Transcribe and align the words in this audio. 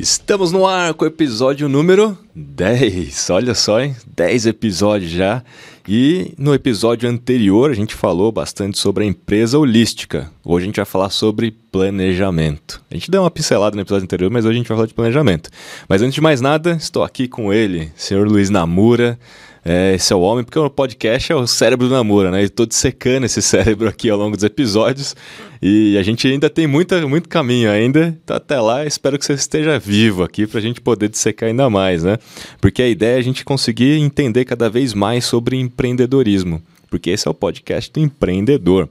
Estamos 0.00 0.50
no 0.50 0.66
ar 0.66 0.94
com 0.94 1.04
o 1.04 1.08
episódio 1.08 1.68
número 1.68 2.16
10. 2.34 3.28
Olha 3.28 3.54
só, 3.54 3.82
hein? 3.82 3.94
10 4.16 4.46
episódios 4.46 5.10
já. 5.10 5.44
E 5.86 6.32
no 6.38 6.54
episódio 6.54 7.06
anterior 7.06 7.70
a 7.70 7.74
gente 7.74 7.94
falou 7.94 8.32
bastante 8.32 8.78
sobre 8.78 9.04
a 9.04 9.06
empresa 9.06 9.58
holística. 9.58 10.32
Hoje 10.42 10.64
a 10.64 10.66
gente 10.68 10.76
vai 10.76 10.86
falar 10.86 11.10
sobre 11.10 11.50
planejamento. 11.50 12.82
A 12.90 12.94
gente 12.94 13.10
deu 13.10 13.20
uma 13.20 13.30
pincelada 13.30 13.76
no 13.76 13.82
episódio 13.82 14.04
anterior, 14.04 14.30
mas 14.30 14.46
hoje 14.46 14.54
a 14.54 14.58
gente 14.58 14.68
vai 14.68 14.76
falar 14.78 14.88
de 14.88 14.94
planejamento. 14.94 15.50
Mas 15.86 16.00
antes 16.00 16.14
de 16.14 16.22
mais 16.22 16.40
nada, 16.40 16.78
estou 16.80 17.02
aqui 17.02 17.28
com 17.28 17.52
ele, 17.52 17.92
senhor 17.94 18.26
Luiz 18.26 18.48
Namura. 18.48 19.18
É, 19.64 19.94
esse 19.94 20.12
é 20.12 20.16
o 20.16 20.20
homem, 20.20 20.42
porque 20.42 20.58
o 20.58 20.70
podcast 20.70 21.30
é 21.30 21.34
o 21.34 21.46
cérebro 21.46 21.88
do 21.88 21.94
Namura, 21.94 22.30
né? 22.30 22.42
Estou 22.42 22.64
dissecando 22.64 23.26
esse 23.26 23.42
cérebro 23.42 23.88
aqui 23.88 24.08
ao 24.08 24.18
longo 24.18 24.36
dos 24.36 24.44
episódios 24.44 25.14
e 25.60 25.98
a 25.98 26.02
gente 26.02 26.26
ainda 26.26 26.48
tem 26.48 26.66
muita, 26.66 27.06
muito 27.06 27.28
caminho 27.28 27.70
ainda. 27.70 28.18
Então, 28.24 28.36
até 28.36 28.58
lá, 28.58 28.86
espero 28.86 29.18
que 29.18 29.24
você 29.24 29.34
esteja 29.34 29.78
vivo 29.78 30.22
aqui 30.22 30.46
para 30.46 30.58
a 30.58 30.62
gente 30.62 30.80
poder 30.80 31.08
dissecar 31.08 31.48
ainda 31.48 31.68
mais, 31.68 32.02
né? 32.02 32.16
Porque 32.60 32.82
a 32.82 32.88
ideia 32.88 33.16
é 33.16 33.18
a 33.18 33.22
gente 33.22 33.44
conseguir 33.44 34.00
entender 34.00 34.46
cada 34.46 34.70
vez 34.70 34.94
mais 34.94 35.24
sobre 35.26 35.56
empreendedorismo, 35.56 36.62
porque 36.88 37.10
esse 37.10 37.28
é 37.28 37.30
o 37.30 37.34
podcast 37.34 37.92
do 37.92 38.00
empreendedor. 38.00 38.88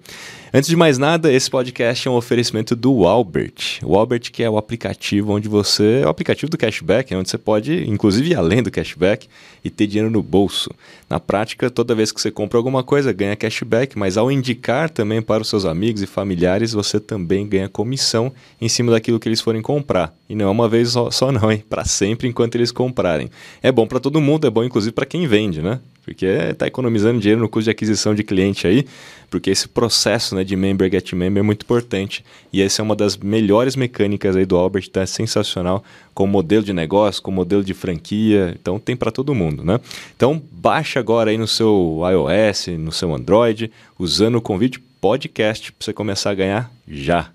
Antes 0.52 0.67
de 0.67 0.76
mais 0.76 0.98
nada, 0.98 1.31
esse 1.31 1.48
podcast 1.48 2.08
é 2.08 2.09
um 2.09 2.16
oferecimento 2.16 2.76
do 2.76 3.05
Albert. 3.05 3.81
O 3.84 3.95
Albert 3.95 4.31
que 4.31 4.41
é 4.41 4.49
o 4.49 4.58
aplicativo 4.58 5.31
onde 5.31 5.48
você... 5.48 6.02
É 6.02 6.08
o 6.08 6.09
aplicativo 6.09 6.49
do 6.49 6.58
cashback, 6.58 7.13
onde 7.13 7.30
você 7.30 7.38
pode, 7.38 7.88
inclusive, 7.88 8.31
ir 8.31 8.35
além 8.35 8.63
do 8.63 8.72
cashback 8.72 9.27
e 9.63 9.70
ter 9.70 9.85
dinheiro 9.85 10.09
no 10.09 10.23
bolso. 10.23 10.72
Na 11.08 11.20
prática, 11.20 11.70
toda 11.70 11.94
vez 11.94 12.12
que 12.12 12.20
você 12.20 12.31
compra 12.31 12.58
alguma 12.58 12.81
coisa, 12.81 13.13
ganha 13.13 13.35
cashback, 13.35 13.95
mas 13.95 14.17
ao 14.17 14.31
indicar 14.31 14.89
também 14.89 15.22
para 15.22 15.44
os 15.44 15.49
seus 15.49 15.66
amigos 15.66 16.02
e 16.02 16.08
familiares, 16.08 16.73
você 16.73 17.00
também 17.00 17.47
ganha 17.47 17.70
comissão 17.70 18.34
em 18.59 18.67
cima 18.67 18.91
daquilo 18.91 19.20
que 19.20 19.30
eles 19.30 19.41
forem 19.41 19.61
comprar. 19.61 20.16
E 20.27 20.34
não 20.34 20.47
é 20.47 20.50
uma 20.50 20.67
vez 20.67 20.89
só, 20.89 21.11
só 21.11 21.31
não, 21.31 21.52
hein? 21.52 21.63
Para 21.70 21.86
sempre 21.86 22.27
enquanto 22.27 22.55
eles 22.55 22.72
comprarem. 22.72 23.30
É 23.61 23.72
bom 23.72 23.86
para 23.86 24.00
todo 24.00 24.19
mundo, 24.19 24.47
é 24.47 24.50
bom 24.50 24.63
inclusive 24.63 24.94
para 24.94 25.06
quem 25.06 25.28
vende, 25.28 25.61
né? 25.61 25.80
Porque 26.03 26.25
está 26.25 26.66
economizando 26.66 27.19
dinheiro 27.19 27.42
no 27.42 27.50
custo 27.50 27.66
de 27.66 27.72
aquisição 27.72 28.16
de 28.16 28.23
cliente 28.23 28.66
aí, 28.66 28.86
porque 29.30 29.50
esse 29.50 29.67
processo 29.67 30.36
né, 30.36 30.44
de 30.44 30.56
member 30.56 30.89
get 30.89 31.14
member 31.14 31.41
é 31.41 31.45
muito 31.45 31.64
importante. 31.64 32.25
E 32.52 32.61
essa 32.61 32.81
é 32.81 32.83
uma 32.83 32.95
das 32.95 33.16
melhores 33.17 33.75
mecânicas 33.75 34.36
aí 34.36 34.45
do 34.45 34.58
Albert, 34.58 34.83
está 34.83 35.06
sensacional 35.06 35.83
com 36.14 36.25
modelo 36.25 36.64
de 36.64 36.73
negócio, 36.73 37.22
com 37.22 37.31
modelo 37.31 37.64
de 37.64 37.73
franquia, 37.73 38.56
então 38.59 38.80
tem 38.80 38.95
para 38.95 39.11
todo 39.11 39.36
mundo, 39.36 39.64
né? 39.64 39.80
Então 40.16 40.41
baixa 40.52 41.00
agora 41.00 41.31
aí 41.31 41.38
no 41.38 41.47
seu 41.47 42.02
iOS, 42.11 42.67
no 42.80 42.91
seu 42.91 43.13
Android, 43.13 43.72
usando 43.97 44.36
o 44.36 44.41
convite 44.41 44.80
podcast 45.00 45.72
para 45.72 45.86
você 45.86 45.94
começar 45.94 46.31
a 46.31 46.36
ganhar 46.36 46.72
já. 46.88 47.31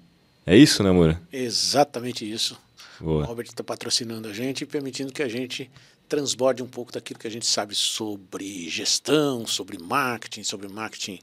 É 0.46 0.56
isso, 0.56 0.82
né? 0.82 0.90
Exatamente 1.32 2.30
isso. 2.30 2.58
Boa. 3.00 3.24
O 3.24 3.28
Albert 3.28 3.46
está 3.46 3.64
patrocinando 3.64 4.28
a 4.28 4.32
gente 4.32 4.62
e 4.62 4.66
permitindo 4.66 5.12
que 5.12 5.22
a 5.22 5.28
gente 5.28 5.70
transborde 6.08 6.62
um 6.62 6.66
pouco 6.66 6.92
daquilo 6.92 7.18
que 7.18 7.26
a 7.26 7.30
gente 7.30 7.46
sabe 7.46 7.74
sobre 7.74 8.68
gestão, 8.68 9.46
sobre 9.46 9.78
marketing, 9.78 10.42
sobre 10.42 10.68
marketing 10.68 11.18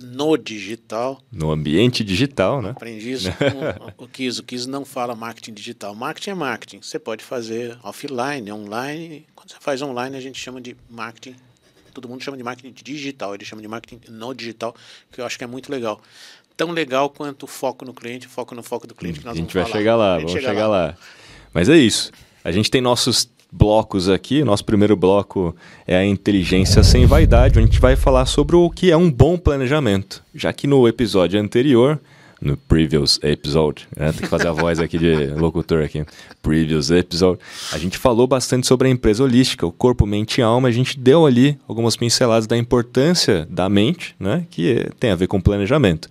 no 0.00 0.36
digital. 0.36 1.20
No 1.30 1.50
ambiente 1.50 2.02
digital, 2.02 2.62
né? 2.62 2.70
Aprendi 2.70 3.12
isso 3.12 3.28
com 3.96 4.04
o 4.04 4.08
Kiz. 4.08 4.38
O 4.38 4.42
Kiz 4.42 4.66
não 4.66 4.84
fala 4.84 5.14
marketing 5.14 5.52
digital. 5.52 5.94
Marketing 5.94 6.30
é 6.30 6.34
marketing. 6.34 6.80
Você 6.82 6.98
pode 6.98 7.22
fazer 7.22 7.78
offline, 7.82 8.50
online. 8.50 9.26
Quando 9.34 9.50
você 9.50 9.58
faz 9.60 9.82
online, 9.82 10.16
a 10.16 10.20
gente 10.20 10.40
chama 10.40 10.60
de 10.60 10.74
marketing. 10.88 11.36
Todo 11.92 12.08
mundo 12.08 12.22
chama 12.22 12.36
de 12.36 12.42
marketing 12.42 12.72
digital. 12.82 13.34
Ele 13.34 13.44
chama 13.44 13.60
de 13.60 13.68
marketing 13.68 14.10
no 14.10 14.32
digital, 14.32 14.74
que 15.12 15.20
eu 15.20 15.26
acho 15.26 15.36
que 15.36 15.44
é 15.44 15.46
muito 15.46 15.70
legal. 15.70 16.00
Tão 16.56 16.70
legal 16.70 17.10
quanto 17.10 17.42
o 17.44 17.46
foco 17.46 17.84
no 17.84 17.92
cliente, 17.92 18.26
foco 18.26 18.54
no 18.54 18.62
foco 18.62 18.86
do 18.86 18.94
cliente. 18.94 19.20
Que 19.20 19.24
nós 19.26 19.34
a 19.34 19.36
gente 19.36 19.52
vai 19.52 19.64
falar. 19.64 19.76
chegar 19.76 19.96
lá, 19.96 20.16
vamos 20.16 20.32
chegar 20.32 20.52
lá. 20.52 20.66
lá. 20.66 20.96
Mas 21.52 21.68
é 21.68 21.76
isso. 21.76 22.10
A 22.44 22.52
gente 22.52 22.70
tem 22.70 22.80
nossos 22.80 23.28
blocos 23.52 24.08
aqui. 24.08 24.44
Nosso 24.44 24.64
primeiro 24.64 24.96
bloco 24.96 25.54
é 25.86 25.96
a 25.96 26.04
inteligência 26.04 26.82
sem 26.82 27.06
vaidade, 27.06 27.58
onde 27.58 27.68
a 27.68 27.70
gente 27.70 27.80
vai 27.80 27.96
falar 27.96 28.26
sobre 28.26 28.56
o 28.56 28.70
que 28.70 28.90
é 28.90 28.96
um 28.96 29.10
bom 29.10 29.36
planejamento. 29.36 30.22
Já 30.34 30.52
que 30.52 30.66
no 30.66 30.86
episódio 30.86 31.40
anterior, 31.40 32.00
no 32.40 32.56
previous 32.56 33.20
episode, 33.22 33.86
né? 33.94 34.12
tem 34.12 34.22
que 34.22 34.28
fazer 34.28 34.48
a 34.48 34.52
voz 34.52 34.80
aqui 34.80 34.98
de 34.98 35.26
locutor 35.36 35.82
aqui, 35.82 36.04
previous 36.40 36.90
episode, 36.90 37.38
a 37.72 37.78
gente 37.78 37.98
falou 37.98 38.26
bastante 38.26 38.66
sobre 38.66 38.88
a 38.88 38.90
empresa 38.90 39.22
holística, 39.22 39.66
o 39.66 39.72
corpo, 39.72 40.06
mente 40.06 40.38
e 40.38 40.42
alma. 40.42 40.68
A 40.68 40.72
gente 40.72 40.98
deu 40.98 41.26
ali 41.26 41.58
algumas 41.68 41.96
pinceladas 41.96 42.46
da 42.46 42.56
importância 42.56 43.46
da 43.50 43.68
mente, 43.68 44.14
né? 44.18 44.46
que 44.50 44.88
tem 44.98 45.10
a 45.10 45.16
ver 45.16 45.26
com 45.26 45.40
planejamento. 45.40 46.08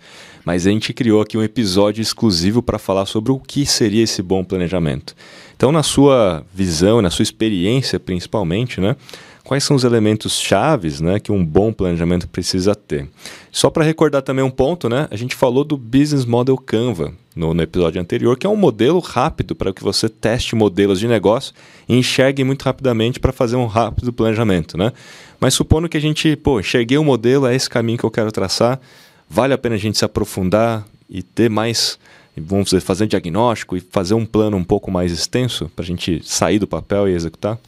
Mas 0.50 0.66
a 0.66 0.72
gente 0.72 0.94
criou 0.94 1.22
aqui 1.22 1.38
um 1.38 1.44
episódio 1.44 2.02
exclusivo 2.02 2.64
para 2.64 2.80
falar 2.80 3.06
sobre 3.06 3.32
o 3.32 3.38
que 3.38 3.68
seria 3.68 4.04
esse 4.04 4.24
bom 4.24 4.44
planejamento. 4.44 5.16
Então, 5.56 5.72
na 5.72 5.84
sua 5.84 6.44
visão, 6.52 7.04
na 7.04 7.12
sua 7.12 7.22
experiência 7.22 8.00
principalmente, 8.00 8.82
né, 8.82 8.96
quais 9.44 9.64
são 9.64 9.76
os 9.76 9.84
elementos 9.84 10.40
chaves 10.40 11.02
né, 11.02 11.20
que 11.20 11.32
um 11.32 11.46
bom 11.46 11.72
planejamento 11.72 12.28
precisa 12.28 12.74
ter? 12.74 13.08
Só 13.52 13.70
para 13.70 13.84
recordar 13.84 14.24
também 14.24 14.44
um 14.44 14.50
ponto, 14.50 14.90
né, 14.90 15.08
a 15.12 15.16
gente 15.16 15.36
falou 15.36 15.64
do 15.64 15.78
Business 15.78 16.26
Model 16.26 16.58
Canva 16.58 17.14
no, 17.36 17.54
no 17.54 17.62
episódio 17.62 18.02
anterior, 18.02 18.36
que 18.36 18.48
é 18.48 18.50
um 18.50 18.56
modelo 18.56 18.98
rápido 18.98 19.54
para 19.54 19.72
que 19.72 19.84
você 19.84 20.10
teste 20.10 20.56
modelos 20.56 21.00
de 21.00 21.08
negócio 21.08 21.54
e 21.88 21.96
enxergue 21.96 22.44
muito 22.44 22.64
rapidamente 22.64 23.20
para 23.20 23.32
fazer 23.32 23.56
um 23.56 23.68
rápido 23.68 24.12
planejamento. 24.12 24.80
Né? 24.80 24.92
Mas 25.40 25.54
supondo 25.54 25.88
que 25.88 25.98
a 25.98 26.02
gente, 26.02 26.36
pô, 26.36 26.60
enxerguei 26.60 26.98
o 26.98 27.02
um 27.02 27.06
modelo, 27.06 27.46
é 27.46 27.56
esse 27.56 27.70
caminho 27.70 28.00
que 28.00 28.04
eu 28.04 28.10
quero 28.10 28.32
traçar, 28.32 28.82
vale 29.30 29.54
a 29.54 29.58
pena 29.58 29.76
a 29.76 29.78
gente 29.78 29.98
se 29.98 30.06
aprofundar 30.06 30.86
e 31.10 31.22
ter 31.22 31.50
mais 31.50 32.00
vamos 32.40 32.66
dizer, 32.66 32.82
fazer 32.82 33.04
um 33.04 33.08
diagnóstico 33.08 33.76
e 33.76 33.82
fazer 33.82 34.14
um 34.14 34.26
plano 34.26 34.58
um 34.58 34.64
pouco 34.64 34.90
mais 34.90 35.12
extenso 35.12 35.70
para 35.76 35.84
a 35.84 35.86
gente 35.86 36.22
sair 36.24 36.60
do 36.60 36.68
papel 36.68 37.08
e 37.08 37.14
executar? 37.14 37.60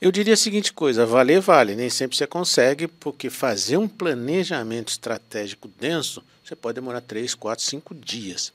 Eu 0.00 0.10
diria 0.10 0.34
a 0.34 0.36
seguinte 0.36 0.72
coisa: 0.72 1.04
valer 1.04 1.40
vale, 1.40 1.74
nem 1.74 1.90
sempre 1.90 2.16
você 2.16 2.26
consegue, 2.26 2.88
porque 2.88 3.28
fazer 3.28 3.76
um 3.76 3.86
planejamento 3.86 4.88
estratégico 4.88 5.70
denso 5.78 6.22
você 6.42 6.56
pode 6.56 6.74
demorar 6.74 7.00
3, 7.00 7.34
4, 7.34 7.64
5 7.64 7.94
dias. 7.94 8.52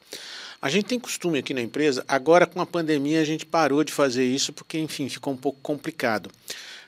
A 0.61 0.69
gente 0.69 0.85
tem 0.85 0.99
costume 0.99 1.39
aqui 1.39 1.53
na 1.53 1.61
empresa, 1.61 2.03
agora 2.07 2.45
com 2.45 2.59
a 2.59 2.65
pandemia 2.65 3.21
a 3.21 3.25
gente 3.25 3.45
parou 3.45 3.83
de 3.83 3.93
fazer 3.93 4.25
isso 4.25 4.51
porque, 4.51 4.77
enfim, 4.79 5.07
ficou 5.07 5.31
um 5.31 5.37
pouco 5.37 5.59
complicado. 5.61 6.29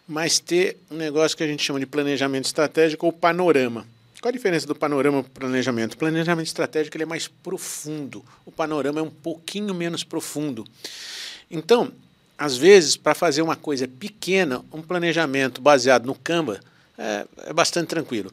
Mas 0.07 0.39
ter 0.39 0.77
um 0.89 0.95
negócio 0.95 1.37
que 1.37 1.43
a 1.43 1.47
gente 1.47 1.63
chama 1.63 1.79
de 1.79 1.85
planejamento 1.85 2.45
estratégico 2.45 3.05
ou 3.05 3.13
panorama. 3.13 3.85
Qual 4.21 4.29
a 4.29 4.31
diferença 4.31 4.65
do 4.65 4.73
panorama 4.73 5.23
para 5.23 5.29
o 5.29 5.33
planejamento? 5.33 5.93
O 5.93 5.97
planejamento 5.97 6.47
estratégico 6.47 6.97
ele 6.97 7.03
é 7.03 7.07
mais 7.07 7.27
profundo, 7.27 8.25
o 8.45 8.51
panorama 8.51 8.99
é 8.99 9.03
um 9.03 9.11
pouquinho 9.11 9.73
menos 9.75 10.03
profundo. 10.03 10.65
Então, 11.51 11.91
às 12.37 12.57
vezes, 12.57 12.97
para 12.97 13.13
fazer 13.13 13.41
uma 13.41 13.55
coisa 13.55 13.87
pequena, 13.87 14.63
um 14.71 14.81
planejamento 14.81 15.61
baseado 15.61 16.05
no 16.05 16.15
Canva 16.15 16.59
é, 16.97 17.27
é 17.45 17.53
bastante 17.53 17.87
tranquilo. 17.87 18.31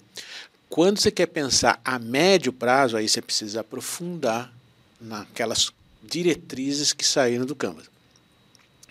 Quando 0.70 0.98
você 1.00 1.10
quer 1.10 1.26
pensar 1.26 1.80
a 1.84 1.98
médio 1.98 2.52
prazo, 2.52 2.96
aí 2.96 3.08
você 3.08 3.20
precisa 3.20 3.60
aprofundar 3.60 4.52
naquelas 5.00 5.70
diretrizes 6.02 6.92
que 6.92 7.04
saíram 7.04 7.44
do 7.44 7.54
Canva. 7.54 7.82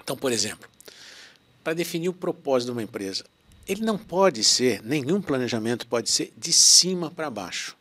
Então, 0.02 0.16
por 0.16 0.32
exemplo, 0.32 0.70
para 1.64 1.74
definir 1.74 2.10
o 2.10 2.14
propósito 2.14 2.68
de 2.68 2.72
uma 2.74 2.84
empresa, 2.84 3.26
ele 3.68 3.82
não 3.82 3.98
pode 3.98 4.44
ser, 4.44 4.82
nenhum 4.84 5.22
planejamento 5.22 5.88
pode 5.88 6.10
ser 6.10 6.34
de 6.38 6.52
cima 6.52 7.10
para 7.10 7.30
baixo. 7.30 7.76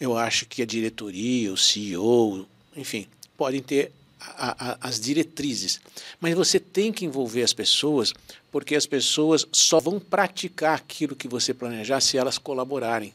Eu 0.00 0.16
acho 0.16 0.46
que 0.46 0.62
a 0.62 0.66
diretoria, 0.66 1.52
o 1.52 1.56
CEO, 1.56 2.46
enfim, 2.76 3.06
podem 3.36 3.62
ter 3.62 3.92
a, 4.20 4.72
a, 4.72 4.88
as 4.88 4.98
diretrizes, 4.98 5.80
mas 6.20 6.34
você 6.34 6.58
tem 6.58 6.92
que 6.92 7.04
envolver 7.04 7.42
as 7.42 7.52
pessoas, 7.52 8.12
porque 8.50 8.74
as 8.74 8.86
pessoas 8.86 9.46
só 9.52 9.80
vão 9.80 10.00
praticar 10.00 10.76
aquilo 10.76 11.16
que 11.16 11.28
você 11.28 11.52
planejar 11.52 12.00
se 12.00 12.16
elas 12.16 12.38
colaborarem. 12.38 13.12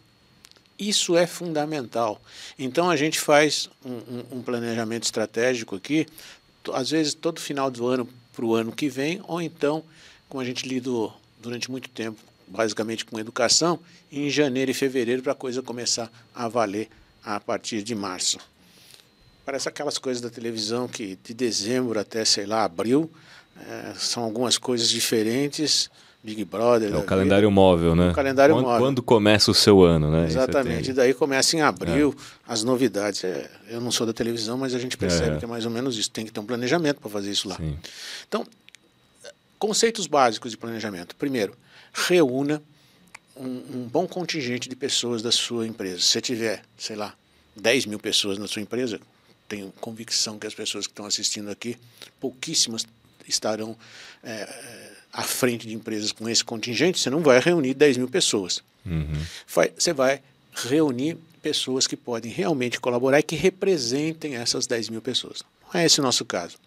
Isso 0.78 1.18
é 1.18 1.28
fundamental. 1.28 2.22
Então 2.58 2.90
a 2.90 2.96
gente 2.96 3.20
faz 3.20 3.70
um, 3.84 3.92
um, 3.92 4.26
um 4.38 4.42
planejamento 4.42 5.04
estratégico 5.04 5.76
aqui, 5.76 6.06
às 6.74 6.92
vezes 6.92 7.14
todo 7.14 7.40
final 7.40 7.70
do 7.72 7.88
ano 7.88 8.08
para 8.34 8.46
o 8.46 8.54
ano 8.54 8.72
que 8.72 8.88
vem, 8.88 9.22
ou 9.28 9.42
então, 9.42 9.84
como 10.30 10.42
a 10.42 10.46
gente 10.46 10.68
lida 10.68 10.90
durante 11.40 11.72
muito 11.72 11.90
tempo, 11.90 12.20
basicamente 12.48 13.06
com 13.06 13.20
educação, 13.20 13.80
em 14.12 14.30
janeiro 14.30 14.72
e 14.72 14.74
fevereiro 14.74 15.22
para 15.22 15.32
a 15.32 15.36
coisa 15.36 15.62
começar 15.62 16.12
a 16.34 16.48
valer 16.48 16.90
a 17.24 17.40
partir 17.40 17.82
de 17.82 17.96
março. 17.96 18.38
Parece 19.46 19.68
aquelas 19.68 19.98
coisas 19.98 20.22
da 20.22 20.30
televisão 20.30 20.88
que 20.88 21.18
de 21.24 21.34
dezembro 21.34 22.00
até, 22.00 22.24
sei 22.24 22.46
lá, 22.46 22.64
abril, 22.64 23.10
é, 23.68 23.94
são 23.96 24.24
algumas 24.24 24.58
coisas 24.58 24.90
diferentes. 24.90 25.90
Big 26.22 26.44
Brother. 26.44 26.94
É 26.94 26.98
o 26.98 27.04
calendário 27.04 27.48
vida. 27.48 27.56
móvel, 27.56 27.96
né? 27.96 28.12
O 28.12 28.14
calendário 28.14 28.54
quando, 28.54 28.66
móvel. 28.66 28.80
Quando 28.80 29.02
começa 29.02 29.50
o 29.50 29.54
seu 29.54 29.82
ano, 29.84 30.12
né? 30.12 30.26
Exatamente. 30.28 30.90
E 30.90 30.94
daí 30.94 31.14
começa 31.14 31.56
em 31.56 31.62
abril 31.62 32.14
é. 32.18 32.52
as 32.52 32.62
novidades. 32.62 33.24
É, 33.24 33.50
eu 33.70 33.80
não 33.80 33.90
sou 33.90 34.06
da 34.06 34.12
televisão, 34.12 34.58
mas 34.58 34.76
a 34.76 34.80
gente 34.80 34.98
percebe 34.98 35.38
é. 35.38 35.40
que 35.40 35.46
é 35.46 35.48
mais 35.48 35.66
ou 35.66 35.72
menos 35.72 35.98
isso. 35.98 36.12
Tem 36.12 36.26
que 36.26 36.32
ter 36.32 36.40
um 36.42 36.46
planejamento 36.46 37.00
para 37.00 37.10
fazer 37.10 37.32
isso 37.32 37.48
lá. 37.48 37.56
Sim. 37.56 37.78
Então, 38.28 38.46
Conceitos 39.60 40.08
básicos 40.08 40.52
de 40.52 40.58
planejamento. 40.58 41.16
Primeiro, 41.18 41.56
reúna 41.94 42.64
um, 43.36 43.46
um, 43.46 43.90
bom 43.92 44.08
contingente 44.08 44.70
de 44.70 44.76
pessoas 44.76 45.22
da 45.22 45.32
sua 45.32 45.68
empresa. 45.68 46.00
Se 46.00 46.08
você 46.08 46.22
tiver, 46.22 46.64
sei 46.78 46.96
lá, 46.96 47.14
10 47.58 47.86
mil 47.86 48.00
pessoas 48.00 48.38
na 48.38 48.48
sua 48.48 48.62
empresa, 48.62 49.02
tenho 49.50 49.72
convicção 49.82 50.40
que 50.40 50.48
as 50.48 50.54
pessoas 50.54 50.88
que 50.88 50.94
estão 50.94 51.06
assistindo 51.06 51.50
aqui, 51.50 51.78
pouquíssimas 52.22 52.86
estarão 53.28 53.78
é, 54.24 54.92
à 55.12 55.24
frente 55.24 55.68
de 55.68 55.74
empresas 55.74 56.12
com 56.12 56.28
esse 56.30 56.44
contingente, 56.44 57.00
você 57.00 57.10
não 57.10 57.22
vai 57.22 57.40
reunir 57.40 57.74
10 57.74 57.98
mil 57.98 58.08
pessoas. 58.08 58.64
Uhum. 58.86 59.26
Você 59.78 59.94
vai 59.94 60.22
reunir 60.54 61.18
pessoas 61.42 61.86
que 61.86 61.98
podem 61.98 62.32
realmente 62.32 62.80
colaborar 62.80 63.20
e 63.20 63.24
que 63.24 63.36
representem 63.36 64.36
essas 64.36 64.68
10 64.68 64.90
mil 64.90 65.02
pessoas. 65.02 65.44
Não 65.74 65.82
é 65.82 65.86
esse 65.86 66.00
o 66.00 66.04
nosso 66.04 66.24
caso. 66.26 66.58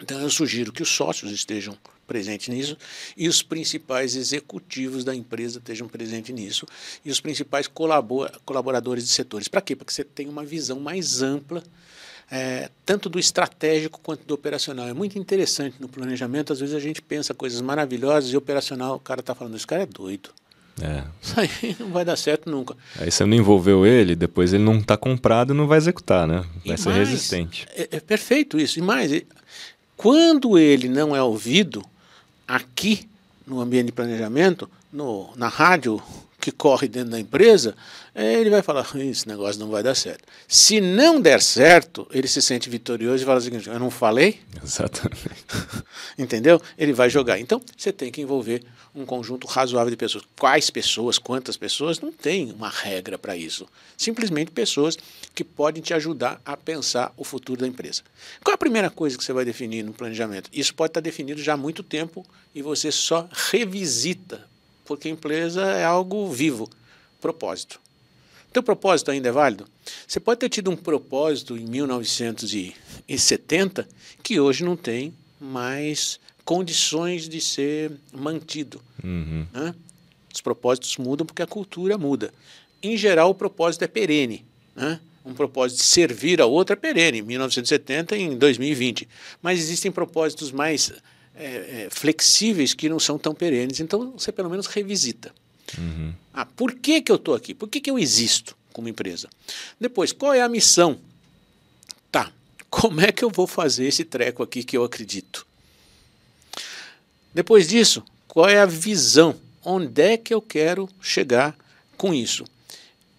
Então 0.00 0.20
eu 0.20 0.30
sugiro 0.30 0.72
que 0.72 0.82
os 0.82 0.88
sócios 0.88 1.30
estejam 1.30 1.76
presentes 2.04 2.48
nisso 2.48 2.76
e 3.16 3.28
os 3.28 3.42
principais 3.42 4.16
executivos 4.16 5.04
da 5.04 5.14
empresa 5.14 5.58
estejam 5.58 5.88
presentes 5.88 6.34
nisso 6.34 6.66
e 7.04 7.10
os 7.10 7.20
principais 7.20 7.68
colaboradores 7.68 9.04
de 9.04 9.10
setores. 9.10 9.48
Para 9.48 9.60
quê? 9.60 9.74
Para 9.74 9.86
que 9.86 9.92
você 9.92 10.04
tenha 10.04 10.30
uma 10.30 10.44
visão 10.44 10.80
mais 10.80 11.22
ampla 11.22 11.62
é, 12.30 12.70
tanto 12.84 13.08
do 13.08 13.18
estratégico 13.18 14.00
quanto 14.02 14.24
do 14.24 14.34
operacional. 14.34 14.88
É 14.88 14.92
muito 14.92 15.18
interessante 15.18 15.76
no 15.80 15.88
planejamento, 15.88 16.52
às 16.52 16.60
vezes 16.60 16.74
a 16.74 16.80
gente 16.80 17.02
pensa 17.02 17.34
coisas 17.34 17.60
maravilhosas 17.60 18.32
e 18.32 18.36
operacional, 18.36 18.96
o 18.96 19.00
cara 19.00 19.20
está 19.20 19.34
falando, 19.34 19.56
esse 19.56 19.66
cara 19.66 19.82
é 19.82 19.86
doido. 19.86 20.30
É. 20.80 21.04
Isso 21.22 21.38
aí 21.38 21.76
não 21.78 21.90
vai 21.90 22.04
dar 22.04 22.16
certo 22.16 22.50
nunca. 22.50 22.76
Aí 22.98 23.10
você 23.10 23.24
não 23.24 23.36
envolveu 23.36 23.86
ele, 23.86 24.14
depois 24.16 24.52
ele 24.52 24.64
não 24.64 24.78
está 24.78 24.96
comprado 24.96 25.52
e 25.54 25.56
não 25.56 25.66
vai 25.66 25.78
executar, 25.78 26.26
né? 26.26 26.44
Vai 26.64 26.74
E 26.74 26.78
ser 26.78 26.88
mais, 26.88 27.08
resistente. 27.08 27.66
É, 27.70 27.88
é 27.92 28.00
perfeito 28.00 28.58
isso. 28.58 28.78
E 28.78 28.82
mais, 28.82 29.12
quando 29.96 30.58
ele 30.58 30.88
não 30.88 31.14
é 31.14 31.22
ouvido 31.22 31.84
aqui 32.46 33.08
no 33.46 33.60
ambiente 33.60 33.86
de 33.86 33.92
planejamento, 33.92 34.68
no, 34.92 35.30
na 35.36 35.48
rádio 35.48 36.02
que 36.44 36.52
corre 36.52 36.86
dentro 36.86 37.08
da 37.08 37.18
empresa, 37.18 37.74
eh, 38.14 38.34
ele 38.34 38.50
vai 38.50 38.60
falar: 38.60 38.86
esse 38.96 39.26
negócio 39.26 39.58
não 39.58 39.70
vai 39.70 39.82
dar 39.82 39.94
certo. 39.94 40.24
Se 40.46 40.78
não 40.78 41.18
der 41.18 41.40
certo, 41.40 42.06
ele 42.12 42.28
se 42.28 42.42
sente 42.42 42.68
vitorioso 42.68 43.22
e 43.22 43.26
fala 43.26 43.38
o 43.38 43.42
seguinte: 43.42 43.66
eu 43.66 43.78
não 43.78 43.90
falei? 43.90 44.40
Exatamente. 44.62 45.46
Entendeu? 46.18 46.60
Ele 46.76 46.92
vai 46.92 47.08
jogar. 47.08 47.40
Então, 47.40 47.62
você 47.74 47.90
tem 47.90 48.12
que 48.12 48.20
envolver 48.20 48.62
um 48.94 49.06
conjunto 49.06 49.46
razoável 49.46 49.90
de 49.90 49.96
pessoas. 49.96 50.24
Quais 50.38 50.68
pessoas, 50.68 51.16
quantas 51.16 51.56
pessoas, 51.56 51.98
não 51.98 52.12
tem 52.12 52.52
uma 52.52 52.68
regra 52.68 53.16
para 53.16 53.34
isso. 53.34 53.66
Simplesmente 53.96 54.50
pessoas 54.50 54.98
que 55.34 55.42
podem 55.42 55.82
te 55.82 55.94
ajudar 55.94 56.42
a 56.44 56.58
pensar 56.58 57.10
o 57.16 57.24
futuro 57.24 57.62
da 57.62 57.66
empresa. 57.66 58.02
Qual 58.44 58.52
é 58.52 58.54
a 58.54 58.58
primeira 58.58 58.90
coisa 58.90 59.16
que 59.16 59.24
você 59.24 59.32
vai 59.32 59.46
definir 59.46 59.82
no 59.82 59.94
planejamento? 59.94 60.50
Isso 60.52 60.74
pode 60.74 60.90
estar 60.90 61.00
definido 61.00 61.42
já 61.42 61.54
há 61.54 61.56
muito 61.56 61.82
tempo 61.82 62.24
e 62.54 62.60
você 62.60 62.92
só 62.92 63.26
revisita, 63.50 64.46
porque 64.84 65.08
a 65.08 65.10
empresa 65.10 65.62
é 65.62 65.84
algo 65.84 66.30
vivo. 66.30 66.68
Propósito. 67.20 67.80
Teu 68.52 68.62
propósito 68.62 69.10
ainda 69.10 69.28
é 69.28 69.32
válido? 69.32 69.66
Você 70.06 70.20
pode 70.20 70.40
ter 70.40 70.48
tido 70.48 70.70
um 70.70 70.76
propósito 70.76 71.56
em 71.56 71.64
1970 71.64 73.88
que 74.22 74.38
hoje 74.38 74.64
não 74.64 74.76
tem 74.76 75.12
mais 75.40 76.20
condições 76.44 77.28
de 77.28 77.40
ser 77.40 77.90
mantido. 78.12 78.80
Uhum. 79.02 79.46
né? 79.52 79.74
Os 80.32 80.40
propósitos 80.40 80.96
mudam 80.98 81.26
porque 81.26 81.42
a 81.42 81.46
cultura 81.46 81.98
muda. 81.98 82.32
Em 82.82 82.96
geral, 82.96 83.30
o 83.30 83.34
propósito 83.34 83.82
é 83.82 83.88
perene. 83.88 84.44
né? 84.74 85.00
Um 85.24 85.32
propósito 85.32 85.78
de 85.78 85.84
servir 85.84 86.40
a 86.40 86.46
outro 86.46 86.74
é 86.74 86.76
perene, 86.76 87.20
em 87.20 87.22
1970 87.22 88.16
e 88.16 88.22
em 88.22 88.36
2020. 88.36 89.08
Mas 89.40 89.58
existem 89.58 89.90
propósitos 89.90 90.52
mais 90.52 90.92
é, 91.34 91.46
é, 91.84 91.88
flexíveis 91.90 92.74
que 92.74 92.88
não 92.88 93.00
são 93.00 93.18
tão 93.18 93.34
perenes, 93.34 93.80
então 93.80 94.12
você 94.12 94.30
pelo 94.30 94.50
menos 94.50 94.66
revisita. 94.66 95.32
Uhum. 95.76 96.14
Ah, 96.32 96.44
por 96.44 96.74
que, 96.74 97.00
que 97.00 97.10
eu 97.10 97.16
estou 97.16 97.34
aqui? 97.34 97.54
Por 97.54 97.68
que, 97.68 97.80
que 97.80 97.90
eu 97.90 97.98
existo 97.98 98.56
como 98.72 98.88
empresa? 98.88 99.28
Depois, 99.80 100.12
qual 100.12 100.32
é 100.32 100.42
a 100.42 100.48
missão? 100.48 100.98
Tá, 102.10 102.32
como 102.70 103.00
é 103.00 103.10
que 103.10 103.24
eu 103.24 103.30
vou 103.30 103.46
fazer 103.46 103.86
esse 103.86 104.04
treco 104.04 104.42
aqui 104.42 104.62
que 104.62 104.76
eu 104.76 104.84
acredito? 104.84 105.46
Depois 107.32 107.66
disso, 107.66 108.04
qual 108.28 108.48
é 108.48 108.60
a 108.60 108.66
visão? 108.66 109.36
Onde 109.64 110.02
é 110.02 110.16
que 110.16 110.32
eu 110.32 110.42
quero 110.42 110.88
chegar 111.00 111.56
com 111.96 112.14
isso? 112.14 112.44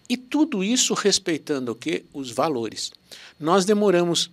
E 0.08 0.16
tudo 0.16 0.62
isso 0.62 0.94
respeitando 0.94 1.72
o 1.72 1.74
quê? 1.74 2.04
Os 2.14 2.30
valores. 2.30 2.92
Nós 3.38 3.64
demoramos 3.64 4.30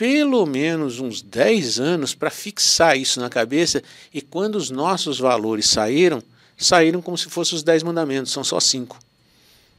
pelo 0.00 0.46
menos 0.46 0.98
uns 0.98 1.20
10 1.20 1.78
anos 1.78 2.14
para 2.14 2.30
fixar 2.30 2.96
isso 2.96 3.20
na 3.20 3.28
cabeça 3.28 3.82
e 4.14 4.22
quando 4.22 4.54
os 4.54 4.70
nossos 4.70 5.18
valores 5.18 5.66
saíram, 5.66 6.22
saíram 6.56 7.02
como 7.02 7.18
se 7.18 7.28
fossem 7.28 7.54
os 7.54 7.62
10 7.62 7.82
mandamentos, 7.82 8.32
são 8.32 8.42
só 8.42 8.58
cinco. 8.58 8.98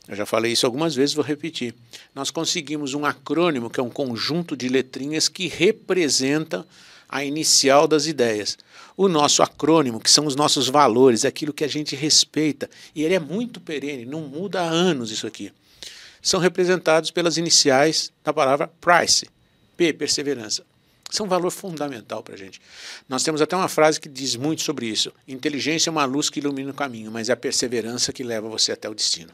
Eu 0.08 0.16
já 0.16 0.24
falei 0.24 0.52
isso 0.52 0.68
algumas 0.68 0.94
vezes, 0.94 1.16
vou 1.16 1.26
repetir. 1.26 1.74
Nós 2.14 2.30
conseguimos 2.30 2.94
um 2.94 3.04
acrônimo, 3.04 3.68
que 3.68 3.80
é 3.80 3.84
um 3.84 3.90
conjunto 3.90 4.56
de 4.56 4.70
letrinhas 4.70 5.28
que 5.28 5.48
representa 5.48 6.68
a 7.10 7.26
inicial 7.26 7.88
das 7.88 8.06
ideias. 8.06 8.60
O 8.96 9.08
nosso 9.08 9.42
acrônimo, 9.42 10.00
que 10.00 10.12
são 10.12 10.28
os 10.28 10.36
nossos 10.36 10.68
valores, 10.68 11.26
é 11.26 11.30
aquilo 11.30 11.52
que 11.52 11.64
a 11.64 11.68
gente 11.68 11.96
respeita, 11.96 12.70
e 12.94 13.02
ele 13.02 13.16
é 13.16 13.20
muito 13.20 13.60
perene, 13.60 14.06
não 14.06 14.22
muda 14.22 14.62
há 14.62 14.70
anos 14.70 15.10
isso 15.10 15.26
aqui. 15.26 15.52
São 16.22 16.40
representados 16.40 17.10
pelas 17.10 17.38
iniciais 17.38 18.12
da 18.24 18.32
palavra 18.32 18.68
price, 18.80 19.26
P, 19.82 19.94
perseverança. 19.94 20.64
Isso 21.10 21.24
é 21.24 21.26
um 21.26 21.28
valor 21.28 21.50
fundamental 21.50 22.22
para 22.22 22.36
a 22.36 22.38
gente. 22.38 22.62
Nós 23.10 23.24
temos 23.24 23.42
até 23.42 23.56
uma 23.56 23.68
frase 23.68 24.00
que 24.00 24.08
diz 24.08 24.36
muito 24.36 24.62
sobre 24.62 24.86
isso. 24.86 25.12
Inteligência 25.28 25.90
é 25.90 25.92
uma 25.92 26.06
luz 26.06 26.30
que 26.30 26.40
ilumina 26.40 26.70
o 26.70 26.74
caminho, 26.74 27.10
mas 27.10 27.30
é 27.30 27.34
a 27.34 27.36
perseverança 27.36 28.14
que 28.14 28.24
leva 28.24 28.48
você 28.48 28.72
até 28.72 28.88
o 28.88 28.94
destino. 28.94 29.32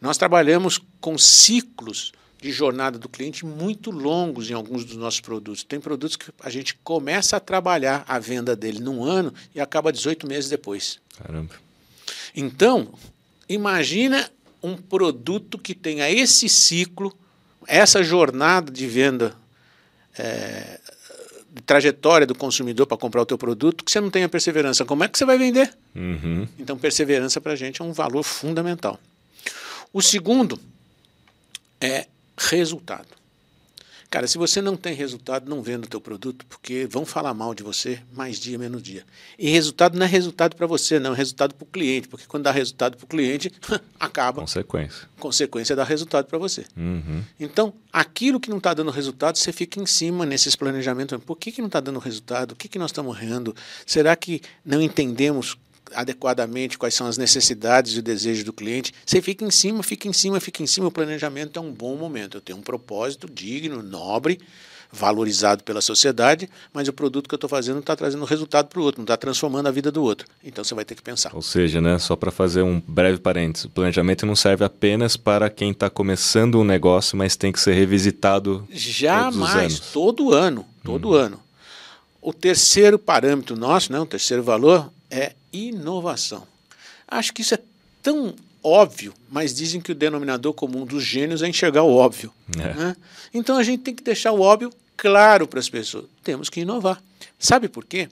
Nós 0.00 0.16
trabalhamos 0.16 0.80
com 1.02 1.18
ciclos 1.18 2.12
de 2.40 2.50
jornada 2.50 2.98
do 2.98 3.10
cliente 3.10 3.44
muito 3.44 3.90
longos 3.90 4.48
em 4.48 4.54
alguns 4.54 4.86
dos 4.86 4.96
nossos 4.96 5.20
produtos. 5.20 5.62
Tem 5.62 5.78
produtos 5.78 6.16
que 6.16 6.32
a 6.40 6.48
gente 6.48 6.74
começa 6.82 7.36
a 7.36 7.40
trabalhar 7.40 8.06
a 8.08 8.18
venda 8.18 8.56
dele 8.56 8.80
num 8.80 9.04
ano 9.04 9.34
e 9.54 9.60
acaba 9.60 9.92
18 9.92 10.26
meses 10.26 10.48
depois. 10.48 10.98
Caramba. 11.18 11.54
Então, 12.34 12.94
imagina 13.46 14.30
um 14.62 14.78
produto 14.78 15.58
que 15.58 15.74
tenha 15.74 16.10
esse 16.10 16.48
ciclo, 16.48 17.14
essa 17.66 18.02
jornada 18.02 18.72
de 18.72 18.86
venda, 18.86 19.41
é, 20.18 20.80
trajetória 21.66 22.26
do 22.26 22.34
consumidor 22.34 22.86
para 22.86 22.96
comprar 22.96 23.22
o 23.22 23.26
teu 23.26 23.38
produto, 23.38 23.84
que 23.84 23.90
você 23.90 24.00
não 24.00 24.10
tenha 24.10 24.28
perseverança. 24.28 24.84
Como 24.84 25.04
é 25.04 25.08
que 25.08 25.18
você 25.18 25.24
vai 25.24 25.38
vender? 25.38 25.72
Uhum. 25.94 26.46
Então, 26.58 26.78
perseverança 26.78 27.40
para 27.40 27.52
a 27.52 27.56
gente 27.56 27.80
é 27.80 27.84
um 27.84 27.92
valor 27.92 28.22
fundamental. 28.22 28.98
O 29.92 30.00
segundo 30.00 30.58
é 31.80 32.06
resultado. 32.38 33.21
Cara, 34.12 34.26
se 34.26 34.36
você 34.36 34.60
não 34.60 34.76
tem 34.76 34.94
resultado, 34.94 35.48
não 35.48 35.62
venda 35.62 35.86
o 35.86 35.88
teu 35.88 35.98
produto, 35.98 36.44
porque 36.44 36.86
vão 36.86 37.06
falar 37.06 37.32
mal 37.32 37.54
de 37.54 37.62
você 37.62 37.98
mais 38.12 38.38
dia, 38.38 38.58
menos 38.58 38.82
dia. 38.82 39.06
E 39.38 39.48
resultado 39.48 39.98
não 39.98 40.04
é 40.04 40.08
resultado 40.08 40.54
para 40.54 40.66
você, 40.66 40.98
não, 40.98 41.14
é 41.14 41.16
resultado 41.16 41.54
para 41.54 41.64
o 41.64 41.66
cliente, 41.66 42.08
porque 42.08 42.26
quando 42.26 42.42
dá 42.42 42.50
resultado 42.50 42.98
para 42.98 43.04
o 43.06 43.08
cliente, 43.08 43.50
acaba. 43.98 44.42
Consequência. 44.42 45.08
Consequência 45.18 45.74
dá 45.74 45.82
resultado 45.82 46.26
para 46.26 46.36
você. 46.36 46.66
Uhum. 46.76 47.24
Então, 47.40 47.72
aquilo 47.90 48.38
que 48.38 48.50
não 48.50 48.58
está 48.58 48.74
dando 48.74 48.90
resultado, 48.90 49.38
você 49.38 49.50
fica 49.50 49.80
em 49.80 49.86
cima 49.86 50.26
nesses 50.26 50.54
planejamentos. 50.54 51.18
Por 51.24 51.38
que, 51.38 51.50
que 51.50 51.62
não 51.62 51.68
está 51.68 51.80
dando 51.80 51.98
resultado? 51.98 52.52
O 52.52 52.54
que, 52.54 52.68
que 52.68 52.78
nós 52.78 52.90
estamos 52.90 53.18
errando? 53.18 53.56
Será 53.86 54.14
que 54.14 54.42
não 54.62 54.82
entendemos 54.82 55.56
adequadamente 55.94 56.78
quais 56.78 56.94
são 56.94 57.06
as 57.06 57.18
necessidades 57.18 57.94
e 57.94 57.98
o 57.98 58.02
desejo 58.02 58.44
do 58.44 58.52
cliente? 58.52 58.92
Você 59.04 59.20
fica 59.20 59.44
em 59.44 59.50
cima, 59.50 59.82
fica 59.82 60.08
em 60.08 60.12
cima, 60.12 60.40
fica 60.40 60.62
em 60.62 60.66
cima. 60.66 60.88
O 60.88 60.92
planejamento 60.92 61.58
é 61.58 61.62
um 61.62 61.72
bom 61.72 61.96
momento. 61.96 62.36
Eu 62.36 62.40
tenho 62.40 62.58
um 62.58 62.62
propósito 62.62 63.28
digno, 63.32 63.82
nobre, 63.82 64.40
valorizado 64.92 65.64
pela 65.64 65.80
sociedade, 65.80 66.48
mas 66.72 66.86
o 66.86 66.92
produto 66.92 67.26
que 67.26 67.34
eu 67.34 67.38
estou 67.38 67.48
fazendo 67.48 67.76
não 67.76 67.80
está 67.80 67.96
trazendo 67.96 68.24
resultado 68.26 68.68
para 68.68 68.78
o 68.78 68.82
outro, 68.82 69.00
não 69.00 69.04
está 69.04 69.16
transformando 69.16 69.66
a 69.66 69.70
vida 69.70 69.90
do 69.90 70.02
outro. 70.02 70.28
Então, 70.44 70.62
você 70.62 70.74
vai 70.74 70.84
ter 70.84 70.94
que 70.94 71.02
pensar. 71.02 71.34
Ou 71.34 71.40
seja, 71.40 71.80
né, 71.80 71.98
só 71.98 72.14
para 72.14 72.30
fazer 72.30 72.62
um 72.62 72.80
breve 72.86 73.18
parênteses, 73.18 73.64
o 73.64 73.70
planejamento 73.70 74.26
não 74.26 74.36
serve 74.36 74.64
apenas 74.64 75.16
para 75.16 75.48
quem 75.48 75.70
está 75.70 75.88
começando 75.88 76.60
um 76.60 76.64
negócio, 76.64 77.16
mas 77.16 77.36
tem 77.36 77.50
que 77.50 77.58
ser 77.58 77.72
revisitado 77.72 78.68
Jamais, 78.70 79.56
anos. 79.56 79.80
todo 79.80 80.34
ano, 80.34 80.66
todo 80.84 81.14
ano. 81.14 81.40
O 82.20 82.32
terceiro 82.32 82.98
parâmetro 82.98 83.56
nosso, 83.56 83.90
né, 83.90 83.98
o 83.98 84.06
terceiro 84.06 84.42
valor, 84.42 84.92
é 85.12 85.34
inovação. 85.52 86.48
Acho 87.06 87.34
que 87.34 87.42
isso 87.42 87.54
é 87.54 87.58
tão 88.02 88.34
óbvio, 88.64 89.12
mas 89.30 89.52
dizem 89.52 89.80
que 89.80 89.92
o 89.92 89.94
denominador 89.94 90.54
comum 90.54 90.86
dos 90.86 91.02
gênios 91.02 91.42
é 91.42 91.48
enxergar 91.48 91.82
o 91.82 91.94
óbvio. 91.94 92.32
É. 92.58 92.74
né? 92.74 92.96
Então 93.34 93.58
a 93.58 93.62
gente 93.62 93.82
tem 93.82 93.94
que 93.94 94.02
deixar 94.02 94.32
o 94.32 94.40
óbvio 94.40 94.72
claro 94.96 95.46
para 95.46 95.60
as 95.60 95.68
pessoas. 95.68 96.06
Temos 96.24 96.48
que 96.48 96.60
inovar. 96.60 97.02
Sabe 97.38 97.68
por 97.68 97.84
quê? 97.84 98.08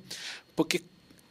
Porque 0.54 0.82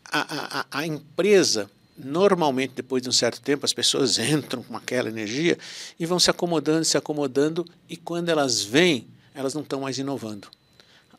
a, 0.06 0.62
a, 0.72 0.80
a 0.80 0.88
empresa, 0.88 1.70
normalmente, 1.96 2.74
depois 2.76 3.04
de 3.04 3.10
um 3.10 3.12
certo 3.12 3.40
tempo, 3.40 3.64
as 3.64 3.74
pessoas 3.74 4.18
entram 4.18 4.64
com 4.64 4.76
aquela 4.76 5.08
energia 5.08 5.56
e 6.00 6.06
vão 6.06 6.18
se 6.18 6.32
acomodando, 6.32 6.84
se 6.84 6.98
acomodando, 6.98 7.64
e 7.88 7.96
quando 7.96 8.30
elas 8.30 8.64
vêm, 8.64 9.08
elas 9.36 9.54
não 9.54 9.62
estão 9.62 9.82
mais 9.82 10.00
inovando. 10.00 10.48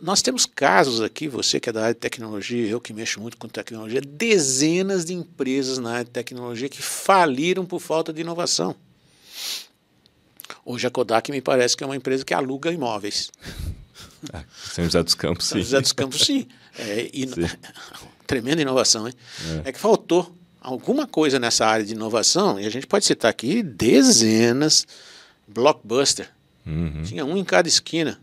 Nós 0.01 0.23
temos 0.23 0.47
casos 0.47 1.01
aqui, 1.01 1.29
você 1.29 1.61
que 1.61 1.69
é 1.69 1.73
da 1.73 1.83
área 1.83 1.95
de 1.95 2.01
tecnologia, 2.01 2.67
eu 2.67 2.81
que 2.81 2.93
mexo 2.93 3.21
muito 3.21 3.37
com 3.37 3.49
tecnologia, 3.49 4.01
dezenas 4.01 5.05
de 5.05 5.13
empresas 5.13 5.79
na 5.79 5.93
área 5.93 6.05
de 6.05 6.11
tecnologia 6.11 6.69
que 6.69 6.81
faliram 6.81 7.67
por 7.67 7.81
falta 7.81 8.13
de 8.13 8.23
inovação. 8.23 8.75
Hoje 10.65 10.87
a 10.87 10.91
Kodak 10.91 11.31
me 11.31 11.41
parece 11.41 11.77
que 11.77 11.85
é 11.85 11.87
uma 11.87 11.97
empresa 11.97 12.25
que 12.25 12.35
aluga 12.35 12.71
imóveis. 12.73 13.31
Ah, 14.35 14.45
São 14.53 14.85
José 14.85 15.03
dos 15.03 15.15
Campos, 15.15 15.47
sim. 15.47 15.53
São 15.53 15.61
José 15.63 15.81
dos 15.81 15.93
Campos, 15.93 16.21
sim. 16.21 16.47
É. 16.79 17.05
Sim. 17.05 17.57
Tremenda 18.27 18.61
inovação, 18.61 19.09
hein? 19.09 19.15
É. 19.65 19.73
que 19.73 19.79
faltou 19.79 20.37
alguma 20.61 21.07
coisa 21.07 21.39
nessa 21.39 21.67
área 21.67 21.87
de 21.87 21.95
inovação, 21.95 22.61
e 22.61 22.67
a 22.67 22.71
gente 22.71 22.87
pode 22.87 23.07
citar 23.07 23.31
aqui 23.31 23.63
dezenas, 23.63 24.87
blockbuster. 25.49 26.29
Uhum. 26.67 27.03
Tinha 27.03 27.25
um 27.25 27.35
em 27.35 27.45
cada 27.45 27.67
esquina. 27.67 28.21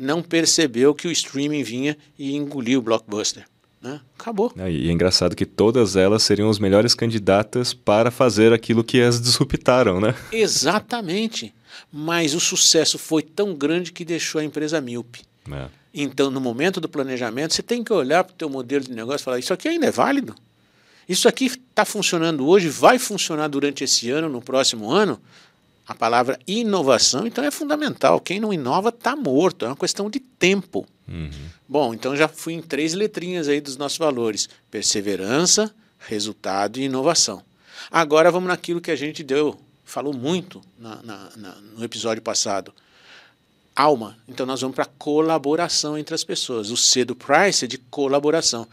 Não 0.00 0.22
percebeu 0.22 0.94
que 0.94 1.06
o 1.06 1.12
streaming 1.12 1.62
vinha 1.62 1.94
e 2.18 2.34
engoliu 2.34 2.78
o 2.78 2.82
blockbuster. 2.82 3.44
Né? 3.82 4.00
Acabou. 4.18 4.50
E 4.56 4.88
é 4.88 4.90
engraçado 4.90 5.36
que 5.36 5.44
todas 5.44 5.94
elas 5.94 6.22
seriam 6.22 6.48
as 6.48 6.58
melhores 6.58 6.94
candidatas 6.94 7.74
para 7.74 8.10
fazer 8.10 8.50
aquilo 8.50 8.82
que 8.82 9.02
as 9.02 9.20
disruptaram, 9.20 10.00
né? 10.00 10.14
Exatamente. 10.32 11.52
Mas 11.92 12.34
o 12.34 12.40
sucesso 12.40 12.98
foi 12.98 13.22
tão 13.22 13.54
grande 13.54 13.92
que 13.92 14.02
deixou 14.02 14.40
a 14.40 14.44
empresa 14.44 14.80
míope. 14.80 15.20
É. 15.52 15.68
Então, 15.92 16.30
no 16.30 16.40
momento 16.40 16.80
do 16.80 16.88
planejamento, 16.88 17.52
você 17.52 17.62
tem 17.62 17.84
que 17.84 17.92
olhar 17.92 18.24
para 18.24 18.32
o 18.32 18.36
teu 18.36 18.48
modelo 18.48 18.84
de 18.84 18.92
negócio 18.92 19.22
e 19.22 19.24
falar: 19.24 19.38
isso 19.38 19.52
aqui 19.52 19.68
ainda 19.68 19.86
é 19.86 19.90
válido? 19.90 20.34
Isso 21.06 21.28
aqui 21.28 21.46
está 21.46 21.84
funcionando 21.84 22.46
hoje, 22.46 22.68
vai 22.68 22.98
funcionar 22.98 23.48
durante 23.48 23.84
esse 23.84 24.10
ano, 24.10 24.28
no 24.30 24.40
próximo 24.40 24.90
ano? 24.90 25.20
A 25.90 25.94
palavra 25.96 26.38
inovação, 26.46 27.26
então, 27.26 27.42
é 27.42 27.50
fundamental. 27.50 28.20
Quem 28.20 28.38
não 28.38 28.52
inova 28.52 28.90
está 28.90 29.16
morto, 29.16 29.64
é 29.64 29.68
uma 29.68 29.76
questão 29.76 30.08
de 30.08 30.20
tempo. 30.20 30.86
Bom, 31.68 31.92
então 31.92 32.14
já 32.14 32.28
fui 32.28 32.52
em 32.52 32.62
três 32.62 32.94
letrinhas 32.94 33.48
aí 33.48 33.60
dos 33.60 33.76
nossos 33.76 33.98
valores: 33.98 34.48
perseverança, 34.70 35.74
resultado 35.98 36.78
e 36.78 36.84
inovação. 36.84 37.42
Agora 37.90 38.30
vamos 38.30 38.46
naquilo 38.46 38.80
que 38.80 38.92
a 38.92 38.94
gente 38.96 39.24
deu, 39.24 39.58
falou 39.84 40.12
muito 40.14 40.60
na- 40.78 41.02
na- 41.02 41.28
na- 41.36 41.56
no 41.76 41.84
episódio 41.84 42.22
passado. 42.22 42.72
Alma. 43.74 44.16
Então 44.28 44.46
nós 44.46 44.60
vamos 44.60 44.76
para 44.76 44.84
colaboração 44.84 45.98
entre 45.98 46.14
as 46.14 46.22
pessoas. 46.22 46.70
O 46.70 46.76
C 46.76 47.04
do 47.04 47.16
Price 47.16 47.64
é 47.64 47.68
de 47.68 47.78
colaboração. 47.78 48.64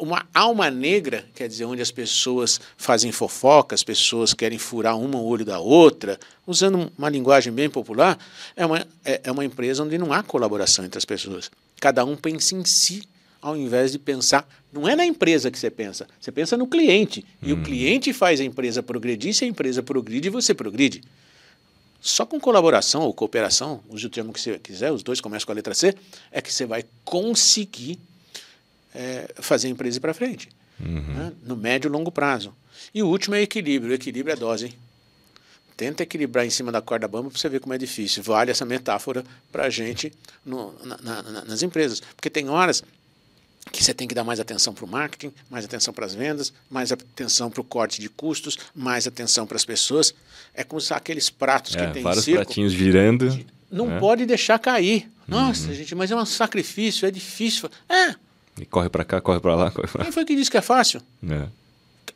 Uma 0.00 0.26
alma 0.32 0.70
negra, 0.70 1.26
quer 1.34 1.46
dizer, 1.46 1.66
onde 1.66 1.82
as 1.82 1.90
pessoas 1.90 2.58
fazem 2.74 3.12
fofoca, 3.12 3.74
as 3.74 3.84
pessoas 3.84 4.32
querem 4.32 4.56
furar 4.56 4.98
uma 4.98 5.18
o 5.18 5.26
olho 5.26 5.44
da 5.44 5.58
outra, 5.58 6.18
usando 6.46 6.90
uma 6.96 7.10
linguagem 7.10 7.52
bem 7.52 7.68
popular, 7.68 8.18
é 8.56 8.64
uma, 8.64 8.86
é, 9.04 9.20
é 9.24 9.30
uma 9.30 9.44
empresa 9.44 9.84
onde 9.84 9.98
não 9.98 10.10
há 10.10 10.22
colaboração 10.22 10.86
entre 10.86 10.96
as 10.96 11.04
pessoas. 11.04 11.50
Cada 11.78 12.02
um 12.02 12.16
pensa 12.16 12.54
em 12.54 12.64
si, 12.64 13.02
ao 13.42 13.54
invés 13.54 13.92
de 13.92 13.98
pensar. 13.98 14.48
Não 14.72 14.88
é 14.88 14.96
na 14.96 15.04
empresa 15.04 15.50
que 15.50 15.58
você 15.58 15.70
pensa, 15.70 16.08
você 16.18 16.32
pensa 16.32 16.56
no 16.56 16.66
cliente. 16.66 17.22
E 17.42 17.52
o 17.52 17.62
cliente 17.62 18.10
faz 18.14 18.40
a 18.40 18.44
empresa 18.44 18.82
progredir, 18.82 19.34
se 19.34 19.44
a 19.44 19.48
empresa 19.48 19.82
progride, 19.82 20.30
você 20.30 20.54
progride. 20.54 21.02
Só 22.00 22.24
com 22.24 22.40
colaboração 22.40 23.02
ou 23.02 23.12
cooperação, 23.12 23.82
use 23.86 24.06
o 24.06 24.08
termo 24.08 24.32
que 24.32 24.40
você 24.40 24.58
quiser, 24.58 24.90
os 24.90 25.02
dois 25.02 25.20
começam 25.20 25.44
com 25.44 25.52
a 25.52 25.54
letra 25.54 25.74
C, 25.74 25.94
é 26.32 26.40
que 26.40 26.50
você 26.50 26.64
vai 26.64 26.86
conseguir 27.04 27.98
é, 28.94 29.32
fazer 29.36 29.68
a 29.68 29.70
empresa 29.70 29.98
ir 29.98 30.00
para 30.00 30.14
frente, 30.14 30.48
né? 30.78 31.32
no 31.44 31.56
médio 31.56 31.88
e 31.88 31.90
longo 31.92 32.10
prazo. 32.10 32.54
E 32.94 33.02
o 33.02 33.06
último 33.08 33.34
é 33.34 33.42
equilíbrio. 33.42 33.92
O 33.92 33.94
equilíbrio 33.94 34.32
é 34.32 34.36
dose. 34.36 34.66
Hein? 34.66 34.74
Tenta 35.76 36.02
equilibrar 36.02 36.44
em 36.44 36.50
cima 36.50 36.70
da 36.70 36.80
corda 36.82 37.08
bamba 37.08 37.30
para 37.30 37.38
você 37.38 37.48
ver 37.48 37.60
como 37.60 37.72
é 37.72 37.78
difícil. 37.78 38.22
Vale 38.22 38.50
essa 38.50 38.64
metáfora 38.66 39.24
para 39.50 39.64
a 39.64 39.70
gente 39.70 40.12
no, 40.44 40.74
na- 40.84 40.98
na- 41.02 41.22
na- 41.22 41.44
nas 41.44 41.62
empresas. 41.62 42.00
Porque 42.14 42.28
tem 42.28 42.48
horas 42.50 42.82
que 43.72 43.82
você 43.82 43.94
tem 43.94 44.06
que 44.08 44.14
dar 44.14 44.24
mais 44.24 44.40
atenção 44.40 44.74
para 44.74 44.84
o 44.84 44.88
marketing, 44.88 45.32
mais 45.48 45.64
atenção 45.64 45.92
para 45.94 46.04
as 46.04 46.14
vendas, 46.14 46.52
mais 46.68 46.90
atenção 46.92 47.50
para 47.50 47.60
o 47.60 47.64
corte 47.64 48.00
de 48.00 48.08
custos, 48.08 48.58
mais 48.74 49.06
atenção 49.06 49.46
para 49.46 49.56
as 49.56 49.64
pessoas. 49.64 50.14
É 50.54 50.64
como 50.64 50.82
aqueles 50.90 51.30
pratos 51.30 51.74
É, 51.76 51.86
que 51.86 51.92
tem 51.92 52.00
em 52.00 52.04
vários 52.04 52.24
circo. 52.24 52.44
pratinhos 52.44 52.72
girando. 52.72 53.38
Não 53.70 53.86
né? 53.86 54.00
pode 54.00 54.26
deixar 54.26 54.58
cair. 54.58 55.08
Nossa, 55.28 55.72
gente, 55.72 55.94
mas 55.94 56.10
é 56.10 56.16
um 56.16 56.26
sacrifício, 56.26 57.06
é 57.06 57.10
difícil. 57.10 57.70
É, 57.88 58.14
E 58.60 58.66
corre 58.66 58.88
pra 58.88 59.04
cá, 59.04 59.20
corre 59.20 59.40
pra 59.40 59.54
lá, 59.54 59.70
corre 59.70 59.88
pra 59.88 60.04
quem 60.04 60.12
foi 60.12 60.24
que 60.24 60.36
disse 60.36 60.50
que 60.50 60.58
é 60.58 60.62
fácil? 60.62 61.00
É. 61.28 61.46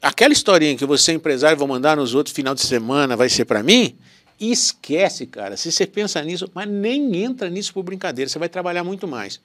Aquela 0.02 0.32
historinha 0.32 0.76
que 0.76 0.84
você 0.84 1.12
é 1.12 1.14
empresário, 1.14 1.56
vou 1.56 1.66
mandar 1.66 1.96
nos 1.96 2.14
outros 2.14 2.34
final 2.34 2.54
de 2.54 2.60
semana, 2.60 3.16
vai 3.16 3.28
ser 3.28 3.46
para 3.46 3.62
mim? 3.62 3.96
Esquece, 4.38 5.26
cara. 5.26 5.56
Se 5.56 5.72
você 5.72 5.86
pensa 5.86 6.20
nisso, 6.22 6.50
mas 6.52 6.68
nem 6.68 7.16
entra 7.22 7.48
nisso 7.48 7.72
por 7.72 7.82
brincadeira, 7.82 8.28
você 8.28 8.38
vai 8.38 8.48
trabalhar 8.48 8.84
muito 8.84 9.08
mais. 9.08 9.40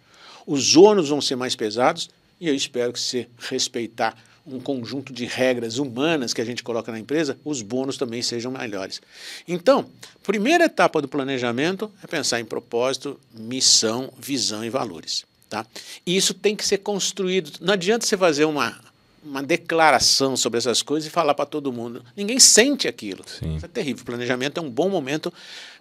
Os 0.46 0.75
ônus 0.75 1.10
vão 1.10 1.22
ser 1.22 1.36
mais 1.36 1.56
pesados 1.56 2.10
e 2.41 2.48
eu 2.48 2.56
espero 2.56 2.91
que 2.91 3.00
se 3.00 3.27
respeitar 3.38 4.18
um 4.46 4.60
conjunto 4.60 5.13
de 5.13 5.25
regras 5.25 5.77
humanas 5.77 6.34
que 6.34 6.41
a 6.41 6.46
gente 6.46 6.63
coloca 6.63 6.91
na 6.91 7.00
empresa, 7.00 7.38
os 7.46 7.62
bônus 7.62 7.98
também 7.98 8.22
sejam 8.22 8.51
melhores. 8.51 9.01
Então, 9.48 9.86
primeira 10.24 10.65
etapa 10.65 11.01
do 11.01 11.08
planejamento 11.08 11.91
é 12.03 12.08
pensar 12.08 12.39
em 12.39 12.46
propósito, 12.46 13.20
missão, 13.34 14.12
visão 14.18 14.65
e 14.65 14.70
valores. 14.70 15.24
Tá? 15.50 15.65
E 16.06 16.15
isso 16.15 16.34
tem 16.34 16.56
que 16.56 16.65
ser 16.65 16.77
construído. 16.77 17.51
Não 17.60 17.74
adianta 17.74 18.06
você 18.06 18.15
fazer 18.15 18.46
uma, 18.46 18.79
uma 19.24 19.41
declaração 19.41 20.38
sobre 20.38 20.60
essas 20.60 20.82
coisas 20.84 21.08
e 21.08 21.12
falar 21.12 21.34
para 21.34 21.46
todo 21.46 21.74
mundo. 21.74 22.03
Ninguém 22.15 22.39
sente 22.39 22.88
aquilo. 22.88 23.24
Sim. 23.27 23.56
Isso 23.56 23.65
é 23.65 23.70
terrível. 23.70 24.03
O 24.03 24.06
planejamento 24.06 24.60
é 24.60 24.62
um 24.62 24.70
bom 24.70 24.89
momento 24.89 25.34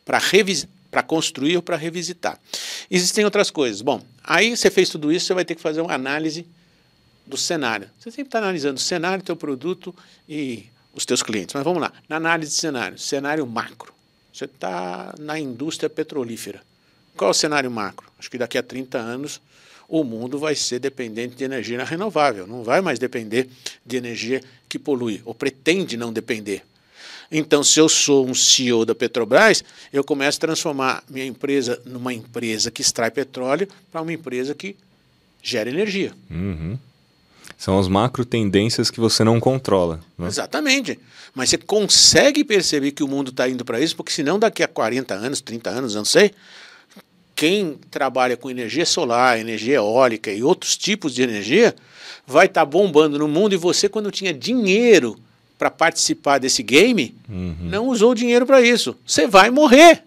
para 0.05 0.21
para 0.91 1.03
construir 1.03 1.57
ou 1.57 1.63
para 1.63 1.77
revisitar. 1.77 2.41
Existem 2.91 3.25
outras 3.25 3.51
coisas. 3.51 3.83
Bom, 3.83 4.03
aí 4.25 4.57
você 4.57 4.71
fez 4.71 4.89
tudo 4.89 5.13
isso, 5.13 5.27
você 5.27 5.35
vai 5.35 5.45
ter 5.45 5.55
que 5.55 5.61
fazer 5.61 5.83
uma 5.83 5.93
análise 5.93 6.47
do 7.27 7.37
cenário. 7.37 7.91
Você 7.99 8.11
sempre 8.11 8.29
está 8.29 8.39
analisando 8.39 8.79
o 8.79 8.83
cenário, 8.83 9.23
teu 9.23 9.37
produto 9.37 9.95
e 10.27 10.65
os 10.95 11.05
teus 11.05 11.23
clientes. 11.23 11.55
Mas 11.55 11.63
vamos 11.63 11.83
lá. 11.83 11.93
Na 12.09 12.17
análise 12.17 12.53
de 12.53 12.59
cenário, 12.59 12.99
cenário 12.99 13.47
macro. 13.47 13.93
Você 14.33 14.47
está 14.47 15.15
na 15.19 15.39
indústria 15.39 15.91
petrolífera. 15.91 16.63
Qual 17.19 17.29
é 17.29 17.33
o 17.33 17.35
cenário 17.35 17.71
macro? 17.71 18.07
Acho 18.17 18.31
que 18.31 18.39
daqui 18.39 18.57
a 18.57 18.63
30 18.63 18.97
anos 18.97 19.41
o 19.89 20.05
mundo 20.05 20.39
vai 20.39 20.55
ser 20.55 20.79
dependente 20.79 21.35
de 21.35 21.43
energia 21.43 21.83
renovável. 21.85 22.47
Não 22.47 22.63
vai 22.63 22.81
mais 22.81 22.99
depender 22.99 23.49
de 23.85 23.97
energia 23.97 24.41
que 24.69 24.79
polui, 24.79 25.21
ou 25.25 25.35
pretende 25.35 25.97
não 25.97 26.13
depender. 26.13 26.63
Então, 27.31 27.65
se 27.65 27.81
eu 27.81 27.89
sou 27.89 28.27
um 28.27 28.35
CEO 28.35 28.87
da 28.87 28.95
Petrobras, 28.95 29.65
eu 29.93 30.05
começo 30.05 30.39
a 30.39 30.41
transformar 30.41 31.03
minha 31.11 31.27
empresa 31.27 31.81
numa 31.85 32.15
empresa 32.15 32.71
que 32.71 32.81
extrai 32.81 33.11
petróleo 33.11 33.69
para 33.91 34.01
uma 34.01 34.13
empresa 34.13 34.55
que 34.55 34.77
gera 35.43 35.69
energia. 35.69 36.13
Uhum. 36.31 36.79
São 37.57 37.79
as 37.79 37.89
macro 37.89 38.25
tendências 38.25 38.91
que 38.91 39.01
você 39.01 39.25
não 39.25 39.41
controla. 39.41 40.01
Né? 40.17 40.29
Exatamente. 40.29 40.99
Mas 41.35 41.51
você 41.51 41.59
consegue 41.59 42.45
perceber 42.45 42.93
que 42.93 43.03
o 43.03 43.09
mundo 43.09 43.31
está 43.31 43.49
indo 43.49 43.65
para 43.65 43.81
isso, 43.81 43.97
porque 43.97 44.13
senão 44.13 44.39
daqui 44.39 44.63
a 44.63 44.69
40 44.69 45.15
anos, 45.15 45.41
30 45.41 45.69
anos, 45.69 45.95
não 45.95 46.05
sei, 46.05 46.33
quem 47.39 47.79
trabalha 47.89 48.37
com 48.37 48.51
energia 48.51 48.85
solar, 48.85 49.39
energia 49.39 49.77
eólica 49.77 50.33
e 50.33 50.43
outros 50.43 50.77
tipos 50.77 51.15
de 51.15 51.23
energia 51.23 51.73
vai 52.27 52.47
estar 52.47 52.65
bombando 52.65 53.17
no 53.17 53.29
mundo 53.29 53.55
e 53.55 53.57
você, 53.57 53.89
quando 53.89 54.11
tinha 54.11 54.35
dinheiro 54.35 55.17
para 55.57 55.71
participar 55.71 56.39
desse 56.39 56.65
game, 56.65 57.15
não 57.61 57.87
usou 57.87 58.11
o 58.11 58.15
dinheiro 58.15 58.45
para 58.45 58.61
isso. 58.61 58.97
Você 59.07 59.29
vai 59.29 59.51
morrer. 59.51 60.03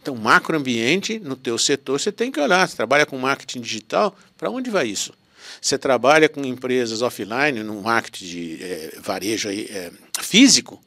Então, 0.00 0.14
macroambiente, 0.14 1.18
no 1.18 1.34
teu 1.34 1.58
setor, 1.58 1.98
você 1.98 2.12
tem 2.12 2.30
que 2.30 2.38
olhar. 2.38 2.68
Você 2.68 2.76
trabalha 2.76 3.04
com 3.04 3.18
marketing 3.18 3.60
digital, 3.60 4.16
para 4.36 4.48
onde 4.48 4.70
vai 4.70 4.86
isso? 4.86 5.12
Você 5.60 5.76
trabalha 5.76 6.28
com 6.28 6.44
empresas 6.44 7.02
offline, 7.02 7.64
no 7.64 7.82
marketing 7.82 8.24
de 8.24 8.58
eh, 8.60 8.98
varejo 9.02 9.48
aí, 9.48 9.66
eh, 9.68 9.90
físico, 10.20 10.80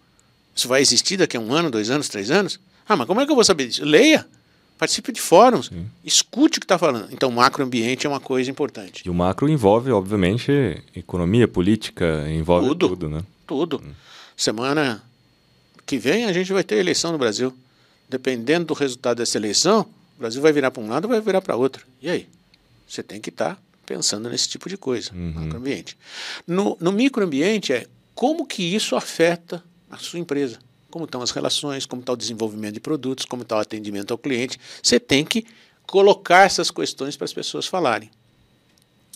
isso 0.55 0.69
vai 0.69 0.81
existir 0.81 1.17
daqui 1.17 1.35
a 1.35 1.39
um 1.41 1.53
ano, 1.53 1.69
dois 1.69 1.89
anos, 1.89 2.07
três 2.07 2.31
anos? 2.31 2.61
Ah, 2.87 2.95
mas 2.95 3.05
como 3.05 3.19
é 3.19 3.25
que 3.25 3.31
eu 3.31 3.35
vou 3.35 3.43
saber 3.43 3.67
disso? 3.67 3.83
Leia, 3.83 4.25
participe 4.81 5.11
de 5.11 5.21
fóruns, 5.21 5.69
escute 6.03 6.57
o 6.57 6.59
que 6.59 6.65
está 6.65 6.75
falando. 6.75 7.07
Então, 7.11 7.29
macroambiente 7.29 8.07
é 8.07 8.09
uma 8.09 8.19
coisa 8.19 8.49
importante. 8.49 9.03
E 9.05 9.11
o 9.11 9.13
macro 9.13 9.47
envolve, 9.47 9.91
obviamente, 9.91 10.51
economia, 10.95 11.47
política, 11.47 12.27
envolve 12.27 12.69
Tudo. 12.69 12.89
tudo, 12.89 13.07
né? 13.07 13.23
Tudo. 13.45 13.83
Semana 14.35 15.03
que 15.85 15.99
vem 15.99 16.25
a 16.25 16.33
gente 16.33 16.51
vai 16.51 16.63
ter 16.63 16.77
eleição 16.77 17.11
no 17.11 17.19
Brasil. 17.19 17.55
Dependendo 18.09 18.65
do 18.65 18.73
resultado 18.73 19.17
dessa 19.17 19.37
eleição, 19.37 19.81
o 20.17 20.19
Brasil 20.19 20.41
vai 20.41 20.51
virar 20.51 20.71
para 20.71 20.81
um 20.81 20.89
lado 20.89 21.05
ou 21.05 21.11
vai 21.11 21.21
virar 21.21 21.41
para 21.41 21.55
outro. 21.55 21.85
E 22.01 22.09
aí? 22.09 22.27
Você 22.87 23.03
tem 23.03 23.21
que 23.21 23.29
estar 23.29 23.61
pensando 23.85 24.31
nesse 24.31 24.49
tipo 24.49 24.67
de 24.67 24.77
coisa, 24.77 25.11
macroambiente. 25.13 25.95
No, 26.47 26.75
no 26.81 26.91
microambiente 26.91 27.71
é 27.71 27.85
como 28.15 28.47
que 28.47 28.63
isso 28.63 28.95
afeta 28.95 29.63
a 29.91 29.97
sua 29.97 30.17
empresa. 30.17 30.57
Como 30.91 31.05
estão 31.05 31.21
as 31.21 31.31
relações, 31.31 31.85
como 31.85 32.01
está 32.01 32.13
o 32.13 32.17
desenvolvimento 32.17 32.75
de 32.75 32.79
produtos, 32.79 33.25
como 33.25 33.41
está 33.41 33.57
o 33.57 33.59
atendimento 33.59 34.11
ao 34.11 34.17
cliente. 34.17 34.59
Você 34.83 34.99
tem 34.99 35.25
que 35.25 35.45
colocar 35.87 36.45
essas 36.45 36.69
questões 36.69 37.17
para 37.17 37.25
as 37.25 37.33
pessoas 37.33 37.65
falarem. 37.65 38.11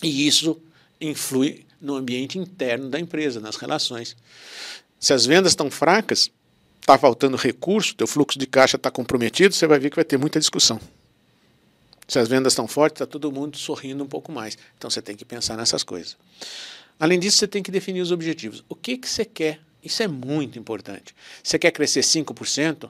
E 0.01 0.27
isso 0.27 0.59
influi 0.99 1.65
no 1.79 1.95
ambiente 1.95 2.39
interno 2.39 2.89
da 2.89 2.99
empresa, 2.99 3.39
nas 3.39 3.55
relações. 3.55 4.15
Se 4.99 5.13
as 5.13 5.25
vendas 5.25 5.51
estão 5.51 5.69
fracas, 5.69 6.31
está 6.81 6.97
faltando 6.97 7.37
recurso, 7.37 7.95
teu 7.95 8.07
fluxo 8.07 8.39
de 8.39 8.47
caixa 8.47 8.75
está 8.75 8.89
comprometido, 8.89 9.53
você 9.53 9.67
vai 9.67 9.79
ver 9.79 9.89
que 9.89 9.95
vai 9.95 10.05
ter 10.05 10.17
muita 10.17 10.39
discussão. 10.39 10.79
Se 12.07 12.19
as 12.19 12.27
vendas 12.27 12.53
estão 12.53 12.67
fortes, 12.67 13.01
está 13.01 13.05
todo 13.05 13.31
mundo 13.31 13.57
sorrindo 13.57 14.03
um 14.03 14.07
pouco 14.07 14.31
mais. 14.31 14.57
Então 14.77 14.89
você 14.89 15.01
tem 15.01 15.15
que 15.15 15.25
pensar 15.25 15.57
nessas 15.57 15.83
coisas. 15.83 16.15
Além 16.99 17.19
disso, 17.19 17.37
você 17.37 17.47
tem 17.47 17.63
que 17.63 17.71
definir 17.71 18.01
os 18.01 18.11
objetivos. 18.11 18.63
O 18.69 18.75
que, 18.75 18.97
que 18.97 19.09
você 19.09 19.25
quer 19.25 19.59
Isso 19.85 20.01
é 20.01 20.07
muito 20.07 20.57
importante. 20.57 21.15
Você 21.43 21.59
quer 21.59 21.69
crescer 21.69 22.01
5%? 22.01 22.89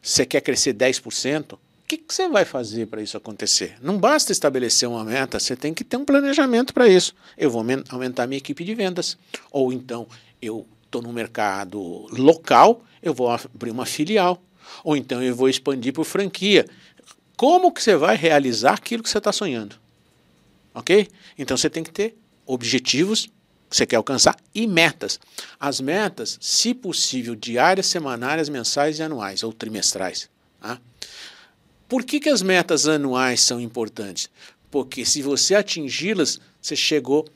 Você 0.00 0.24
quer 0.24 0.40
crescer 0.40 0.72
10%? 0.72 1.54
O 1.54 1.58
que, 1.88 2.00
você 2.08 2.28
vai 2.28 2.44
fazer 2.44 2.86
para 2.86 3.02
isso 3.02 3.16
acontecer? 3.16 3.76
Não 3.82 3.98
basta 3.98 4.30
estabelecer 4.30 4.88
uma 4.88 5.04
meta, 5.04 5.40
você 5.40 5.56
tem 5.56 5.74
que 5.74 5.82
ter 5.82 5.96
um 5.96 6.04
planejamento 6.04 6.72
para 6.72 6.86
isso. 6.86 7.12
Eu 7.36 7.50
vou 7.50 7.66
aumentar 7.88 8.28
minha 8.28 8.38
equipe 8.38 8.62
de 8.62 8.76
vendas. 8.76 9.18
Ou 9.50 9.72
então, 9.72 10.06
eu 10.40 10.64
estou 10.84 11.02
no 11.02 11.12
mercado 11.12 12.06
local, 12.16 12.84
eu 13.02 13.12
vou 13.12 13.28
abrir 13.28 13.72
uma 13.72 13.84
filial. 13.84 14.40
Ou 14.84 14.96
então, 14.96 15.20
eu 15.20 15.34
vou 15.34 15.48
expandir 15.48 15.92
por 15.92 16.04
franquia. 16.04 16.64
Como 17.36 17.72
que 17.72 17.82
você 17.82 17.96
vai 17.96 18.14
realizar 18.16 18.74
aquilo 18.74 19.02
que 19.02 19.10
você 19.10 19.18
está 19.18 19.32
sonhando? 19.32 19.74
Ok? 20.72 21.08
Então, 21.36 21.56
você 21.56 21.68
tem 21.68 21.82
que 21.82 21.90
ter 21.90 22.16
objetivos 22.46 23.28
que 23.70 23.76
você 23.76 23.86
quer 23.86 23.96
alcançar 23.96 24.36
e 24.52 24.66
metas. 24.66 25.20
As 25.58 25.80
metas, 25.80 26.36
se 26.40 26.74
possível, 26.74 27.36
diárias, 27.36 27.86
semanárias, 27.86 28.48
mensais 28.48 28.98
e 28.98 29.02
anuais 29.02 29.44
ou 29.44 29.52
trimestrais. 29.52 30.28
Tá? 30.60 30.80
Por 31.88 32.04
que, 32.04 32.18
que 32.18 32.28
as 32.28 32.42
metas 32.42 32.88
anuais 32.88 33.40
são 33.40 33.60
importantes? 33.60 34.28
Porque 34.70 35.04
se 35.04 35.22
você 35.22 35.54
atingi-las, 35.54 36.40
você 36.60 36.74
chegou 36.74 37.26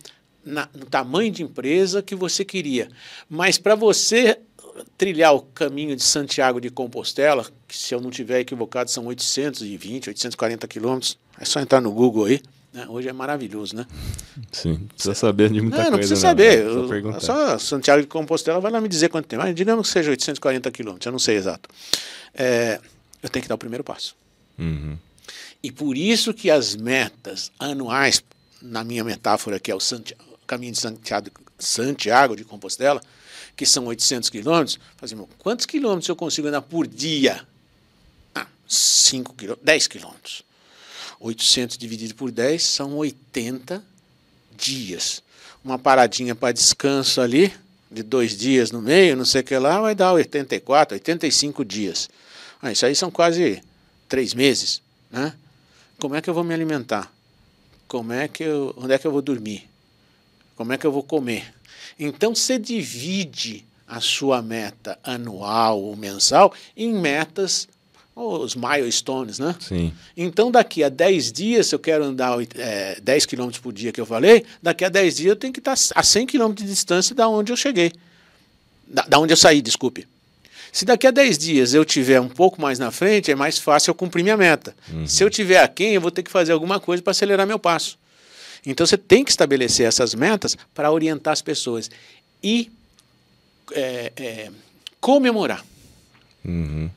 na, 0.44 0.68
no 0.74 0.86
tamanho 0.86 1.30
de 1.30 1.42
empresa 1.42 2.02
que 2.02 2.14
você 2.14 2.44
queria. 2.44 2.90
Mas 3.28 3.56
para 3.56 3.76
você 3.76 4.40
trilhar 4.98 5.34
o 5.34 5.42
caminho 5.42 5.94
de 5.94 6.02
Santiago 6.02 6.60
de 6.60 6.68
Compostela, 6.68 7.46
que 7.66 7.76
se 7.76 7.94
eu 7.94 8.00
não 8.00 8.10
tiver 8.10 8.40
equivocado 8.40 8.90
são 8.90 9.06
820, 9.06 10.08
840 10.08 10.66
quilômetros, 10.66 11.18
é 11.38 11.44
só 11.44 11.60
entrar 11.60 11.80
no 11.80 11.92
Google 11.92 12.24
aí? 12.26 12.42
Hoje 12.88 13.08
é 13.08 13.12
maravilhoso, 13.12 13.76
né? 13.76 13.86
Sim, 14.50 14.88
precisa 14.92 15.14
saber 15.14 15.50
de 15.50 15.60
muita 15.60 15.76
não, 15.76 15.84
coisa. 15.84 15.90
Não 15.90 15.98
precisa 15.98 16.14
não, 16.14 16.20
saber. 16.20 17.04
Né? 17.04 17.20
Só, 17.20 17.50
só, 17.50 17.58
Santiago 17.58 18.02
de 18.02 18.08
Compostela 18.08 18.60
vai 18.60 18.72
lá 18.72 18.80
me 18.80 18.88
dizer 18.88 19.08
quanto 19.08 19.26
tempo. 19.26 19.42
Mas 19.42 19.54
digamos 19.54 19.86
que 19.86 19.92
seja 19.92 20.10
840 20.10 20.70
quilômetros, 20.72 21.06
eu 21.06 21.12
não 21.12 21.18
sei 21.20 21.36
exato. 21.36 21.68
É, 22.34 22.80
eu 23.22 23.28
tenho 23.28 23.42
que 23.44 23.48
dar 23.48 23.54
o 23.54 23.58
primeiro 23.58 23.84
passo. 23.84 24.16
Uhum. 24.58 24.98
E 25.62 25.70
por 25.70 25.96
isso 25.96 26.34
que 26.34 26.50
as 26.50 26.74
metas 26.74 27.52
anuais, 27.58 28.22
na 28.60 28.82
minha 28.82 29.04
metáfora, 29.04 29.60
que 29.60 29.70
é 29.70 29.74
o 29.74 29.80
Santiago, 29.80 30.22
caminho 30.46 30.72
de 30.72 30.78
Santiago, 30.78 31.30
Santiago 31.58 32.36
de 32.36 32.44
Compostela, 32.44 33.00
que 33.56 33.64
são 33.64 33.86
800 33.86 34.30
quilômetros, 34.30 34.80
fazemos 34.96 35.28
quantos 35.38 35.64
quilômetros 35.64 36.08
eu 36.08 36.16
consigo 36.16 36.48
andar 36.48 36.60
por 36.60 36.86
dia? 36.86 37.46
Ah, 38.34 38.46
5 38.66 39.32
quilômetros, 39.34 39.64
10 39.64 39.86
quilômetros. 39.86 40.44
800 41.24 41.78
dividido 41.78 42.14
por 42.14 42.30
10 42.30 42.62
são 42.62 42.96
80 42.96 43.82
dias. 44.54 45.22
Uma 45.64 45.78
paradinha 45.78 46.34
para 46.34 46.52
descanso 46.52 47.18
ali, 47.18 47.50
de 47.90 48.02
dois 48.02 48.36
dias 48.36 48.70
no 48.70 48.82
meio, 48.82 49.16
não 49.16 49.24
sei 49.24 49.40
o 49.40 49.44
que 49.44 49.56
lá, 49.56 49.80
vai 49.80 49.94
dar 49.94 50.12
84, 50.12 50.96
85 50.96 51.64
dias. 51.64 52.10
Ah, 52.60 52.70
isso 52.70 52.84
aí 52.84 52.94
são 52.94 53.10
quase 53.10 53.62
três 54.06 54.34
meses. 54.34 54.82
Né? 55.10 55.32
Como 55.98 56.14
é 56.14 56.20
que 56.20 56.28
eu 56.28 56.34
vou 56.34 56.44
me 56.44 56.52
alimentar? 56.52 57.10
Como 57.88 58.12
é 58.12 58.28
que 58.28 58.42
eu, 58.42 58.74
onde 58.76 58.92
é 58.92 58.98
que 58.98 59.06
eu 59.06 59.12
vou 59.12 59.22
dormir? 59.22 59.66
Como 60.54 60.74
é 60.74 60.78
que 60.78 60.86
eu 60.86 60.92
vou 60.92 61.02
comer? 61.02 61.54
Então 61.98 62.34
você 62.34 62.58
divide 62.58 63.64
a 63.88 63.98
sua 63.98 64.42
meta 64.42 64.98
anual 65.02 65.80
ou 65.80 65.96
mensal 65.96 66.52
em 66.76 66.92
metas 66.92 67.66
os 68.16 68.54
milestones, 68.54 69.38
né? 69.38 69.56
Sim. 69.59 69.92
Então, 70.16 70.50
daqui 70.50 70.85
a 70.85 70.88
10 70.88 71.33
dias, 71.33 71.66
se 71.66 71.75
eu 71.75 71.78
quero 71.78 72.04
andar 72.04 72.38
é, 72.56 73.00
10 73.02 73.26
km 73.26 73.50
por 73.61 73.73
dia 73.73 73.90
que 73.92 74.00
eu 74.00 74.06
falei, 74.06 74.44
daqui 74.62 74.85
a 74.85 74.88
10 74.88 75.16
dias 75.16 75.28
eu 75.30 75.37
tenho 75.37 75.52
que 75.52 75.59
estar 75.59 75.75
a 75.94 76.02
100 76.02 76.26
km 76.26 76.52
de 76.52 76.64
distância 76.64 77.14
da 77.14 77.28
onde 77.28 77.52
eu 77.52 77.56
cheguei. 77.56 77.92
Da, 78.87 79.02
da 79.02 79.18
onde 79.18 79.33
eu 79.33 79.37
saí, 79.37 79.61
desculpe. 79.61 80.06
Se 80.73 80.85
daqui 80.85 81.06
a 81.06 81.11
10 81.11 81.38
dias 81.38 81.75
eu 81.75 81.85
tiver 81.85 82.21
um 82.21 82.28
pouco 82.28 82.61
mais 82.61 82.78
na 82.78 82.90
frente, 82.90 83.30
é 83.30 83.35
mais 83.35 83.59
fácil 83.59 83.90
eu 83.90 83.94
cumprir 83.94 84.23
minha 84.23 84.37
meta. 84.37 84.75
Uhum. 84.92 85.06
Se 85.06 85.23
eu 85.23 85.30
tiver 85.30 85.59
aquém, 85.59 85.94
eu 85.94 86.00
vou 86.00 86.11
ter 86.11 86.23
que 86.23 86.30
fazer 86.30 86.52
alguma 86.52 86.80
coisa 86.80 87.02
para 87.02 87.12
acelerar 87.12 87.47
meu 87.47 87.59
passo. 87.59 87.99
Então 88.66 88.87
você 88.87 88.97
tem 88.97 89.25
que 89.25 89.30
estabelecer 89.30 89.87
essas 89.87 90.14
metas 90.14 90.57
para 90.74 90.90
orientar 90.90 91.33
as 91.33 91.42
pessoas 91.42 91.90
e 92.42 92.70
é, 93.72 94.12
é, 94.16 94.50
comemorar. 95.00 95.64
Uhum. 96.44 96.90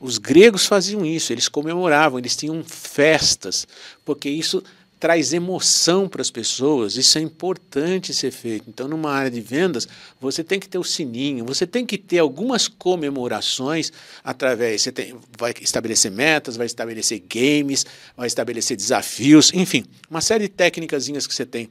Os 0.00 0.16
gregos 0.16 0.64
faziam 0.64 1.04
isso, 1.04 1.30
eles 1.30 1.46
comemoravam, 1.46 2.18
eles 2.18 2.34
tinham 2.34 2.64
festas, 2.64 3.68
porque 4.04 4.30
isso 4.30 4.62
traz 4.98 5.32
emoção 5.32 6.06
para 6.06 6.20
as 6.20 6.30
pessoas, 6.30 6.96
isso 6.96 7.16
é 7.16 7.22
importante 7.22 8.12
ser 8.12 8.30
feito. 8.30 8.68
Então, 8.68 8.86
numa 8.86 9.10
área 9.10 9.30
de 9.30 9.40
vendas, 9.40 9.88
você 10.20 10.44
tem 10.44 10.60
que 10.60 10.68
ter 10.68 10.78
o 10.78 10.84
sininho, 10.84 11.44
você 11.44 11.66
tem 11.66 11.86
que 11.86 11.96
ter 11.96 12.18
algumas 12.18 12.68
comemorações 12.68 13.90
através, 14.22 14.82
você 14.82 14.92
tem, 14.92 15.14
vai 15.38 15.54
estabelecer 15.60 16.10
metas, 16.10 16.56
vai 16.56 16.66
estabelecer 16.66 17.22
games, 17.26 17.86
vai 18.14 18.26
estabelecer 18.26 18.76
desafios, 18.76 19.52
enfim, 19.54 19.84
uma 20.08 20.20
série 20.20 20.44
de 20.44 20.50
técnicas 20.50 21.08
que 21.08 21.34
você 21.34 21.46
tem 21.46 21.68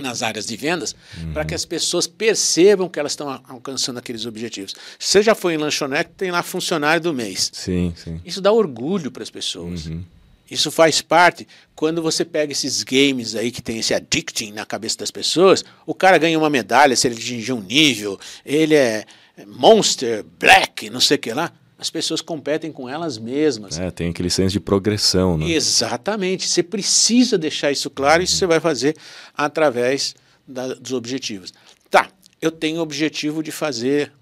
nas 0.00 0.22
áreas 0.22 0.46
de 0.46 0.56
vendas 0.56 0.94
uhum. 1.16 1.32
para 1.32 1.44
que 1.44 1.54
as 1.54 1.64
pessoas 1.64 2.06
percebam 2.06 2.88
que 2.88 2.98
elas 2.98 3.12
estão 3.12 3.28
alcançando 3.48 3.98
aqueles 3.98 4.26
objetivos. 4.26 4.74
Você 4.98 5.22
já 5.22 5.34
foi 5.34 5.54
em 5.54 5.56
lanchonete, 5.56 6.10
tem 6.16 6.30
lá 6.30 6.42
funcionário 6.42 7.00
do 7.00 7.14
mês. 7.14 7.50
Sim, 7.52 7.94
sim. 7.96 8.20
Isso 8.24 8.40
dá 8.40 8.50
orgulho 8.50 9.10
para 9.10 9.22
as 9.22 9.30
pessoas. 9.30 9.86
Uhum. 9.86 10.02
Isso 10.50 10.70
faz 10.70 11.00
parte. 11.00 11.46
Quando 11.74 12.02
você 12.02 12.24
pega 12.24 12.52
esses 12.52 12.82
games 12.82 13.34
aí 13.34 13.50
que 13.50 13.62
tem 13.62 13.78
esse 13.78 13.94
addicting 13.94 14.52
na 14.52 14.66
cabeça 14.66 14.98
das 14.98 15.10
pessoas, 15.10 15.64
o 15.86 15.94
cara 15.94 16.18
ganha 16.18 16.38
uma 16.38 16.50
medalha 16.50 16.96
se 16.96 17.06
ele 17.06 17.14
atingir 17.14 17.52
um 17.52 17.60
nível, 17.60 18.18
ele 18.44 18.74
é 18.74 19.06
monster, 19.46 20.24
black, 20.38 20.90
não 20.90 21.00
sei 21.00 21.16
o 21.16 21.20
que 21.20 21.32
lá 21.32 21.52
as 21.78 21.90
pessoas 21.90 22.20
competem 22.20 22.70
com 22.70 22.88
elas 22.88 23.18
mesmas. 23.18 23.78
É, 23.78 23.90
tem 23.90 24.10
aquele 24.10 24.30
senso 24.30 24.52
de 24.52 24.60
progressão, 24.60 25.36
né? 25.36 25.50
Exatamente. 25.50 26.48
Você 26.48 26.62
precisa 26.62 27.36
deixar 27.36 27.72
isso 27.72 27.90
claro 27.90 28.22
e 28.22 28.24
isso 28.24 28.36
você 28.36 28.46
vai 28.46 28.60
fazer 28.60 28.96
através 29.36 30.14
da, 30.46 30.74
dos 30.74 30.92
objetivos. 30.92 31.52
Tá, 31.90 32.08
eu 32.40 32.50
tenho 32.50 32.78
o 32.78 32.82
objetivo 32.82 33.42
de 33.42 33.50
fazer 33.50 34.12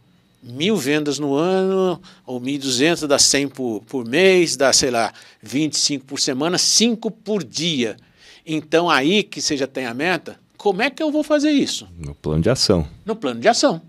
mil 0.42 0.76
vendas 0.76 1.18
no 1.18 1.34
ano, 1.34 2.00
ou 2.26 2.40
1.200, 2.40 3.06
dá 3.06 3.18
100 3.18 3.48
por, 3.48 3.82
por 3.84 4.08
mês, 4.08 4.56
dá, 4.56 4.72
sei 4.72 4.90
lá, 4.90 5.12
25 5.40 6.04
por 6.04 6.18
semana, 6.18 6.58
5 6.58 7.10
por 7.10 7.44
dia. 7.44 7.96
Então, 8.44 8.90
aí 8.90 9.22
que 9.22 9.40
você 9.40 9.56
já 9.56 9.68
tem 9.68 9.86
a 9.86 9.94
meta, 9.94 10.40
como 10.56 10.82
é 10.82 10.90
que 10.90 11.02
eu 11.02 11.12
vou 11.12 11.22
fazer 11.22 11.50
isso? 11.50 11.88
No 11.96 12.14
plano 12.14 12.42
de 12.42 12.50
ação. 12.50 12.88
No 13.04 13.14
plano 13.14 13.40
de 13.40 13.48
ação. 13.48 13.80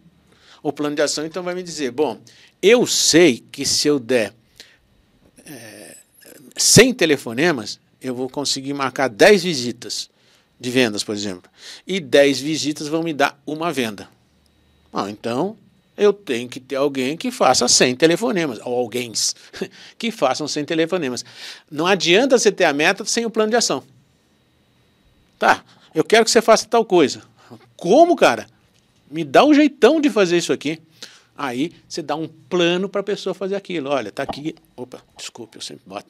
O 0.62 0.72
plano 0.72 0.96
de 0.96 1.02
ação, 1.02 1.26
então, 1.26 1.44
vai 1.44 1.56
me 1.56 1.64
dizer: 1.64 1.92
bom, 1.92 2.20
eu 2.64 2.88
sei 2.88 3.44
que 3.52 3.66
se 3.66 3.90
eu 3.90 4.00
der 4.00 4.34
é, 5.46 5.98
100 6.56 6.94
telefonemas, 6.94 7.78
eu 8.02 8.16
vou 8.16 8.30
conseguir 8.30 8.74
marcar 8.74 9.10
10 9.10 9.44
visitas 9.44 10.10
de 10.58 10.72
vendas, 10.72 11.04
por 11.04 11.14
exemplo. 11.14 11.52
E 11.86 12.00
10 12.00 12.40
visitas 12.40 12.88
vão 12.88 13.04
me 13.04 13.14
dar 13.14 13.38
uma 13.46 13.74
venda. 13.74 14.10
Bom, 14.94 15.10
então, 15.10 15.58
eu 15.98 16.14
tenho 16.14 16.48
que 16.48 16.62
ter 16.62 16.78
alguém 16.78 17.18
que 17.18 17.32
faça 17.32 17.68
100 17.68 17.98
telefonemas, 17.98 18.60
ou 18.64 18.78
alguém 18.80 19.12
que 20.00 20.10
façam 20.10 20.48
100 20.48 20.64
telefonemas. 20.64 21.26
Não 21.70 21.86
adianta 21.86 22.38
você 22.38 22.50
ter 22.50 22.64
a 22.64 22.72
meta 22.72 23.04
sem 23.04 23.26
o 23.26 23.30
plano 23.30 23.50
de 23.50 23.58
ação. 23.58 23.84
Tá, 25.38 25.66
eu 25.94 26.06
quero 26.06 26.24
que 26.24 26.32
você 26.32 26.42
faça 26.42 26.66
tal 26.66 26.86
coisa. 26.86 27.22
Como, 27.76 28.16
cara? 28.16 28.48
Me 29.12 29.26
dá 29.26 29.44
um 29.44 29.54
jeitão 29.54 30.00
de 30.00 30.10
fazer 30.10 30.38
isso 30.38 30.54
aqui. 30.54 30.82
Aí 31.36 31.72
você 31.90 32.04
dá 32.04 32.16
um 32.16 32.28
plano 32.28 32.88
para 32.88 33.02
a 33.02 33.04
pessoa 33.04 33.34
fazer 33.34 33.56
aquilo. 33.56 33.90
Olha, 33.90 34.10
está 34.10 34.22
aqui. 34.22 34.54
Opa, 34.76 35.04
desculpe, 35.18 35.58
eu 35.58 35.62
sempre 35.62 35.84
boto. 35.86 36.08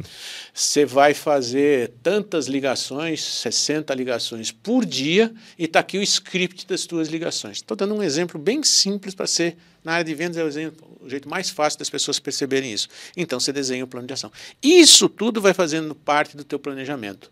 você 0.52 0.84
vai 0.84 1.14
fazer 1.14 1.92
tantas 2.02 2.46
ligações, 2.46 3.22
60 3.24 3.94
ligações 3.94 4.52
por 4.52 4.84
dia, 4.84 5.32
e 5.58 5.64
está 5.64 5.80
aqui 5.80 5.96
o 5.96 6.02
script 6.02 6.66
das 6.66 6.82
suas 6.82 7.08
ligações. 7.08 7.58
Estou 7.58 7.74
dando 7.74 7.94
um 7.94 8.02
exemplo 8.02 8.38
bem 8.38 8.62
simples 8.62 9.14
para 9.14 9.26
ser. 9.26 9.56
Na 9.82 9.92
área 9.92 10.04
de 10.04 10.14
vendas 10.14 10.36
é 10.36 10.44
o, 10.44 10.48
exemplo, 10.48 10.98
o 11.00 11.08
jeito 11.08 11.28
mais 11.28 11.48
fácil 11.48 11.78
das 11.78 11.88
pessoas 11.88 12.18
perceberem 12.18 12.70
isso. 12.70 12.88
Então 13.16 13.40
você 13.40 13.52
desenha 13.52 13.84
o 13.84 13.88
plano 13.88 14.06
de 14.06 14.12
ação. 14.12 14.30
Isso 14.62 15.08
tudo 15.08 15.40
vai 15.40 15.54
fazendo 15.54 15.94
parte 15.94 16.36
do 16.36 16.44
teu 16.44 16.58
planejamento. 16.58 17.30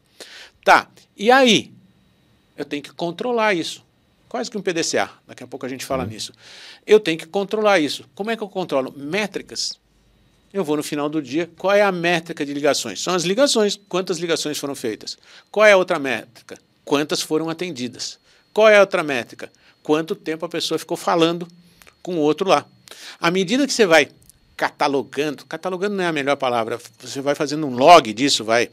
Tá, 0.64 0.88
e 1.14 1.30
aí? 1.30 1.72
Eu 2.56 2.64
tenho 2.64 2.82
que 2.82 2.92
controlar 2.92 3.52
isso 3.52 3.83
quase 4.34 4.50
que 4.50 4.58
um 4.58 4.60
PDCA. 4.60 5.08
Daqui 5.28 5.44
a 5.44 5.46
pouco 5.46 5.64
a 5.64 5.68
gente 5.68 5.84
fala 5.84 6.02
uhum. 6.02 6.10
nisso. 6.10 6.32
Eu 6.84 6.98
tenho 6.98 7.16
que 7.16 7.24
controlar 7.24 7.78
isso. 7.78 8.04
Como 8.16 8.32
é 8.32 8.36
que 8.36 8.42
eu 8.42 8.48
controlo? 8.48 8.92
Métricas. 8.96 9.78
Eu 10.52 10.64
vou 10.64 10.76
no 10.76 10.82
final 10.82 11.08
do 11.08 11.22
dia, 11.22 11.48
qual 11.56 11.72
é 11.72 11.82
a 11.82 11.92
métrica 11.92 12.44
de 12.44 12.52
ligações? 12.52 13.00
São 13.00 13.14
as 13.14 13.22
ligações. 13.22 13.78
Quantas 13.88 14.18
ligações 14.18 14.58
foram 14.58 14.74
feitas? 14.74 15.16
Qual 15.52 15.64
é 15.64 15.70
a 15.70 15.76
outra 15.76 16.00
métrica? 16.00 16.58
Quantas 16.84 17.22
foram 17.22 17.48
atendidas? 17.48 18.18
Qual 18.52 18.68
é 18.68 18.76
a 18.76 18.80
outra 18.80 19.04
métrica? 19.04 19.52
Quanto 19.84 20.16
tempo 20.16 20.44
a 20.44 20.48
pessoa 20.48 20.80
ficou 20.80 20.96
falando 20.96 21.46
com 22.02 22.16
o 22.16 22.18
outro 22.18 22.48
lá? 22.48 22.66
À 23.20 23.30
medida 23.30 23.68
que 23.68 23.72
você 23.72 23.86
vai 23.86 24.08
catalogando, 24.56 25.46
catalogando 25.46 25.94
não 25.94 26.02
é 26.02 26.08
a 26.08 26.12
melhor 26.12 26.34
palavra, 26.34 26.80
você 26.98 27.20
vai 27.20 27.36
fazendo 27.36 27.68
um 27.68 27.76
log 27.76 28.12
disso, 28.12 28.42
vai 28.42 28.68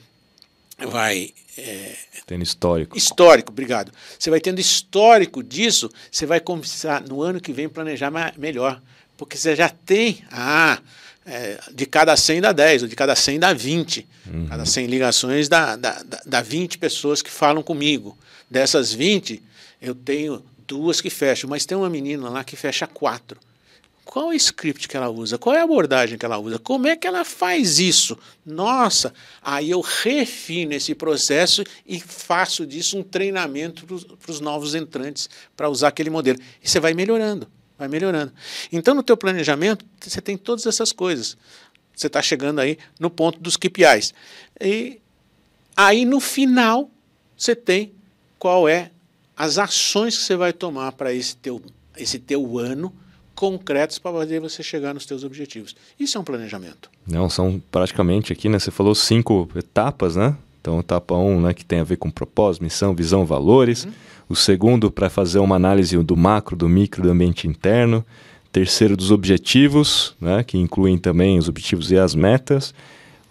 vai 0.88 1.34
é, 1.58 1.96
tendo 2.26 2.44
histórico. 2.44 2.98
Histórico, 2.98 3.52
obrigado. 3.52 3.92
Você 4.18 4.30
vai 4.30 4.40
tendo 4.40 4.60
histórico 4.60 5.44
disso, 5.44 5.90
você 6.10 6.26
vai 6.26 6.40
começar 6.40 7.02
no 7.02 7.22
ano 7.22 7.42
que 7.42 7.52
vem 7.52 7.68
planejar 7.68 8.12
melhor. 8.38 8.82
Porque 9.18 9.38
você 9.38 9.56
já 9.56 9.70
tem, 9.70 10.24
ah, 10.32 10.80
é, 11.26 11.60
de 11.74 11.86
cada 11.86 12.16
100 12.16 12.42
dá 12.42 12.52
10, 12.52 12.84
ou 12.84 12.88
de 12.88 12.96
cada 12.96 13.16
100 13.16 13.40
dá 13.40 13.54
20. 13.54 14.08
Uhum. 14.26 14.48
Cada 14.48 14.66
100 14.66 14.88
ligações 14.88 15.48
dá, 15.48 15.76
dá, 15.76 16.04
dá 16.26 16.42
20 16.42 16.78
pessoas 16.78 17.22
que 17.22 17.30
falam 17.30 17.62
comigo. 17.62 18.18
Dessas 18.50 18.94
20, 18.94 19.42
eu 19.82 19.94
tenho 19.94 20.44
duas 20.68 21.02
que 21.02 21.10
fecham, 21.10 21.50
mas 21.50 21.66
tem 21.66 21.78
uma 21.78 21.90
menina 21.90 22.30
lá 22.30 22.44
que 22.44 22.56
fecha 22.56 22.88
quatro. 22.88 23.40
Qual 24.04 24.28
o 24.28 24.34
script 24.34 24.88
que 24.88 24.98
ela 24.98 25.10
usa? 25.10 25.38
Qual 25.38 25.56
é 25.56 25.60
a 25.60 25.64
abordagem 25.64 26.18
que 26.18 26.26
ela 26.26 26.38
usa? 26.38 26.58
Como 26.60 26.88
é 26.88 26.96
que 26.96 27.08
ela 27.08 27.24
faz 27.24 27.80
isso? 27.80 28.18
Nossa, 28.46 29.14
aí 29.42 29.70
eu 29.70 29.80
refino 29.80 30.74
esse 30.74 30.94
processo 30.96 31.64
e 31.86 32.00
faço 32.00 32.66
disso 32.66 32.98
um 32.98 33.04
treinamento 33.04 33.86
para 33.86 34.32
os 34.32 34.40
novos 34.40 34.76
entrantes 34.76 35.30
para 35.56 35.70
usar 35.70 35.90
aquele 35.90 36.10
modelo. 36.10 36.40
E 36.62 36.68
você 36.68 36.80
vai 36.80 36.94
melhorando, 36.94 37.48
vai 37.78 37.88
melhorando. 37.88 38.34
Então, 38.72 38.96
no 38.96 39.04
teu 39.04 39.16
planejamento, 39.16 39.86
você 40.00 40.20
tem 40.20 40.36
todas 40.36 40.66
essas 40.66 40.92
coisas. 40.92 41.38
Você 41.96 42.08
está 42.08 42.22
chegando 42.22 42.60
aí 42.60 42.78
no 43.00 43.10
ponto 43.10 43.40
dos 43.40 43.56
KPIs. 43.56 44.14
E 44.60 45.00
aí, 45.78 46.06
no 46.06 46.20
final, 46.20 46.90
você 47.38 47.56
tem 47.56 47.94
qual 48.40 48.68
é 48.68 48.92
as 49.38 49.58
ações 49.58 50.18
que 50.18 50.24
você 50.24 50.36
vai 50.36 50.52
tomar 50.52 50.92
para 50.94 51.14
esse 51.14 51.38
teu, 51.38 51.62
esse 51.96 52.20
teu 52.20 52.58
ano 52.58 52.94
concretos 53.42 53.98
para 53.98 54.12
fazer 54.12 54.40
você 54.40 54.62
chegar 54.62 54.94
nos 54.94 55.08
seus 55.08 55.24
objetivos. 55.24 55.76
Isso 56.00 56.16
é 56.16 56.22
um 56.22 56.24
planejamento. 56.24 56.92
Não, 57.08 57.28
são 57.28 57.60
praticamente 57.72 58.32
aqui, 58.32 58.48
né? 58.48 58.60
Você 58.60 58.70
falou 58.70 58.94
cinco 58.94 59.50
etapas, 59.56 60.16
né? 60.16 60.38
Então, 60.62 60.80
etapa 60.80 61.16
1, 61.16 61.28
um, 61.28 61.42
né, 61.42 61.52
que 61.52 61.66
tem 61.66 61.80
a 61.80 61.84
ver 61.84 61.98
com 61.98 62.12
propósito, 62.12 62.62
missão, 62.64 62.94
visão, 62.94 63.26
valores. 63.26 63.86
Uhum. 63.86 63.92
O 64.30 64.36
segundo, 64.36 64.92
para 64.92 65.10
fazer 65.10 65.40
uma 65.40 65.56
análise 65.56 65.98
do 65.98 66.16
macro, 66.16 66.56
do 66.56 66.70
micro, 66.70 67.02
do 67.02 67.10
ambiente 67.10 67.48
interno. 67.48 68.06
Terceiro, 68.52 68.96
dos 68.96 69.10
objetivos, 69.10 70.16
né, 70.22 70.44
que 70.44 70.60
incluem 70.60 71.00
também 71.00 71.40
os 71.40 71.50
objetivos 71.50 71.90
e 71.90 71.98
as 71.98 72.14
metas. 72.14 72.76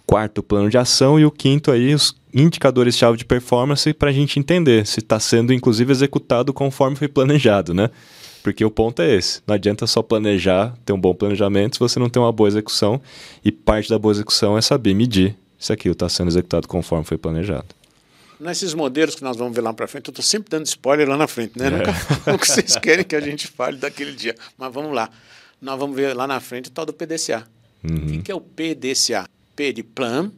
Quarto, 0.05 0.43
plano 0.43 0.69
de 0.69 0.77
ação. 0.77 1.17
E 1.17 1.25
o 1.25 1.31
quinto, 1.31 1.71
aí, 1.71 1.95
os 1.95 2.13
indicadores-chave 2.33 3.17
de 3.17 3.23
performance 3.23 3.93
para 3.93 4.09
a 4.09 4.13
gente 4.13 4.37
entender 4.37 4.85
se 4.85 4.99
está 4.99 5.21
sendo, 5.21 5.53
inclusive, 5.53 5.89
executado 5.89 6.51
conforme 6.51 6.97
foi 6.97 7.07
planejado, 7.07 7.73
né? 7.73 7.89
Porque 8.41 8.65
o 8.65 8.71
ponto 8.71 9.01
é 9.01 9.15
esse. 9.15 9.41
Não 9.45 9.55
adianta 9.55 9.85
só 9.87 10.01
planejar, 10.01 10.75
ter 10.85 10.93
um 10.93 10.99
bom 10.99 11.13
planejamento 11.13 11.75
se 11.75 11.79
você 11.79 11.99
não 11.99 12.09
tem 12.09 12.21
uma 12.21 12.31
boa 12.31 12.47
execução. 12.47 13.01
E 13.43 13.51
parte 13.51 13.89
da 13.89 13.99
boa 13.99 14.11
execução 14.11 14.57
é 14.57 14.61
saber 14.61 14.93
medir 14.93 15.35
se 15.59 15.71
aquilo 15.71 15.93
está 15.93 16.09
sendo 16.09 16.29
executado 16.29 16.67
conforme 16.67 17.05
foi 17.05 17.17
planejado. 17.17 17.67
Nesses 18.39 18.73
modelos 18.73 19.13
que 19.13 19.23
nós 19.23 19.37
vamos 19.37 19.53
ver 19.53 19.61
lá 19.61 19.71
para 19.71 19.87
frente, 19.87 20.07
eu 20.07 20.11
estou 20.11 20.25
sempre 20.25 20.49
dando 20.49 20.65
spoiler 20.65 21.07
lá 21.07 21.15
na 21.15 21.27
frente, 21.27 21.57
né? 21.57 21.67
É. 21.67 21.69
Nunca 21.69 21.91
o 22.33 22.39
que 22.39 22.47
vocês 22.47 22.75
querem 22.77 23.05
que 23.05 23.15
a 23.15 23.21
gente 23.21 23.45
fale 23.47 23.77
daquele 23.77 24.13
dia. 24.13 24.35
Mas 24.57 24.73
vamos 24.73 24.93
lá. 24.93 25.09
Nós 25.61 25.77
vamos 25.77 25.95
ver 25.95 26.15
lá 26.15 26.25
na 26.25 26.39
frente 26.39 26.69
o 26.69 26.71
tal 26.71 26.85
do 26.85 26.91
PDCA. 26.91 27.47
Uhum. 27.83 28.19
O 28.19 28.23
que 28.23 28.31
é 28.31 28.35
o 28.35 28.41
PDCA? 28.41 29.29
P 29.55 29.71
de 29.71 29.83
Plan. 29.83 30.31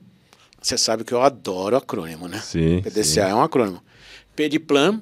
Você 0.62 0.78
sabe 0.78 1.06
que 1.06 1.14
eu 1.14 1.22
adoro 1.22 1.78
acrônimo, 1.78 2.28
né? 2.28 2.40
Sim, 2.40 2.82
PDCA 2.82 3.04
sim. 3.04 3.20
é 3.20 3.36
um 3.36 3.42
acrônimo. 3.42 3.82
P 4.36 4.50
de 4.50 4.60
Plan, 4.60 5.02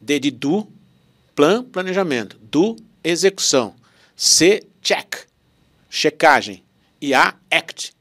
D 0.00 0.18
de 0.18 0.30
Do, 0.32 0.66
Plan, 1.34 1.64
planejamento. 1.64 2.38
Do, 2.42 2.76
execução. 3.02 3.74
C, 4.16 4.62
check, 4.80 5.26
checagem. 5.88 6.62
E 7.00 7.14
A, 7.14 7.34
act. 7.50 7.92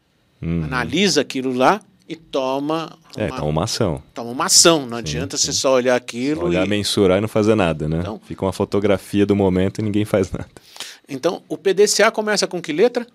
Uhum. 0.41 0.63
Analisa 0.63 1.21
aquilo 1.21 1.53
lá 1.53 1.81
e 2.07 2.15
toma. 2.15 2.97
É, 3.15 3.25
uma, 3.27 3.35
toma 3.35 3.49
uma 3.49 3.63
ação. 3.63 4.03
Toma 4.13 4.31
uma 4.31 4.45
ação. 4.45 4.81
Não 4.85 4.97
sim, 4.97 5.03
adianta 5.03 5.37
sim. 5.37 5.45
você 5.45 5.53
só 5.53 5.73
olhar 5.73 5.95
aquilo. 5.95 6.45
Olhar, 6.45 6.65
e... 6.65 6.69
mensurar 6.69 7.17
e 7.17 7.21
não 7.21 7.27
fazer 7.27 7.55
nada, 7.55 7.87
né? 7.87 7.99
Então, 8.01 8.19
Fica 8.25 8.45
uma 8.45 8.53
fotografia 8.53 9.25
do 9.25 9.35
momento 9.35 9.79
e 9.79 9.83
ninguém 9.83 10.03
faz 10.03 10.31
nada. 10.31 10.49
Então, 11.07 11.41
o 11.47 11.57
PDCA 11.57 12.11
começa 12.11 12.47
com 12.47 12.61
que 12.61 12.73
letra? 12.73 13.07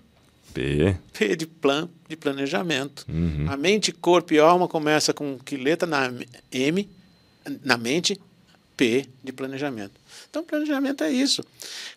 P. 0.54 0.96
P 1.12 1.36
de 1.36 1.46
plan, 1.46 1.88
de 2.08 2.16
planejamento. 2.16 3.04
Uhum. 3.08 3.46
A 3.48 3.56
mente, 3.56 3.92
corpo 3.92 4.32
e 4.32 4.38
alma 4.38 4.66
começa 4.66 5.12
com 5.12 5.38
que 5.38 5.56
letra 5.56 5.86
na 5.86 6.10
M? 6.50 6.88
Na 7.62 7.76
mente, 7.76 8.18
P 8.76 9.06
de 9.22 9.32
planejamento. 9.32 9.92
Então, 10.36 10.44
planejamento 10.44 11.02
é 11.02 11.10
isso. 11.10 11.42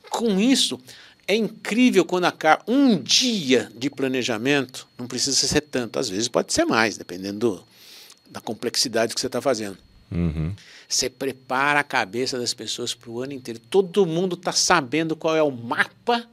Com 0.09 0.39
isso, 0.39 0.79
é 1.27 1.35
incrível 1.35 2.05
quando 2.05 2.23
acaba 2.23 2.63
um 2.65 2.97
dia 2.97 3.69
de 3.75 3.89
planejamento, 3.89 4.87
não 4.97 5.07
precisa 5.07 5.35
ser 5.35 5.59
tanto, 5.59 5.99
às 5.99 6.07
vezes 6.07 6.29
pode 6.29 6.53
ser 6.53 6.63
mais, 6.63 6.97
dependendo 6.97 7.39
do, 7.39 7.63
da 8.29 8.39
complexidade 8.39 9.13
que 9.13 9.19
você 9.19 9.27
está 9.27 9.41
fazendo. 9.41 9.77
Uhum. 10.09 10.55
Você 10.87 11.09
prepara 11.09 11.81
a 11.81 11.83
cabeça 11.83 12.39
das 12.39 12.53
pessoas 12.53 12.93
para 12.93 13.09
o 13.09 13.21
ano 13.21 13.33
inteiro. 13.33 13.59
Todo 13.59 14.05
mundo 14.05 14.35
está 14.35 14.53
sabendo 14.53 15.17
qual 15.17 15.35
é 15.35 15.43
o 15.43 15.51
mapa 15.51 16.25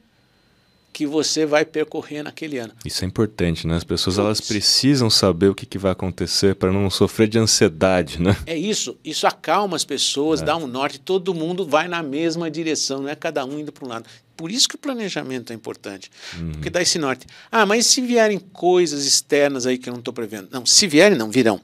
que 0.97 1.05
você 1.05 1.45
vai 1.45 1.63
percorrer 1.63 2.23
naquele 2.23 2.57
ano. 2.57 2.73
Isso 2.83 3.05
é 3.05 3.07
importante, 3.07 3.67
né? 3.67 3.75
As 3.75 3.83
pessoas 3.83 4.17
elas 4.17 4.41
precisam 4.41 5.11
saber 5.11 5.47
o 5.47 5.53
que, 5.53 5.63
que 5.63 5.77
vai 5.77 5.91
acontecer 5.91 6.55
para 6.55 6.71
não 6.73 6.89
sofrer 6.89 7.27
de 7.27 7.37
ansiedade, 7.37 8.19
né? 8.19 8.35
É 8.47 8.57
isso. 8.57 8.97
Isso 9.05 9.27
acalma 9.27 9.75
as 9.75 9.85
pessoas, 9.85 10.41
é. 10.41 10.45
dá 10.45 10.57
um 10.57 10.65
norte. 10.65 10.99
Todo 10.99 11.35
mundo 11.35 11.67
vai 11.67 11.87
na 11.87 12.01
mesma 12.01 12.49
direção, 12.49 13.03
não 13.03 13.09
é 13.09 13.15
cada 13.15 13.45
um 13.45 13.59
indo 13.59 13.71
para 13.71 13.85
um 13.85 13.87
lado. 13.87 14.09
Por 14.35 14.49
isso 14.49 14.67
que 14.67 14.73
o 14.73 14.79
planejamento 14.79 15.53
é 15.53 15.55
importante, 15.55 16.09
uhum. 16.35 16.53
porque 16.53 16.71
dá 16.71 16.81
esse 16.81 16.97
norte. 16.97 17.27
Ah, 17.51 17.63
mas 17.63 17.85
se 17.85 18.01
vierem 18.01 18.39
coisas 18.39 19.05
externas 19.05 19.67
aí 19.67 19.77
que 19.77 19.89
eu 19.89 19.93
não 19.93 19.99
estou 19.99 20.11
prevendo? 20.11 20.47
Não, 20.51 20.65
se 20.65 20.87
vierem, 20.87 21.15
não, 21.15 21.29
virão. 21.29 21.61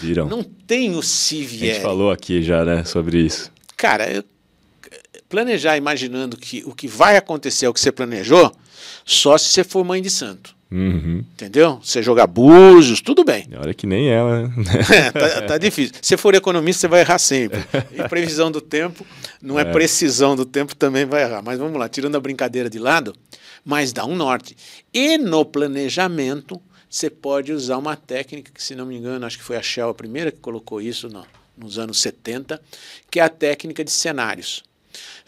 Virão. 0.00 0.28
Não 0.28 0.44
tem 0.44 0.94
o 0.94 1.02
se 1.02 1.42
vier. 1.42 1.72
A 1.72 1.74
gente 1.74 1.82
falou 1.82 2.12
aqui 2.12 2.44
já, 2.44 2.64
né, 2.64 2.84
sobre 2.84 3.18
isso. 3.18 3.50
Cara, 3.76 4.08
eu 4.08 4.22
planejar 5.32 5.78
imaginando 5.78 6.36
que 6.36 6.62
o 6.66 6.74
que 6.74 6.86
vai 6.86 7.16
acontecer 7.16 7.64
é 7.64 7.68
o 7.70 7.72
que 7.72 7.80
você 7.80 7.90
planejou, 7.90 8.54
só 9.02 9.38
se 9.38 9.48
você 9.48 9.64
for 9.64 9.82
mãe 9.82 10.02
de 10.02 10.10
santo. 10.10 10.54
Uhum. 10.70 11.24
Entendeu? 11.32 11.80
Você 11.82 12.02
jogar 12.02 12.26
búzios, 12.26 13.00
tudo 13.00 13.24
bem. 13.24 13.48
Olha 13.58 13.72
que 13.72 13.86
nem 13.86 14.10
ela. 14.10 14.48
Né? 14.48 14.52
é, 14.94 15.10
tá, 15.10 15.42
tá, 15.42 15.58
difícil. 15.58 15.94
Se 16.02 16.18
for 16.18 16.34
economista, 16.34 16.82
você 16.82 16.88
vai 16.88 17.00
errar 17.00 17.18
sempre. 17.18 17.60
E 17.92 18.06
previsão 18.08 18.50
do 18.50 18.60
tempo, 18.60 19.06
não 19.40 19.58
é, 19.58 19.62
é 19.62 19.64
precisão 19.72 20.36
do 20.36 20.44
tempo, 20.44 20.76
também 20.76 21.06
vai 21.06 21.22
errar. 21.22 21.42
Mas 21.42 21.58
vamos 21.58 21.78
lá, 21.78 21.88
tirando 21.88 22.16
a 22.16 22.20
brincadeira 22.20 22.68
de 22.68 22.78
lado, 22.78 23.14
mas 23.64 23.90
dá 23.90 24.04
um 24.04 24.14
norte. 24.14 24.54
E 24.92 25.16
no 25.16 25.46
planejamento, 25.46 26.60
você 26.90 27.08
pode 27.08 27.52
usar 27.52 27.78
uma 27.78 27.96
técnica 27.96 28.52
que, 28.52 28.62
se 28.62 28.74
não 28.74 28.84
me 28.84 28.96
engano, 28.98 29.24
acho 29.24 29.38
que 29.38 29.44
foi 29.44 29.56
a 29.56 29.62
Shell 29.62 29.88
a 29.88 29.94
primeira 29.94 30.30
que 30.30 30.40
colocou 30.40 30.80
isso 30.80 31.08
no, 31.08 31.24
nos 31.56 31.78
anos 31.78 32.00
70, 32.00 32.60
que 33.10 33.18
é 33.18 33.22
a 33.22 33.30
técnica 33.30 33.82
de 33.82 33.90
cenários. 33.90 34.62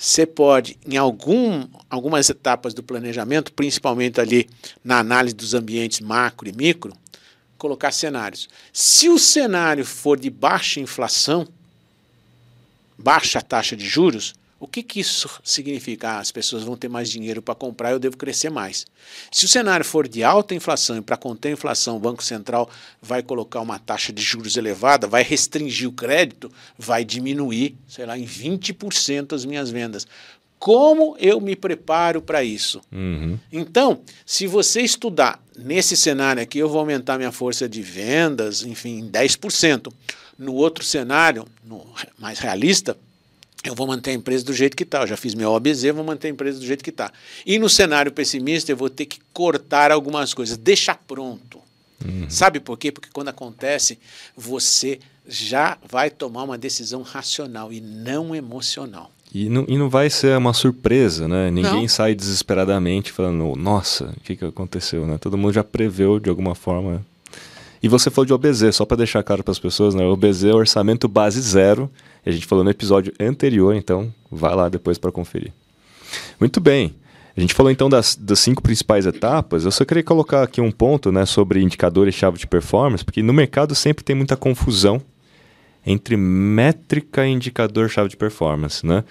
Você 0.04 0.26
pode, 0.26 0.76
em 0.86 0.98
algum, 0.98 1.66
algumas 1.88 2.28
etapas 2.28 2.74
do 2.74 2.82
planejamento, 2.82 3.50
principalmente 3.54 4.20
ali 4.20 4.50
na 4.84 4.98
análise 4.98 5.34
dos 5.34 5.54
ambientes 5.54 6.00
macro 6.00 6.46
e 6.46 6.52
micro, 6.52 6.94
colocar 7.56 7.90
cenários. 7.90 8.46
Se 8.70 9.08
o 9.08 9.18
cenário 9.18 9.82
for 9.82 10.20
de 10.20 10.28
baixa 10.28 10.78
inflação, 10.78 11.48
baixa 12.98 13.40
taxa 13.40 13.74
de 13.74 13.88
juros, 13.88 14.34
o 14.58 14.66
que, 14.66 14.82
que 14.82 15.00
isso 15.00 15.28
significa? 15.42 16.10
Ah, 16.10 16.18
as 16.20 16.30
pessoas 16.30 16.62
vão 16.62 16.76
ter 16.76 16.88
mais 16.88 17.10
dinheiro 17.10 17.42
para 17.42 17.54
comprar, 17.54 17.90
eu 17.90 17.98
devo 17.98 18.16
crescer 18.16 18.50
mais. 18.50 18.86
Se 19.30 19.44
o 19.44 19.48
cenário 19.48 19.84
for 19.84 20.08
de 20.08 20.22
alta 20.22 20.54
inflação 20.54 20.96
e 20.96 21.02
para 21.02 21.16
conter 21.16 21.48
a 21.48 21.52
inflação, 21.52 21.96
o 21.96 22.00
Banco 22.00 22.22
Central 22.22 22.70
vai 23.02 23.22
colocar 23.22 23.60
uma 23.60 23.78
taxa 23.78 24.12
de 24.12 24.22
juros 24.22 24.56
elevada, 24.56 25.06
vai 25.06 25.22
restringir 25.22 25.88
o 25.88 25.92
crédito, 25.92 26.50
vai 26.78 27.04
diminuir, 27.04 27.76
sei 27.88 28.06
lá, 28.06 28.16
em 28.16 28.24
20% 28.24 29.32
as 29.32 29.44
minhas 29.44 29.70
vendas. 29.70 30.06
Como 30.58 31.14
eu 31.18 31.42
me 31.42 31.54
preparo 31.54 32.22
para 32.22 32.42
isso? 32.42 32.80
Uhum. 32.90 33.38
Então, 33.52 34.00
se 34.24 34.46
você 34.46 34.80
estudar 34.80 35.38
nesse 35.58 35.94
cenário 35.94 36.42
aqui, 36.42 36.58
eu 36.58 36.70
vou 36.70 36.78
aumentar 36.78 37.18
minha 37.18 37.32
força 37.32 37.68
de 37.68 37.82
vendas, 37.82 38.62
enfim, 38.62 39.00
em 39.00 39.10
10%. 39.10 39.92
No 40.38 40.54
outro 40.54 40.82
cenário, 40.82 41.46
no 41.62 41.86
mais 42.18 42.38
realista, 42.38 42.96
eu 43.64 43.74
vou 43.74 43.86
manter 43.86 44.10
a 44.10 44.14
empresa 44.14 44.44
do 44.44 44.52
jeito 44.52 44.76
que 44.76 44.82
está. 44.82 45.00
Eu 45.00 45.06
já 45.06 45.16
fiz 45.16 45.34
meu 45.34 45.50
OBZ, 45.50 45.84
vou 45.94 46.04
manter 46.04 46.28
a 46.28 46.30
empresa 46.30 46.58
do 46.58 46.66
jeito 46.66 46.84
que 46.84 46.90
está. 46.90 47.10
E 47.46 47.58
no 47.58 47.68
cenário 47.68 48.12
pessimista, 48.12 48.70
eu 48.70 48.76
vou 48.76 48.90
ter 48.90 49.06
que 49.06 49.18
cortar 49.32 49.90
algumas 49.90 50.34
coisas, 50.34 50.56
deixar 50.56 51.00
pronto. 51.06 51.58
Uhum. 52.04 52.28
Sabe 52.28 52.60
por 52.60 52.78
quê? 52.78 52.92
Porque 52.92 53.08
quando 53.12 53.28
acontece, 53.28 53.98
você 54.36 55.00
já 55.26 55.78
vai 55.90 56.10
tomar 56.10 56.42
uma 56.42 56.58
decisão 56.58 57.00
racional 57.00 57.72
e 57.72 57.80
não 57.80 58.34
emocional. 58.34 59.10
E 59.32 59.48
não, 59.48 59.64
e 59.66 59.76
não 59.76 59.88
vai 59.88 60.10
ser 60.10 60.36
uma 60.36 60.52
surpresa, 60.52 61.26
né? 61.26 61.50
Ninguém 61.50 61.82
não. 61.82 61.88
sai 61.88 62.14
desesperadamente 62.14 63.10
falando, 63.10 63.56
nossa, 63.56 64.14
o 64.16 64.20
que, 64.20 64.36
que 64.36 64.44
aconteceu, 64.44 65.06
né? 65.06 65.18
Todo 65.18 65.36
mundo 65.36 65.52
já 65.52 65.64
preveu 65.64 66.20
de 66.20 66.28
alguma 66.30 66.54
forma. 66.54 67.04
E 67.84 67.88
você 67.88 68.08
falou 68.08 68.24
de 68.24 68.32
OBZ, 68.32 68.74
só 68.74 68.86
para 68.86 68.96
deixar 68.96 69.22
claro 69.22 69.44
para 69.44 69.52
as 69.52 69.58
pessoas, 69.58 69.94
né? 69.94 70.02
OBZ 70.06 70.44
é 70.44 70.54
orçamento 70.54 71.06
base 71.06 71.38
zero 71.38 71.90
a 72.24 72.30
gente 72.30 72.46
falou 72.46 72.64
no 72.64 72.70
episódio 72.70 73.12
anterior, 73.20 73.74
então 73.74 74.10
vá 74.30 74.54
lá 74.54 74.70
depois 74.70 74.96
para 74.96 75.12
conferir. 75.12 75.52
Muito 76.40 76.62
bem. 76.62 76.94
A 77.36 77.40
gente 77.42 77.52
falou 77.52 77.70
então 77.70 77.90
das, 77.90 78.16
das 78.16 78.38
cinco 78.38 78.62
principais 78.62 79.04
etapas. 79.04 79.66
Eu 79.66 79.70
só 79.70 79.84
queria 79.84 80.02
colocar 80.02 80.42
aqui 80.42 80.62
um 80.62 80.70
ponto 80.70 81.12
né, 81.12 81.26
sobre 81.26 81.60
indicadores-chave 81.60 82.38
de 82.38 82.46
performance, 82.46 83.04
porque 83.04 83.22
no 83.22 83.34
mercado 83.34 83.74
sempre 83.74 84.02
tem 84.02 84.16
muita 84.16 84.34
confusão 84.34 85.02
entre 85.84 86.16
métrica 86.16 87.26
e 87.26 87.32
indicador-chave 87.32 88.08
de 88.08 88.16
performance. 88.16 88.86
Né? 88.86 89.04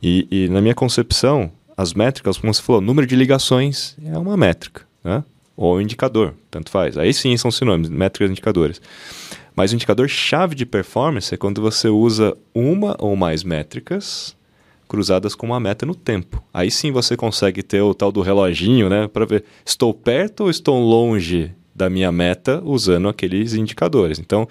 E, 0.00 0.28
e, 0.30 0.48
na 0.48 0.60
minha 0.60 0.76
concepção, 0.76 1.50
as 1.76 1.94
métricas, 1.94 2.38
como 2.38 2.54
você 2.54 2.62
falou, 2.62 2.80
número 2.80 3.08
de 3.08 3.16
ligações 3.16 3.96
é 4.04 4.16
uma 4.16 4.36
métrica, 4.36 4.82
né? 5.02 5.24
Ou 5.60 5.78
indicador, 5.78 6.32
tanto 6.50 6.70
faz. 6.70 6.96
Aí 6.96 7.12
sim 7.12 7.36
são 7.36 7.50
sinônimos, 7.50 7.90
métricas 7.90 8.30
e 8.30 8.32
indicadores. 8.32 8.80
Mas 9.54 9.72
o 9.72 9.74
indicador-chave 9.74 10.54
de 10.54 10.64
performance 10.64 11.34
é 11.34 11.36
quando 11.36 11.60
você 11.60 11.86
usa 11.86 12.34
uma 12.54 12.96
ou 12.98 13.14
mais 13.14 13.44
métricas 13.44 14.34
cruzadas 14.88 15.34
com 15.34 15.44
uma 15.44 15.60
meta 15.60 15.84
no 15.84 15.94
tempo. 15.94 16.42
Aí 16.52 16.70
sim 16.70 16.90
você 16.90 17.14
consegue 17.14 17.62
ter 17.62 17.82
o 17.82 17.92
tal 17.92 18.10
do 18.10 18.22
reloginho, 18.22 18.88
né, 18.88 19.06
para 19.06 19.26
ver 19.26 19.44
estou 19.64 19.92
perto 19.92 20.44
ou 20.44 20.50
estou 20.50 20.80
longe 20.80 21.52
da 21.74 21.90
minha 21.90 22.10
meta 22.10 22.62
usando 22.64 23.06
aqueles 23.06 23.52
indicadores. 23.52 24.18
Então, 24.18 24.48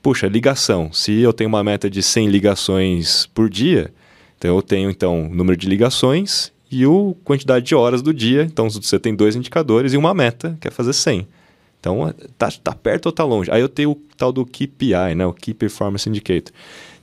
puxa, 0.00 0.26
ligação. 0.28 0.90
Se 0.94 1.20
eu 1.20 1.32
tenho 1.34 1.48
uma 1.48 1.62
meta 1.62 1.90
de 1.90 2.02
100 2.02 2.28
ligações 2.28 3.26
por 3.26 3.50
dia, 3.50 3.92
então 4.38 4.56
eu 4.56 4.62
tenho 4.62 4.88
então 4.88 5.28
número 5.30 5.58
de 5.58 5.68
ligações 5.68 6.50
e 6.70 6.86
o 6.86 7.16
quantidade 7.24 7.66
de 7.66 7.74
horas 7.74 8.02
do 8.02 8.12
dia. 8.12 8.42
Então 8.42 8.68
você 8.68 8.98
tem 8.98 9.14
dois 9.14 9.36
indicadores 9.36 9.92
e 9.92 9.96
uma 9.96 10.14
meta, 10.14 10.56
que 10.60 10.68
é 10.68 10.70
fazer 10.70 10.92
100. 10.92 11.26
Então, 11.80 12.12
tá, 12.36 12.50
tá 12.50 12.74
perto 12.74 13.06
ou 13.06 13.12
tá 13.12 13.24
longe? 13.24 13.50
Aí 13.50 13.60
eu 13.60 13.68
tenho 13.68 13.92
o 13.92 13.94
tal 14.16 14.32
do 14.32 14.44
KPI, 14.44 15.14
né? 15.16 15.24
O 15.24 15.32
Key 15.32 15.54
Performance 15.54 16.08
Indicator. 16.08 16.52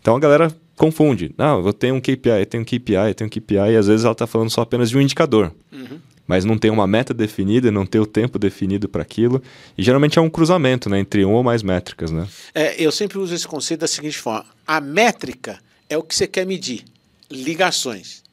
Então 0.01 0.15
a 0.15 0.19
galera 0.19 0.55
confunde. 0.75 1.33
Não, 1.37 1.65
eu 1.65 1.73
tenho 1.73 1.95
um 1.95 2.01
KPI, 2.01 2.39
eu 2.39 2.45
tenho 2.45 2.61
um 2.61 2.65
KPI, 2.65 3.07
eu 3.07 3.15
tenho 3.15 3.27
um 3.27 3.31
KPI, 3.31 3.71
e 3.71 3.77
às 3.77 3.87
vezes 3.87 4.03
ela 4.03 4.11
está 4.11 4.27
falando 4.27 4.49
só 4.49 4.61
apenas 4.61 4.89
de 4.89 4.97
um 4.97 5.01
indicador. 5.01 5.53
Uhum. 5.71 5.99
Mas 6.27 6.43
não 6.43 6.57
tem 6.57 6.71
uma 6.71 6.87
meta 6.87 7.13
definida, 7.13 7.71
não 7.71 7.85
tem 7.85 8.01
o 8.01 8.05
tempo 8.05 8.39
definido 8.39 8.89
para 8.89 9.01
aquilo. 9.01 9.41
E 9.77 9.83
geralmente 9.83 10.17
é 10.17 10.21
um 10.21 10.29
cruzamento 10.29 10.89
né, 10.89 10.99
entre 10.99 11.23
uma 11.23 11.37
ou 11.37 11.43
mais 11.43 11.61
métricas. 11.61 12.11
Né? 12.11 12.27
É, 12.53 12.81
eu 12.83 12.91
sempre 12.91 13.19
uso 13.19 13.33
esse 13.33 13.47
conceito 13.47 13.81
da 13.81 13.87
seguinte 13.87 14.17
forma: 14.17 14.45
a 14.65 14.81
métrica 14.81 15.59
é 15.87 15.97
o 15.97 16.03
que 16.03 16.15
você 16.15 16.27
quer 16.27 16.45
medir, 16.45 16.83
ligações. 17.29 18.24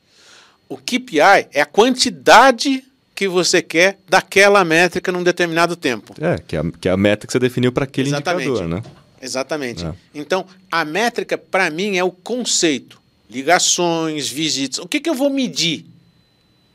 O 0.73 0.79
KPI 0.79 1.49
é 1.53 1.61
a 1.61 1.67
quantidade 1.67 2.83
que 3.15 3.29
você 3.29 3.61
quer 3.61 3.99
daquela 4.09 4.65
métrica 4.65 5.13
num 5.13 5.23
determinado 5.23 5.77
tempo. 5.77 6.15
É, 6.19 6.39
que 6.39 6.57
é 6.57 6.61
a, 6.61 6.65
que 6.81 6.89
é 6.89 6.91
a 6.91 6.97
meta 6.97 7.27
que 7.27 7.33
você 7.33 7.39
definiu 7.39 7.71
para 7.71 7.85
aquele 7.85 8.09
Exatamente. 8.09 8.49
indicador, 8.49 8.69
né? 8.69 8.83
Exatamente. 9.21 9.85
É. 9.85 9.93
Então, 10.15 10.47
a 10.71 10.83
métrica, 10.83 11.37
para 11.37 11.69
mim, 11.69 11.99
é 11.99 12.03
o 12.03 12.11
conceito. 12.11 12.99
Ligações, 13.29 14.31
visitas. 14.31 14.79
O 14.79 14.89
que, 14.89 14.99
que 14.99 15.11
eu 15.11 15.15
vou 15.15 15.29
medir? 15.29 15.85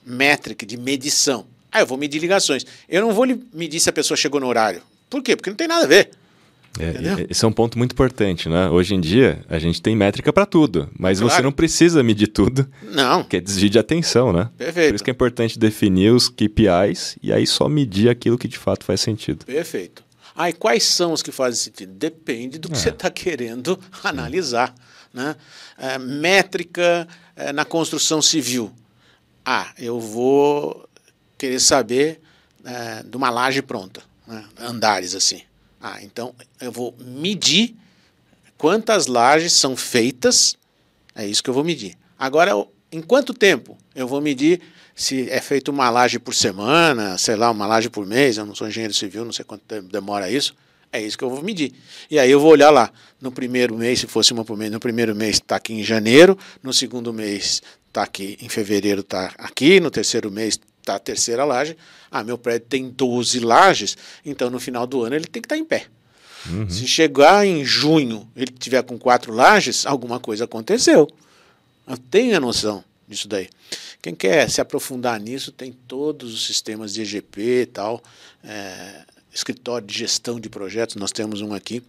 Métrica 0.06 0.64
de 0.64 0.78
medição. 0.78 1.48
Ah, 1.72 1.80
eu 1.80 1.88
vou 1.88 1.98
medir 1.98 2.20
ligações. 2.20 2.68
Eu 2.88 3.02
não 3.02 3.14
vou 3.14 3.26
medir 3.52 3.80
se 3.80 3.90
a 3.90 3.94
pessoa 3.94 4.16
chegou 4.16 4.40
no 4.40 4.46
horário. 4.46 4.84
Por 5.10 5.24
quê? 5.24 5.36
Porque 5.36 5.50
não 5.50 5.58
tem 5.58 5.68
nada 5.68 5.86
a 5.86 5.88
ver. 5.88 6.12
É, 6.80 7.28
esse 7.30 7.44
é 7.44 7.48
um 7.48 7.52
ponto 7.52 7.78
muito 7.78 7.94
importante, 7.94 8.50
né? 8.50 8.70
Hoje 8.70 8.96
em 8.96 9.02
dia, 9.02 9.44
a 9.50 9.60
gente 9.60 9.82
tem 9.82 9.96
métrica 9.96 10.32
para 10.32 10.46
tudo, 10.46 10.90
mas 10.98 11.20
claro. 11.20 11.34
você 11.34 11.42
não 11.42 11.52
precisa 11.52 12.04
medir 12.04 12.28
tudo. 12.28 12.68
Não. 12.84 13.24
Que 13.24 13.38
é 13.38 13.40
desvio 13.42 13.70
de 13.70 13.80
atenção, 13.80 14.32
né? 14.32 14.50
Perfeito. 14.58 14.90
Por 14.90 14.96
isso 14.96 15.04
que 15.04 15.10
é 15.10 15.14
importante 15.14 15.60
definir 15.60 16.12
os 16.12 16.30
KPIs 16.30 17.18
e 17.22 17.32
aí 17.34 17.46
só 17.46 17.68
medir 17.68 18.10
aquilo 18.10 18.38
que 18.38 18.48
de 18.48 18.58
fato 18.58 18.84
faz 18.86 19.02
sentido. 19.02 19.46
Perfeito. 19.46 20.04
Ah, 20.36 20.50
e 20.50 20.54
quais 20.54 20.84
são 20.84 21.14
os 21.14 21.24
que 21.24 21.32
fazem 21.32 21.60
sentido? 21.60 21.94
Depende 21.94 22.60
do 22.60 22.70
que 22.70 22.76
é. 22.76 22.78
você 22.78 22.90
está 22.90 23.10
querendo 23.10 23.80
analisar. 24.04 24.74
Né? 25.14 25.36
É, 25.78 25.98
métrica 25.98 27.08
é, 27.36 27.52
na 27.52 27.66
construção 27.66 28.22
civil. 28.22 28.72
Ah, 29.44 29.72
eu 29.80 30.00
vou 30.00 30.88
querer 31.38 31.60
saber 31.60 32.22
é, 32.64 33.02
de 33.02 33.16
uma 33.18 33.30
laje 33.30 33.62
pronta, 33.62 34.02
né? 34.28 34.46
andares 34.60 35.16
assim. 35.16 35.42
Ah, 35.82 36.00
então 36.02 36.34
eu 36.60 36.72
vou 36.72 36.96
medir 37.00 37.76
quantas 38.58 39.08
lajes 39.08 39.54
são 39.54 39.76
feitas, 39.76 40.58
é 41.16 41.26
isso 41.26 41.44
que 41.44 41.50
eu 41.50 41.54
vou 41.54 41.64
medir. 41.64 41.98
Agora, 42.18 42.52
em 42.92 43.02
quanto 43.02 43.34
tempo? 43.34 43.78
Eu 43.94 44.08
vou 44.08 44.22
medir 44.22 44.62
se 44.96 45.30
é 45.30 45.40
feito 45.40 45.70
uma 45.70 45.90
laje 45.90 46.18
por 46.18 46.34
semana, 46.34 47.18
sei 47.18 47.36
lá, 47.36 47.52
uma 47.52 47.68
laje 47.68 47.90
por 47.90 48.06
mês, 48.06 48.38
eu 48.38 48.46
não 48.46 48.56
sou 48.56 48.68
engenheiro 48.68 48.94
civil, 48.94 49.24
não 49.24 49.32
sei 49.32 49.46
quanto 49.46 49.62
tempo 49.62 49.88
demora 49.90 50.30
isso, 50.30 50.56
é 50.92 51.00
isso 51.00 51.18
que 51.18 51.24
eu 51.24 51.30
vou 51.30 51.44
medir. 51.44 51.72
E 52.10 52.18
aí 52.18 52.32
eu 52.32 52.40
vou 52.40 52.52
olhar 52.52 52.72
lá, 52.72 52.92
no 53.22 53.32
primeiro 53.32 53.78
mês, 53.78 54.00
se 54.00 54.08
fosse 54.08 54.34
uma 54.34 54.44
por 54.44 54.58
mês, 54.58 54.72
no 54.72 54.80
primeiro 54.80 55.16
mês 55.16 55.36
está 55.36 55.58
aqui 55.58 55.74
em 55.74 55.84
janeiro, 55.84 56.38
no 56.64 56.74
segundo 56.74 57.14
mês 57.14 57.62
está 57.88 58.04
aqui 58.04 58.38
em 58.42 58.50
fevereiro, 58.50 59.02
está 59.02 59.34
aqui, 59.38 59.80
no 59.80 59.92
terceiro 59.92 60.32
mês 60.32 60.60
está 60.88 60.96
a 60.96 61.00
terceira 61.00 61.44
laje. 61.44 61.76
Ah, 62.10 62.24
meu 62.24 62.38
prédio 62.38 62.68
tem 62.70 62.90
12 62.90 63.40
lajes, 63.42 63.98
então 64.26 64.50
no 64.50 64.60
final 64.60 64.88
do 64.88 65.04
ano 65.04 65.16
ele 65.16 65.26
tem 65.26 65.42
que 65.42 65.46
estar 65.46 65.56
tá 65.56 65.62
em 65.62 65.66
pé. 65.66 65.88
Uhum. 66.50 66.70
Se 66.70 66.88
chegar 66.88 67.46
em 67.46 67.66
junho 67.66 68.28
ele 68.36 68.52
tiver 68.52 68.82
com 68.84 68.98
quatro 68.98 69.34
lajes, 69.34 69.86
alguma 69.86 70.20
coisa 70.20 70.46
aconteceu. 70.46 71.08
Eu 71.86 71.98
tenho 71.98 72.36
a 72.36 72.40
noção 72.40 72.84
disso 73.08 73.28
daí. 73.28 73.50
Quem 74.02 74.16
quer 74.16 74.50
se 74.50 74.62
aprofundar 74.62 75.20
nisso 75.20 75.52
tem 75.52 75.72
todos 75.72 76.34
os 76.34 76.46
sistemas 76.46 76.94
de 76.94 77.02
EGP 77.02 77.62
e 77.62 77.66
tal, 77.66 78.02
é, 78.44 79.06
escritório 79.34 79.86
de 79.86 79.98
gestão 79.98 80.40
de 80.40 80.50
projetos. 80.50 80.96
Nós 80.96 81.12
temos 81.12 81.42
um 81.42 81.54
aqui 81.54 81.84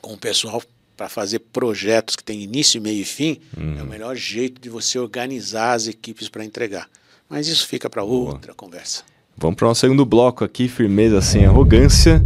com 0.00 0.14
o 0.14 0.18
pessoal 0.18 0.62
para 0.96 1.08
fazer 1.08 1.40
projetos 1.40 2.16
que 2.16 2.24
tem 2.24 2.42
início, 2.42 2.80
meio 2.80 3.02
e 3.02 3.04
fim. 3.04 3.40
Uhum. 3.56 3.78
É 3.78 3.82
o 3.82 3.86
melhor 3.86 4.16
jeito 4.16 4.60
de 4.60 4.70
você 4.70 4.98
organizar 4.98 5.72
as 5.72 5.86
equipes 5.86 6.28
para 6.28 6.44
entregar. 6.44 6.88
Mas 7.28 7.48
isso 7.48 7.66
fica 7.66 7.90
para 7.90 8.02
outra 8.02 8.54
conversa. 8.54 9.02
Vamos 9.36 9.56
para 9.56 9.68
o 9.68 9.70
um 9.70 9.74
segundo 9.74 10.06
bloco 10.06 10.44
aqui, 10.44 10.68
firmeza 10.68 11.20
sem 11.20 11.44
arrogância. 11.44 12.24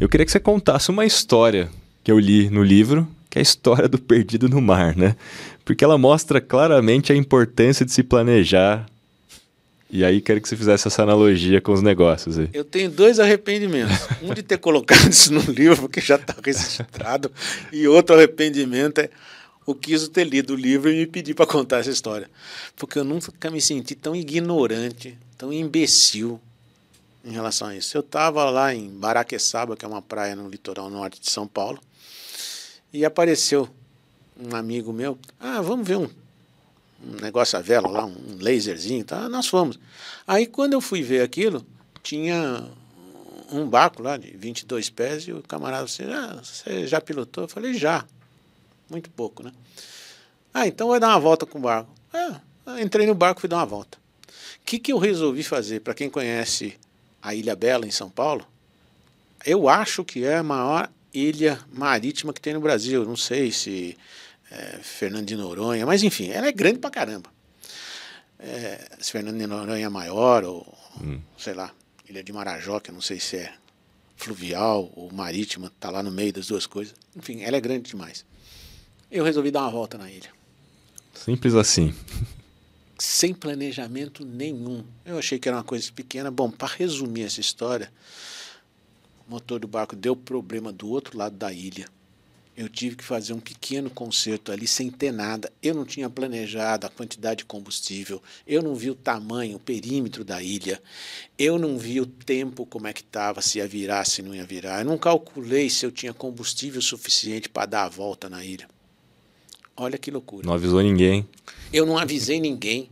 Eu 0.00 0.08
queria 0.08 0.26
que 0.26 0.32
você 0.32 0.40
contasse 0.40 0.90
uma 0.90 1.04
história 1.04 1.68
que 2.02 2.10
eu 2.10 2.18
li 2.18 2.50
no 2.50 2.62
livro, 2.62 3.06
que 3.28 3.38
é 3.38 3.40
a 3.40 3.42
história 3.42 3.88
do 3.88 3.98
perdido 3.98 4.48
no 4.48 4.60
mar, 4.60 4.96
né? 4.96 5.14
porque 5.70 5.84
ela 5.84 5.96
mostra 5.96 6.40
claramente 6.40 7.12
a 7.12 7.16
importância 7.16 7.86
de 7.86 7.92
se 7.92 8.02
planejar. 8.02 8.86
E 9.88 10.04
aí 10.04 10.20
quero 10.20 10.40
que 10.40 10.48
você 10.48 10.56
fizesse 10.56 10.88
essa 10.88 11.04
analogia 11.04 11.60
com 11.60 11.72
os 11.72 11.80
negócios 11.80 12.36
aí. 12.40 12.48
Eu 12.52 12.64
tenho 12.64 12.90
dois 12.90 13.20
arrependimentos. 13.20 13.96
Um 14.20 14.34
de 14.34 14.42
ter 14.42 14.58
colocado 14.58 15.08
isso 15.08 15.32
no 15.32 15.40
livro, 15.42 15.76
porque 15.76 16.00
já 16.00 16.16
está 16.16 16.34
registrado, 16.44 17.30
e 17.72 17.86
outro 17.86 18.16
arrependimento 18.16 18.98
é 18.98 19.10
o 19.66 19.74
quis 19.74 20.08
ter 20.08 20.24
lido 20.24 20.54
o 20.54 20.56
livro 20.56 20.90
e 20.90 20.96
me 20.96 21.06
pedir 21.06 21.34
para 21.34 21.46
contar 21.46 21.78
essa 21.78 21.90
história. 21.90 22.30
Porque 22.76 22.98
eu 22.98 23.04
nunca 23.04 23.50
me 23.50 23.60
senti 23.60 23.94
tão 23.94 24.14
ignorante, 24.16 25.16
tão 25.36 25.52
imbecil 25.52 26.40
em 27.24 27.32
relação 27.32 27.68
a 27.68 27.76
isso. 27.76 27.96
Eu 27.96 28.00
estava 28.00 28.48
lá 28.50 28.74
em 28.74 28.88
Baraqueçaba, 28.88 29.76
que 29.76 29.84
é 29.84 29.88
uma 29.88 30.02
praia 30.02 30.34
no 30.34 30.48
litoral 30.48 30.90
norte 30.90 31.20
de 31.20 31.30
São 31.30 31.46
Paulo, 31.46 31.80
e 32.92 33.04
apareceu 33.04 33.68
um 34.38 34.56
amigo 34.56 34.92
meu, 34.92 35.18
ah, 35.38 35.60
vamos 35.60 35.86
ver 35.86 35.96
um, 35.96 36.08
um 37.04 37.20
negócio 37.20 37.58
a 37.58 37.62
vela 37.62 37.88
lá, 37.88 38.04
um 38.06 38.38
laserzinho, 38.40 39.04
tá? 39.04 39.28
Nós 39.28 39.46
fomos. 39.46 39.78
Aí 40.26 40.46
quando 40.46 40.72
eu 40.72 40.80
fui 40.80 41.02
ver 41.02 41.22
aquilo, 41.22 41.64
tinha 42.02 42.66
um 43.52 43.68
barco 43.68 44.02
lá 44.02 44.16
de 44.16 44.30
22 44.30 44.90
pés 44.90 45.24
e 45.24 45.32
o 45.32 45.42
camarada 45.42 45.84
disse, 45.84 46.02
ah, 46.04 46.40
você 46.42 46.86
já 46.86 47.00
pilotou? 47.00 47.44
Eu 47.44 47.48
falei, 47.48 47.74
já. 47.74 48.04
Muito 48.90 49.08
pouco, 49.10 49.42
né? 49.42 49.52
Ah, 50.52 50.66
então 50.66 50.88
vai 50.88 50.98
dar 50.98 51.08
uma 51.08 51.20
volta 51.20 51.46
com 51.46 51.58
o 51.58 51.62
barco. 51.62 51.90
Ah, 52.12 52.40
entrei 52.82 53.06
no 53.06 53.14
barco 53.14 53.40
e 53.40 53.42
fui 53.42 53.48
dar 53.48 53.58
uma 53.58 53.66
volta. 53.66 53.98
O 54.60 54.64
que, 54.66 54.78
que 54.78 54.92
eu 54.92 54.98
resolvi 54.98 55.42
fazer? 55.42 55.80
Para 55.80 55.94
quem 55.94 56.10
conhece 56.10 56.76
a 57.22 57.34
Ilha 57.34 57.54
Bela, 57.54 57.86
em 57.86 57.90
São 57.90 58.10
Paulo, 58.10 58.46
eu 59.46 59.68
acho 59.68 60.04
que 60.04 60.24
é 60.24 60.36
a 60.36 60.42
maior 60.42 60.90
ilha 61.14 61.58
marítima 61.72 62.32
que 62.32 62.40
tem 62.40 62.54
no 62.54 62.60
Brasil. 62.60 63.04
Não 63.04 63.16
sei 63.16 63.52
se 63.52 63.96
é, 64.50 64.78
Fernando 64.82 65.26
de 65.26 65.36
Noronha, 65.36 65.86
mas 65.86 66.02
enfim, 66.02 66.30
ela 66.30 66.46
é 66.46 66.52
grande 66.52 66.78
pra 66.78 66.90
caramba. 66.90 67.30
É, 68.38 68.88
se 68.98 69.12
Fernando 69.12 69.38
de 69.38 69.46
Noronha 69.46 69.86
é 69.86 69.88
maior, 69.88 70.44
ou 70.44 70.78
hum. 71.00 71.20
sei 71.38 71.54
lá, 71.54 71.72
Ilha 72.08 72.24
de 72.24 72.32
Marajó, 72.32 72.80
que 72.80 72.90
eu 72.90 72.94
não 72.94 73.02
sei 73.02 73.20
se 73.20 73.36
é 73.36 73.52
fluvial 74.16 74.90
ou 74.94 75.10
marítima, 75.12 75.72
tá 75.78 75.90
lá 75.90 76.02
no 76.02 76.10
meio 76.10 76.32
das 76.32 76.46
duas 76.48 76.66
coisas. 76.66 76.94
Enfim, 77.16 77.42
ela 77.42 77.56
é 77.56 77.60
grande 77.60 77.90
demais. 77.90 78.24
Eu 79.10 79.24
resolvi 79.24 79.50
dar 79.50 79.62
uma 79.62 79.70
volta 79.70 79.98
na 79.98 80.10
ilha. 80.10 80.30
Simples 81.14 81.54
assim. 81.54 81.94
Sem 82.98 83.34
planejamento 83.34 84.24
nenhum. 84.24 84.84
Eu 85.04 85.18
achei 85.18 85.38
que 85.38 85.48
era 85.48 85.56
uma 85.56 85.64
coisa 85.64 85.90
pequena. 85.92 86.30
Bom, 86.30 86.50
para 86.50 86.74
resumir 86.74 87.22
essa 87.22 87.40
história, 87.40 87.92
o 89.26 89.30
motor 89.30 89.58
do 89.58 89.66
barco 89.66 89.96
deu 89.96 90.14
problema 90.14 90.72
do 90.72 90.88
outro 90.88 91.18
lado 91.18 91.36
da 91.36 91.52
ilha 91.52 91.86
eu 92.60 92.68
tive 92.68 92.96
que 92.96 93.04
fazer 93.04 93.32
um 93.32 93.40
pequeno 93.40 93.88
conserto 93.88 94.52
ali 94.52 94.66
sem 94.66 94.90
ter 94.90 95.10
nada. 95.12 95.50
Eu 95.62 95.74
não 95.74 95.86
tinha 95.86 96.10
planejado 96.10 96.86
a 96.86 96.90
quantidade 96.90 97.38
de 97.38 97.44
combustível, 97.46 98.22
eu 98.46 98.62
não 98.62 98.74
vi 98.74 98.90
o 98.90 98.94
tamanho, 98.94 99.56
o 99.56 99.60
perímetro 99.60 100.22
da 100.24 100.42
ilha, 100.42 100.80
eu 101.38 101.58
não 101.58 101.78
vi 101.78 102.02
o 102.02 102.06
tempo 102.06 102.66
como 102.66 102.86
é 102.86 102.92
que 102.92 103.00
estava, 103.00 103.40
se 103.40 103.58
ia 103.58 103.66
virar, 103.66 104.04
se 104.04 104.20
não 104.20 104.34
ia 104.34 104.44
virar. 104.44 104.80
Eu 104.80 104.84
não 104.84 104.98
calculei 104.98 105.70
se 105.70 105.86
eu 105.86 105.90
tinha 105.90 106.12
combustível 106.12 106.82
suficiente 106.82 107.48
para 107.48 107.64
dar 107.64 107.84
a 107.84 107.88
volta 107.88 108.28
na 108.28 108.44
ilha. 108.44 108.68
Olha 109.76 109.98
que 109.98 110.10
loucura. 110.10 110.46
Não 110.46 110.54
avisou 110.54 110.82
ninguém. 110.82 111.26
Eu 111.72 111.86
não 111.86 111.96
avisei 111.96 112.40
ninguém. 112.40 112.90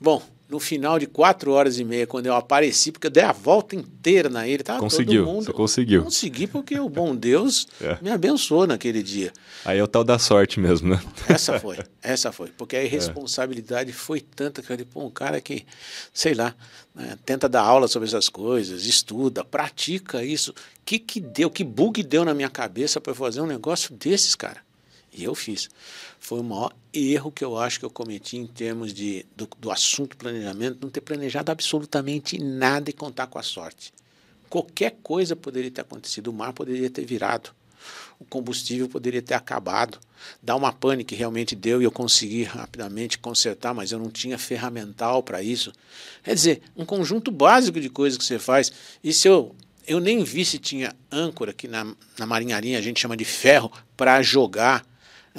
Bom, 0.00 0.22
no 0.48 0.60
final 0.60 0.98
de 0.98 1.06
quatro 1.06 1.50
horas 1.52 1.78
e 1.78 1.84
meia, 1.84 2.06
quando 2.06 2.26
eu 2.26 2.34
apareci, 2.34 2.92
porque 2.92 3.08
eu 3.08 3.10
dei 3.10 3.24
a 3.24 3.32
volta 3.32 3.74
inteira 3.74 4.28
na 4.28 4.46
ilha, 4.46 4.62
tava 4.62 4.78
conseguiu, 4.78 5.24
todo 5.24 5.34
mundo. 5.34 5.44
Você 5.44 5.52
conseguiu. 5.52 6.04
Consegui 6.04 6.46
porque 6.46 6.78
o 6.78 6.88
bom 6.88 7.16
Deus 7.16 7.66
é. 7.80 7.98
me 8.00 8.10
abençoou 8.10 8.66
naquele 8.66 9.02
dia. 9.02 9.32
Aí 9.64 9.78
é 9.78 9.82
o 9.82 9.88
tal 9.88 10.04
da 10.04 10.18
sorte 10.18 10.60
mesmo, 10.60 10.90
né? 10.90 11.02
Essa 11.28 11.58
foi, 11.58 11.78
essa 12.00 12.30
foi. 12.30 12.48
Porque 12.56 12.76
a 12.76 12.84
irresponsabilidade 12.84 13.90
é. 13.90 13.92
foi 13.92 14.20
tanta 14.20 14.62
que 14.62 14.66
eu 14.66 14.76
falei, 14.76 14.84
pô, 14.84 15.04
um 15.04 15.10
cara 15.10 15.40
que, 15.40 15.66
sei 16.14 16.34
lá, 16.34 16.54
né, 16.94 17.18
tenta 17.24 17.48
dar 17.48 17.62
aula 17.62 17.88
sobre 17.88 18.08
essas 18.08 18.28
coisas, 18.28 18.84
estuda, 18.84 19.44
pratica 19.44 20.24
isso. 20.24 20.52
O 20.52 20.54
que, 20.84 20.98
que 21.00 21.20
deu, 21.20 21.50
que 21.50 21.64
bug 21.64 22.02
deu 22.02 22.24
na 22.24 22.32
minha 22.32 22.48
cabeça 22.48 23.00
para 23.00 23.14
fazer 23.14 23.40
um 23.40 23.46
negócio 23.46 23.92
desses, 23.94 24.36
cara? 24.36 24.65
E 25.16 25.24
eu 25.24 25.34
fiz. 25.34 25.70
Foi 26.20 26.40
o 26.40 26.44
maior 26.44 26.74
erro 26.92 27.32
que 27.32 27.42
eu 27.42 27.56
acho 27.56 27.78
que 27.78 27.84
eu 27.86 27.90
cometi 27.90 28.36
em 28.36 28.46
termos 28.46 28.92
de, 28.92 29.24
do, 29.34 29.48
do 29.58 29.70
assunto 29.70 30.16
planejamento, 30.16 30.78
não 30.82 30.90
ter 30.90 31.00
planejado 31.00 31.50
absolutamente 31.50 32.38
nada 32.38 32.90
e 32.90 32.92
contar 32.92 33.26
com 33.26 33.38
a 33.38 33.42
sorte. 33.42 33.94
Qualquer 34.50 34.96
coisa 35.02 35.34
poderia 35.34 35.70
ter 35.70 35.80
acontecido, 35.80 36.28
o 36.28 36.32
mar 36.32 36.52
poderia 36.52 36.88
ter 36.90 37.04
virado, 37.04 37.50
o 38.18 38.24
combustível 38.24 38.88
poderia 38.88 39.22
ter 39.22 39.34
acabado, 39.34 39.98
dar 40.42 40.54
uma 40.54 40.72
pane 40.72 41.02
que 41.02 41.14
realmente 41.14 41.56
deu 41.56 41.80
e 41.80 41.84
eu 41.84 41.90
consegui 41.90 42.44
rapidamente 42.44 43.18
consertar, 43.18 43.74
mas 43.74 43.92
eu 43.92 43.98
não 43.98 44.10
tinha 44.10 44.38
ferramental 44.38 45.22
para 45.22 45.42
isso. 45.42 45.72
Quer 46.22 46.34
dizer, 46.34 46.62
um 46.76 46.84
conjunto 46.84 47.30
básico 47.30 47.80
de 47.80 47.88
coisas 47.88 48.18
que 48.18 48.24
você 48.24 48.38
faz. 48.38 48.70
E 49.02 49.12
se 49.12 49.26
eu 49.26 49.54
eu 49.86 50.00
nem 50.00 50.24
vi 50.24 50.44
se 50.44 50.58
tinha 50.58 50.94
âncora, 51.10 51.52
que 51.52 51.68
na, 51.68 51.86
na 52.18 52.26
marinharia 52.26 52.76
a 52.76 52.82
gente 52.82 53.00
chama 53.00 53.16
de 53.16 53.24
ferro, 53.24 53.70
para 53.96 54.20
jogar 54.20 54.84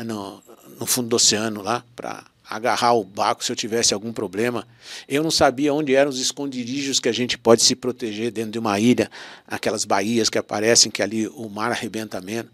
no, 0.03 0.41
no 0.79 0.85
fundo 0.85 1.09
do 1.09 1.15
oceano 1.15 1.61
lá 1.61 1.83
para 1.95 2.23
agarrar 2.49 2.93
o 2.93 3.03
barco 3.03 3.43
se 3.43 3.51
eu 3.51 3.55
tivesse 3.55 3.93
algum 3.93 4.13
problema. 4.13 4.65
Eu 5.07 5.21
não 5.21 5.31
sabia 5.31 5.73
onde 5.73 5.93
eram 5.93 6.09
os 6.09 6.19
esconderijos 6.19 6.99
que 6.99 7.09
a 7.09 7.11
gente 7.11 7.37
pode 7.37 7.61
se 7.61 7.75
proteger 7.75 8.31
dentro 8.31 8.51
de 8.51 8.59
uma 8.59 8.79
ilha, 8.79 9.11
aquelas 9.45 9.83
baías 9.83 10.29
que 10.29 10.37
aparecem 10.37 10.91
que 10.91 11.03
ali 11.03 11.27
o 11.27 11.49
mar 11.49 11.71
arrebenta 11.71 12.21
menos. 12.21 12.51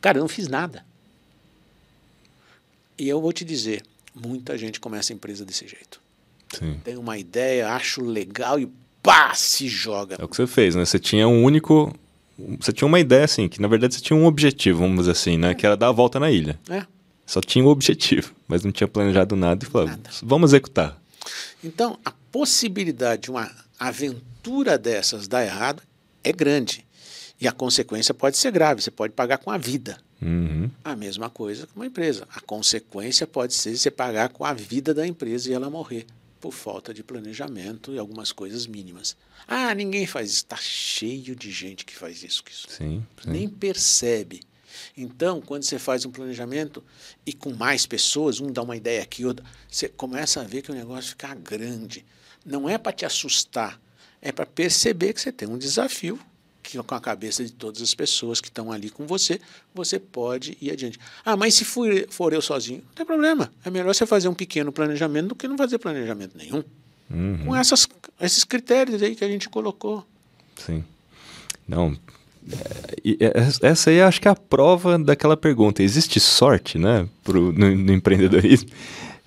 Cara, 0.00 0.18
eu 0.18 0.22
não 0.22 0.28
fiz 0.28 0.48
nada. 0.48 0.84
E 2.98 3.08
eu 3.08 3.20
vou 3.20 3.32
te 3.32 3.44
dizer, 3.44 3.82
muita 4.14 4.56
gente 4.56 4.78
começa 4.78 5.12
a 5.12 5.14
empresa 5.14 5.44
desse 5.44 5.66
jeito. 5.66 6.00
Sim. 6.56 6.80
Tem 6.84 6.96
uma 6.96 7.18
ideia, 7.18 7.72
acho 7.72 8.02
legal 8.02 8.60
e 8.60 8.70
pá, 9.02 9.34
se 9.34 9.66
joga. 9.66 10.16
É 10.18 10.24
o 10.24 10.28
que 10.28 10.36
você 10.36 10.46
fez, 10.46 10.74
né? 10.74 10.84
Você 10.84 10.98
tinha 10.98 11.26
um 11.26 11.42
único 11.42 11.92
você 12.58 12.72
tinha 12.72 12.86
uma 12.86 12.98
ideia, 12.98 13.24
assim, 13.24 13.48
que 13.48 13.60
na 13.60 13.68
verdade 13.68 13.94
você 13.94 14.00
tinha 14.00 14.16
um 14.16 14.26
objetivo, 14.26 14.80
vamos 14.80 15.00
dizer 15.00 15.12
assim, 15.12 15.36
né? 15.36 15.54
Que 15.54 15.66
era 15.66 15.76
dar 15.76 15.88
a 15.88 15.92
volta 15.92 16.18
na 16.18 16.30
ilha. 16.30 16.58
É. 16.68 16.84
Só 17.26 17.40
tinha 17.40 17.64
um 17.64 17.68
objetivo, 17.68 18.34
mas 18.48 18.64
não 18.64 18.72
tinha 18.72 18.88
planejado 18.88 19.36
nada 19.36 19.64
e 19.64 19.68
falou, 19.68 19.88
nada. 19.88 20.10
vamos 20.22 20.50
executar. 20.50 21.00
Então, 21.62 21.98
a 22.04 22.12
possibilidade 22.30 23.22
de 23.22 23.30
uma 23.30 23.50
aventura 23.78 24.76
dessas 24.76 25.28
dar 25.28 25.44
errado 25.44 25.82
é 26.24 26.32
grande. 26.32 26.84
E 27.40 27.48
a 27.48 27.52
consequência 27.52 28.12
pode 28.12 28.36
ser 28.36 28.50
grave, 28.52 28.82
você 28.82 28.90
pode 28.90 29.12
pagar 29.12 29.38
com 29.38 29.50
a 29.50 29.58
vida. 29.58 29.98
Uhum. 30.20 30.70
A 30.84 30.94
mesma 30.94 31.28
coisa 31.28 31.66
com 31.66 31.80
uma 31.80 31.86
empresa. 31.86 32.26
A 32.34 32.40
consequência 32.40 33.26
pode 33.26 33.54
ser 33.54 33.76
você 33.76 33.90
pagar 33.90 34.28
com 34.28 34.44
a 34.44 34.52
vida 34.52 34.94
da 34.94 35.06
empresa 35.06 35.50
e 35.50 35.52
ela 35.52 35.68
morrer 35.68 36.06
por 36.42 36.52
falta 36.52 36.92
de 36.92 37.04
planejamento 37.04 37.94
e 37.94 37.98
algumas 37.98 38.32
coisas 38.32 38.66
mínimas. 38.66 39.16
Ah, 39.46 39.72
ninguém 39.72 40.06
faz 40.08 40.28
isso. 40.30 40.38
Está 40.38 40.56
cheio 40.56 41.36
de 41.36 41.52
gente 41.52 41.84
que 41.84 41.94
faz 41.94 42.24
isso. 42.24 42.42
isso. 42.50 42.66
Sim, 42.68 43.06
sim. 43.22 43.30
Nem 43.30 43.48
percebe. 43.48 44.40
Então, 44.96 45.40
quando 45.40 45.62
você 45.62 45.78
faz 45.78 46.04
um 46.04 46.10
planejamento 46.10 46.82
e 47.24 47.32
com 47.32 47.54
mais 47.54 47.86
pessoas, 47.86 48.40
um 48.40 48.50
dá 48.50 48.60
uma 48.60 48.76
ideia 48.76 49.02
aqui, 49.02 49.24
outro, 49.24 49.46
você 49.70 49.88
começa 49.88 50.40
a 50.40 50.44
ver 50.44 50.62
que 50.62 50.72
o 50.72 50.74
negócio 50.74 51.10
fica 51.10 51.32
grande. 51.32 52.04
Não 52.44 52.68
é 52.68 52.76
para 52.76 52.92
te 52.92 53.06
assustar, 53.06 53.80
é 54.20 54.32
para 54.32 54.44
perceber 54.44 55.12
que 55.12 55.20
você 55.20 55.30
tem 55.30 55.48
um 55.48 55.56
desafio 55.56 56.18
que 56.18 56.24
com 56.86 56.94
a 56.94 57.00
cabeça 57.00 57.44
de 57.44 57.52
todas 57.52 57.82
as 57.82 57.94
pessoas 57.94 58.40
que 58.40 58.48
estão 58.48 58.70
ali 58.72 58.90
com 58.90 59.06
você, 59.06 59.40
você 59.74 59.98
pode 59.98 60.56
ir 60.60 60.70
adiante. 60.70 60.98
Ah, 61.24 61.36
mas 61.36 61.54
se 61.54 61.64
for, 61.64 61.90
for 62.08 62.32
eu 62.32 62.40
sozinho, 62.40 62.78
não 62.78 62.94
tem 62.94 63.06
problema. 63.06 63.52
É 63.64 63.70
melhor 63.70 63.94
você 63.94 64.06
fazer 64.06 64.28
um 64.28 64.34
pequeno 64.34 64.72
planejamento 64.72 65.28
do 65.28 65.34
que 65.34 65.48
não 65.48 65.56
fazer 65.56 65.78
planejamento 65.78 66.36
nenhum. 66.36 66.62
Uhum. 67.10 67.46
Com 67.46 67.56
essas, 67.56 67.86
esses 68.20 68.44
critérios 68.44 69.02
aí 69.02 69.14
que 69.14 69.24
a 69.24 69.28
gente 69.28 69.48
colocou. 69.48 70.06
Sim. 70.56 70.84
Não. 71.68 71.96
É, 73.04 73.24
é 73.26 73.68
essa 73.68 73.90
aí 73.90 74.00
acho 74.00 74.20
que 74.20 74.28
é 74.28 74.30
a 74.30 74.36
prova 74.36 74.98
daquela 74.98 75.36
pergunta. 75.36 75.82
Existe 75.82 76.18
sorte, 76.18 76.78
né, 76.78 77.08
pro, 77.22 77.52
no, 77.52 77.74
no 77.74 77.92
empreendedorismo? 77.92 78.70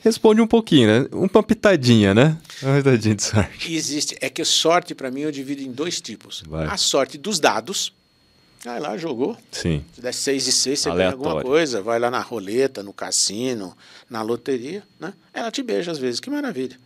Responde 0.05 0.39
um 0.39 0.45
pouquinho, 0.45 0.87
né? 0.87 1.07
Uma 1.11 1.41
pitadinha, 1.41 2.13
né? 2.13 2.37
Uma 2.61 2.77
pitadinha 2.77 3.15
de 3.15 3.23
sorte. 3.23 3.73
Existe. 3.73 4.15
É 4.21 4.29
que 4.29 4.45
sorte, 4.45 4.93
para 4.93 5.09
mim, 5.09 5.21
eu 5.21 5.31
divido 5.31 5.63
em 5.63 5.71
dois 5.71 5.99
tipos. 5.99 6.43
Vai. 6.47 6.67
A 6.67 6.77
sorte 6.77 7.17
dos 7.17 7.39
dados. 7.39 7.91
Vai 8.63 8.79
lá, 8.79 8.95
jogou. 8.97 9.35
Sim. 9.51 9.83
Se 9.93 10.01
der 10.01 10.13
6 10.13 10.47
e 10.47 10.51
6, 10.51 10.79
você 10.79 10.89
Aleatório. 10.89 11.17
ganha 11.17 11.29
alguma 11.29 11.43
coisa. 11.43 11.81
Vai 11.81 11.97
lá 11.97 12.11
na 12.11 12.19
roleta, 12.19 12.83
no 12.83 12.93
cassino, 12.93 13.75
na 14.07 14.21
loteria. 14.21 14.83
Né? 14.99 15.11
Ela 15.33 15.49
te 15.49 15.63
beija 15.63 15.91
às 15.91 15.97
vezes. 15.97 16.19
Que 16.19 16.29
maravilha. 16.29 16.77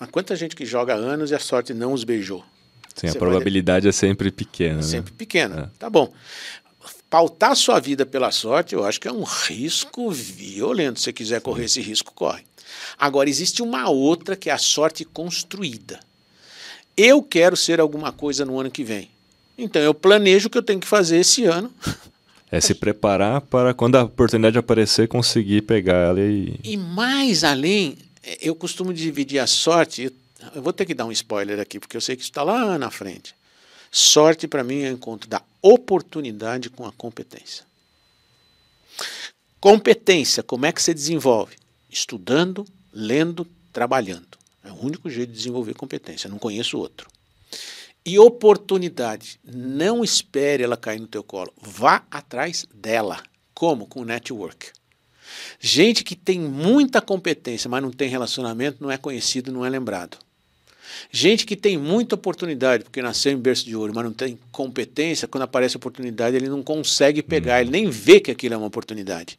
Mas 0.00 0.08
quanta 0.10 0.34
gente 0.34 0.56
que 0.56 0.64
joga 0.64 0.94
anos 0.94 1.30
e 1.30 1.34
a 1.34 1.38
sorte 1.38 1.74
não 1.74 1.92
os 1.92 2.02
beijou. 2.02 2.42
Sim, 2.94 3.08
Você 3.08 3.16
a 3.16 3.20
probabilidade 3.20 3.86
é 3.86 3.92
sempre 3.92 4.30
pequena. 4.30 4.74
É 4.74 4.76
né? 4.76 4.82
sempre 4.82 5.12
pequena. 5.12 5.70
É. 5.74 5.78
Tá 5.78 5.90
bom. 5.90 6.10
Pautar 7.10 7.54
sua 7.54 7.78
vida 7.78 8.04
pela 8.04 8.30
sorte, 8.30 8.74
eu 8.74 8.84
acho 8.84 9.00
que 9.00 9.06
é 9.06 9.12
um 9.12 9.22
risco 9.22 10.10
violento. 10.10 10.98
Se 10.98 11.04
você 11.04 11.12
quiser 11.12 11.40
correr 11.40 11.66
esse 11.66 11.80
risco, 11.80 12.12
corre. 12.12 12.42
Agora, 12.98 13.28
existe 13.28 13.62
uma 13.62 13.88
outra 13.88 14.36
que 14.36 14.50
é 14.50 14.52
a 14.52 14.58
sorte 14.58 15.04
construída. 15.04 16.00
Eu 16.96 17.22
quero 17.22 17.56
ser 17.56 17.80
alguma 17.80 18.12
coisa 18.12 18.44
no 18.44 18.58
ano 18.58 18.70
que 18.70 18.84
vem. 18.84 19.10
Então, 19.56 19.80
eu 19.82 19.94
planejo 19.94 20.48
o 20.48 20.50
que 20.50 20.58
eu 20.58 20.62
tenho 20.62 20.80
que 20.80 20.86
fazer 20.86 21.18
esse 21.18 21.44
ano. 21.44 21.72
É 22.52 22.60
se 22.60 22.72
preparar 22.72 23.40
para 23.40 23.74
quando 23.74 23.96
a 23.96 24.04
oportunidade 24.04 24.56
aparecer, 24.56 25.08
conseguir 25.08 25.62
pegar 25.62 25.96
ela 25.96 26.20
e. 26.20 26.60
E 26.62 26.76
mais 26.76 27.42
além, 27.42 27.98
eu 28.40 28.54
costumo 28.54 28.94
dividir 28.94 29.40
a 29.40 29.46
sorte. 29.48 30.12
Eu 30.54 30.62
vou 30.62 30.72
ter 30.72 30.86
que 30.86 30.94
dar 30.94 31.04
um 31.04 31.10
spoiler 31.10 31.58
aqui, 31.58 31.80
porque 31.80 31.96
eu 31.96 32.00
sei 32.00 32.14
que 32.14 32.22
isso 32.22 32.30
está 32.30 32.44
lá 32.44 32.78
na 32.78 32.92
frente. 32.92 33.34
Sorte, 33.90 34.46
para 34.46 34.62
mim, 34.62 34.82
é 34.82 34.90
o 34.90 34.92
encontro 34.92 35.28
da 35.28 35.42
oportunidade 35.60 36.70
com 36.70 36.86
a 36.86 36.92
competência. 36.92 37.64
Competência, 39.58 40.42
como 40.42 40.66
é 40.66 40.72
que 40.72 40.82
você 40.82 40.92
desenvolve? 40.94 41.56
Estudando, 41.94 42.66
lendo, 42.92 43.46
trabalhando. 43.72 44.36
É 44.64 44.72
o 44.72 44.84
único 44.84 45.08
jeito 45.08 45.30
de 45.30 45.36
desenvolver 45.36 45.74
competência, 45.74 46.28
não 46.28 46.38
conheço 46.38 46.76
outro. 46.76 47.08
E 48.04 48.18
oportunidade, 48.18 49.38
não 49.44 50.02
espere 50.02 50.64
ela 50.64 50.76
cair 50.76 50.98
no 50.98 51.06
teu 51.06 51.22
colo, 51.22 51.52
vá 51.56 52.04
atrás 52.10 52.66
dela. 52.74 53.22
Como? 53.54 53.86
Com 53.86 54.04
network. 54.04 54.72
Gente 55.60 56.02
que 56.02 56.16
tem 56.16 56.40
muita 56.40 57.00
competência, 57.00 57.70
mas 57.70 57.80
não 57.80 57.92
tem 57.92 58.08
relacionamento, 58.08 58.82
não 58.82 58.90
é 58.90 58.98
conhecido, 58.98 59.52
não 59.52 59.64
é 59.64 59.70
lembrado. 59.70 60.18
Gente 61.12 61.46
que 61.46 61.54
tem 61.54 61.78
muita 61.78 62.16
oportunidade, 62.16 62.82
porque 62.82 63.00
nasceu 63.00 63.30
em 63.30 63.38
berço 63.38 63.64
de 63.64 63.76
ouro, 63.76 63.92
mas 63.94 64.04
não 64.04 64.12
tem 64.12 64.36
competência, 64.50 65.28
quando 65.28 65.44
aparece 65.44 65.76
oportunidade, 65.76 66.34
ele 66.34 66.48
não 66.48 66.62
consegue 66.62 67.22
pegar, 67.22 67.60
ele 67.60 67.70
nem 67.70 67.88
vê 67.88 68.18
que 68.18 68.32
aquilo 68.32 68.54
é 68.54 68.56
uma 68.56 68.66
oportunidade. 68.66 69.38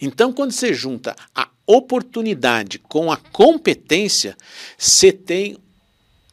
Então, 0.00 0.32
quando 0.32 0.52
você 0.52 0.72
junta 0.74 1.14
a 1.34 1.48
oportunidade 1.66 2.78
com 2.78 3.10
a 3.10 3.16
competência, 3.16 4.36
você 4.78 5.12
tem 5.12 5.56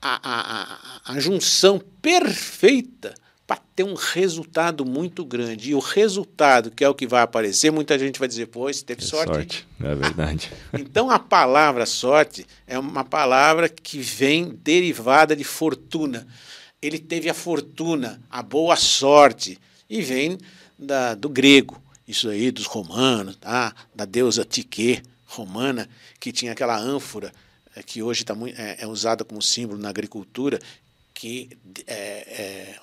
a, 0.01 0.19
a, 0.23 0.61
a, 0.61 1.13
a 1.13 1.19
junção 1.19 1.81
perfeita 2.01 3.13
para 3.45 3.59
ter 3.75 3.83
um 3.83 3.93
resultado 3.93 4.85
muito 4.85 5.25
grande. 5.25 5.71
E 5.71 5.75
o 5.75 5.79
resultado, 5.79 6.71
que 6.71 6.83
é 6.83 6.89
o 6.89 6.95
que 6.95 7.05
vai 7.05 7.21
aparecer, 7.21 7.71
muita 7.71 7.97
gente 7.99 8.17
vai 8.19 8.27
dizer, 8.27 8.47
pô, 8.47 8.71
você 8.71 8.83
teve 8.83 9.03
É 9.03 9.05
sorte. 9.05 9.33
sorte, 9.33 9.67
é 9.81 9.95
verdade. 9.95 10.51
Então 10.73 11.09
a 11.09 11.19
palavra 11.19 11.85
sorte 11.85 12.45
é 12.65 12.79
uma 12.79 13.03
palavra 13.03 13.67
que 13.67 13.99
vem 13.99 14.57
derivada 14.63 15.35
de 15.35 15.43
fortuna. 15.43 16.25
Ele 16.81 16.99
teve 16.99 17.29
a 17.29 17.33
fortuna, 17.33 18.21
a 18.29 18.41
boa 18.41 18.75
sorte, 18.75 19.57
e 19.89 20.01
vem 20.01 20.37
da, 20.79 21.13
do 21.15 21.29
grego, 21.29 21.81
isso 22.07 22.29
aí 22.29 22.51
dos 22.51 22.65
romanos, 22.65 23.35
tá? 23.37 23.73
da 23.95 24.05
deusa 24.05 24.43
Tique 24.43 25.01
romana, 25.25 25.89
que 26.19 26.31
tinha 26.31 26.51
aquela 26.51 26.77
ânfora 26.77 27.31
é, 27.75 27.81
que 27.81 28.03
hoje 28.03 28.23
tá 28.23 28.35
muito, 28.35 28.59
é, 28.59 28.77
é 28.79 28.87
usada 28.87 29.23
como 29.23 29.41
símbolo 29.41 29.79
na 29.79 29.89
agricultura, 29.89 30.59
que 31.13 31.49
é, 31.87 31.95
é, 31.95 32.75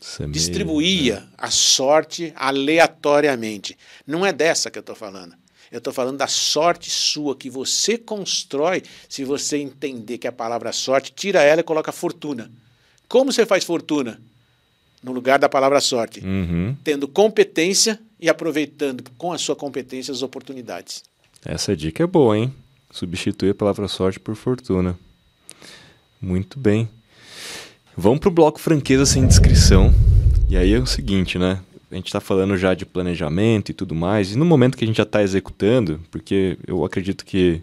Semeia, 0.00 0.32
distribuía 0.32 1.20
né? 1.20 1.28
a 1.38 1.50
sorte 1.50 2.32
aleatoriamente. 2.36 3.76
Não 4.06 4.24
é 4.24 4.32
dessa 4.32 4.70
que 4.70 4.78
eu 4.78 4.80
estou 4.80 4.96
falando. 4.96 5.34
Eu 5.70 5.78
estou 5.78 5.92
falando 5.92 6.18
da 6.18 6.28
sorte 6.28 6.90
sua 6.90 7.34
que 7.34 7.50
você 7.50 7.98
constrói 7.98 8.82
se 9.08 9.24
você 9.24 9.56
entender 9.58 10.18
que 10.18 10.28
a 10.28 10.32
palavra 10.32 10.72
sorte, 10.72 11.12
tira 11.12 11.42
ela 11.42 11.60
e 11.60 11.64
coloca 11.64 11.90
fortuna. 11.90 12.50
Como 13.08 13.32
você 13.32 13.44
faz 13.44 13.64
fortuna? 13.64 14.20
No 15.02 15.12
lugar 15.12 15.38
da 15.38 15.48
palavra 15.48 15.80
sorte. 15.80 16.20
Uhum. 16.20 16.76
Tendo 16.84 17.08
competência 17.08 18.00
e 18.20 18.28
aproveitando 18.28 19.04
com 19.16 19.32
a 19.32 19.38
sua 19.38 19.56
competência 19.56 20.12
as 20.12 20.22
oportunidades. 20.22 21.04
Essa 21.44 21.76
dica 21.76 22.02
é 22.02 22.06
boa, 22.06 22.36
hein? 22.36 22.52
Substituir 22.90 23.50
a 23.50 23.54
palavra 23.54 23.88
sorte 23.88 24.18
por 24.18 24.34
fortuna. 24.34 24.98
Muito 26.20 26.58
bem. 26.58 26.88
Vamos 27.96 28.20
para 28.20 28.28
o 28.28 28.32
bloco 28.32 28.58
franqueza 28.58 29.06
sem 29.06 29.26
descrição. 29.26 29.94
E 30.48 30.56
aí 30.56 30.72
é 30.72 30.78
o 30.78 30.86
seguinte, 30.86 31.38
né? 31.38 31.60
A 31.90 31.94
gente 31.94 32.06
está 32.06 32.20
falando 32.20 32.56
já 32.56 32.74
de 32.74 32.84
planejamento 32.84 33.70
e 33.70 33.74
tudo 33.74 33.94
mais, 33.94 34.32
e 34.32 34.36
no 34.36 34.44
momento 34.44 34.76
que 34.76 34.84
a 34.84 34.86
gente 34.86 34.96
já 34.96 35.04
está 35.04 35.22
executando, 35.22 36.00
porque 36.10 36.58
eu 36.66 36.84
acredito 36.84 37.24
que 37.24 37.62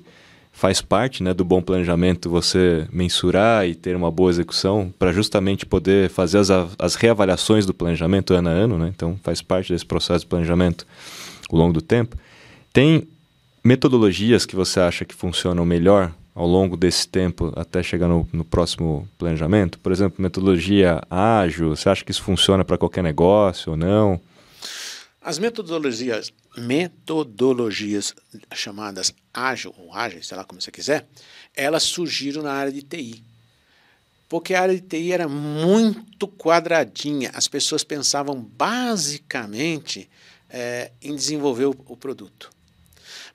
faz 0.54 0.80
parte 0.80 1.24
né, 1.24 1.34
do 1.34 1.43
bom 1.43 1.62
planejamento 1.62 2.30
você 2.30 2.88
mensurar 2.91 3.68
e 3.68 3.74
ter 3.74 3.95
uma 3.95 4.12
boa 4.12 4.30
execução 4.30 4.93
para 4.97 5.12
justamente 5.12 5.66
poder 5.66 6.10
fazer 6.10 6.38
as, 6.38 6.49
as 6.78 6.95
reavaliações 6.95 7.66
do 7.66 7.74
planejamento 7.74 8.34
ano 8.34 8.49
a 8.49 8.51
ano, 8.51 8.78
né? 8.78 8.91
então 8.95 9.20
faz 9.24 9.41
parte 9.41 9.74
desse 9.74 9.86
processo 9.86 10.22
de 10.22 10.28
planejamento 10.28 10.86
ao 11.51 11.58
longo 11.58 11.74
do 11.74 11.82
tempo. 11.82 12.16
Tem 12.72 13.06
metodologias 13.64 14.45
que 14.45 14.56
você 14.56 14.80
acha 14.80 15.04
que 15.04 15.16
funcionam 15.16 15.66
melhor 15.66 16.12
ao 16.36 16.47
longo 16.47 16.78
desse 16.78 17.08
tempo 17.08 17.51
até 17.56 17.82
chegar 17.82 18.08
no, 18.08 18.28
no 18.32 18.45
próximo 18.45 19.08
planejamento? 19.18 19.80
Por 19.80 19.91
exemplo, 19.91 20.22
metodologia 20.22 21.01
ágil, 21.10 21.76
você 21.76 21.89
acha 21.89 22.06
que 22.06 22.12
isso 22.12 22.24
funciona 22.24 22.64
para 22.64 22.78
qualquer 22.78 23.04
negócio 23.04 23.72
ou 23.72 23.78
não? 23.78 24.22
As 25.24 25.40
metodologias, 25.40 26.34
metodologias 26.58 28.14
chamadas 28.54 29.14
ágil 29.34 29.74
ou 29.78 29.94
ágeis, 29.94 30.28
sei 30.28 30.36
lá 30.36 30.44
como 30.44 30.62
você 30.62 30.70
quiser, 30.70 31.08
elas 31.56 31.84
surgiram 31.84 32.44
na 32.44 32.52
área 32.52 32.74
de 32.74 32.82
TI. 32.82 33.24
Porque 34.28 34.54
a 34.54 34.62
área 34.62 34.76
de 34.76 34.82
TI 34.82 35.14
era 35.14 35.30
muito 35.30 36.28
quadradinha. 36.28 37.32
As 37.34 37.48
pessoas 37.48 37.86
pensavam 37.86 38.38
basicamente 38.38 40.10
é, 40.50 40.92
em 41.02 41.16
desenvolver 41.16 41.68
o, 41.68 41.76
o, 41.88 41.96
produto. 41.96 42.50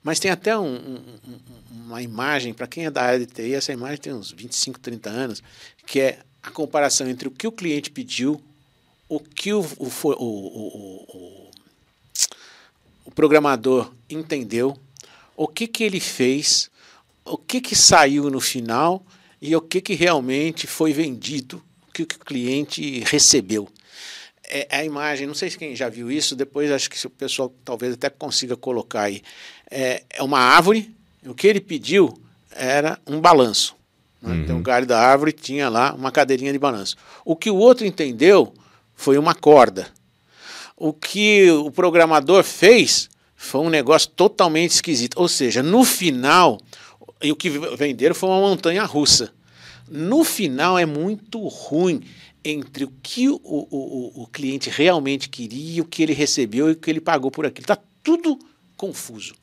Mas 0.03 0.19
tem 0.19 0.29
até 0.29 0.55
um, 0.55 0.75
um, 0.75 1.19
uma 1.71 2.03
imagem, 2.03 2.53
para 2.53 2.67
quem 2.67 2.85
é 2.85 2.91
da 2.91 3.01
área 3.01 3.19
de 3.19 3.25
TI, 3.25 3.55
essa 3.55 3.73
imagem 3.73 3.97
tem 3.97 4.13
uns 4.13 4.31
25, 4.31 4.79
30 4.79 5.09
anos, 5.09 5.43
que 5.87 5.99
é 5.99 6.19
a 6.43 6.51
comparação 6.51 7.09
entre 7.09 7.27
o 7.27 7.31
que 7.31 7.47
o 7.47 7.51
cliente 7.51 7.89
pediu, 7.89 8.39
o 9.07 9.19
que 9.19 9.51
o, 9.51 9.61
o, 9.61 9.87
o 9.87 11.48
o 13.09 13.11
programador 13.11 13.91
entendeu 14.07 14.77
o 15.35 15.47
que, 15.47 15.65
que 15.65 15.83
ele 15.83 15.99
fez, 15.99 16.69
o 17.25 17.39
que, 17.39 17.59
que 17.59 17.75
saiu 17.75 18.29
no 18.29 18.39
final 18.39 19.03
e 19.41 19.55
o 19.55 19.61
que, 19.61 19.81
que 19.81 19.95
realmente 19.95 20.67
foi 20.67 20.93
vendido, 20.93 21.59
o 21.87 21.91
que, 21.91 22.05
que 22.05 22.17
o 22.17 22.19
cliente 22.19 22.99
recebeu. 22.99 23.67
É, 24.47 24.67
é 24.69 24.81
a 24.81 24.85
imagem, 24.85 25.25
não 25.25 25.33
sei 25.33 25.49
se 25.49 25.57
quem 25.57 25.75
já 25.75 25.89
viu 25.89 26.11
isso, 26.11 26.35
depois 26.35 26.71
acho 26.71 26.87
que 26.87 27.03
o 27.03 27.09
pessoal 27.09 27.51
talvez 27.65 27.95
até 27.95 28.11
consiga 28.11 28.55
colocar 28.55 29.01
aí. 29.01 29.23
É, 29.71 30.03
é 30.11 30.21
uma 30.21 30.39
árvore, 30.39 30.95
o 31.25 31.33
que 31.33 31.47
ele 31.47 31.59
pediu 31.59 32.15
era 32.51 32.99
um 33.07 33.19
balanço. 33.19 33.75
Né? 34.21 34.33
Uhum. 34.33 34.43
Então 34.43 34.59
o 34.59 34.61
galho 34.61 34.85
da 34.85 34.99
árvore 34.99 35.31
tinha 35.31 35.67
lá 35.67 35.95
uma 35.95 36.11
cadeirinha 36.11 36.53
de 36.53 36.59
balanço. 36.59 36.95
O 37.25 37.35
que 37.35 37.49
o 37.49 37.55
outro 37.55 37.87
entendeu 37.87 38.53
foi 38.93 39.17
uma 39.17 39.33
corda 39.33 39.91
o 40.79 40.93
que 40.93 41.51
o 41.51 41.69
programador 41.69 42.43
fez 42.43 43.09
foi 43.35 43.61
um 43.61 43.69
negócio 43.69 44.09
totalmente 44.09 44.71
esquisito. 44.71 45.19
Ou 45.19 45.27
seja, 45.27 45.61
no 45.61 45.83
final, 45.83 46.57
o 47.23 47.35
que 47.35 47.49
venderam 47.49 48.15
foi 48.15 48.29
uma 48.29 48.39
montanha 48.39 48.83
russa. 48.85 49.31
No 49.89 50.23
final 50.23 50.79
é 50.79 50.85
muito 50.85 51.45
ruim 51.47 52.01
entre 52.43 52.85
o 52.85 52.93
que 53.03 53.27
o, 53.27 53.39
o, 53.43 54.23
o 54.23 54.27
cliente 54.27 54.69
realmente 54.69 55.27
queria, 55.27 55.81
o 55.81 55.85
que 55.85 56.01
ele 56.01 56.13
recebeu 56.13 56.69
e 56.69 56.71
o 56.71 56.75
que 56.75 56.89
ele 56.89 57.01
pagou 57.01 57.29
por 57.29 57.45
aquilo. 57.45 57.63
Está 57.63 57.77
tudo 58.01 58.39
confuso. 58.77 59.33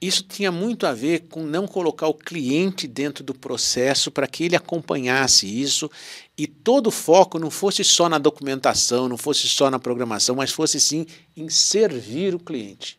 Isso 0.00 0.22
tinha 0.22 0.52
muito 0.52 0.86
a 0.86 0.92
ver 0.92 1.20
com 1.30 1.42
não 1.42 1.66
colocar 1.66 2.06
o 2.06 2.14
cliente 2.14 2.86
dentro 2.86 3.24
do 3.24 3.32
processo 3.32 4.10
para 4.10 4.26
que 4.26 4.44
ele 4.44 4.54
acompanhasse 4.54 5.46
isso 5.46 5.90
e 6.36 6.46
todo 6.46 6.88
o 6.88 6.90
foco 6.90 7.38
não 7.38 7.50
fosse 7.50 7.82
só 7.82 8.06
na 8.06 8.18
documentação, 8.18 9.08
não 9.08 9.16
fosse 9.16 9.48
só 9.48 9.70
na 9.70 9.78
programação, 9.78 10.36
mas 10.36 10.50
fosse 10.50 10.78
sim 10.78 11.06
em 11.34 11.48
servir 11.48 12.34
o 12.34 12.38
cliente. 12.38 12.98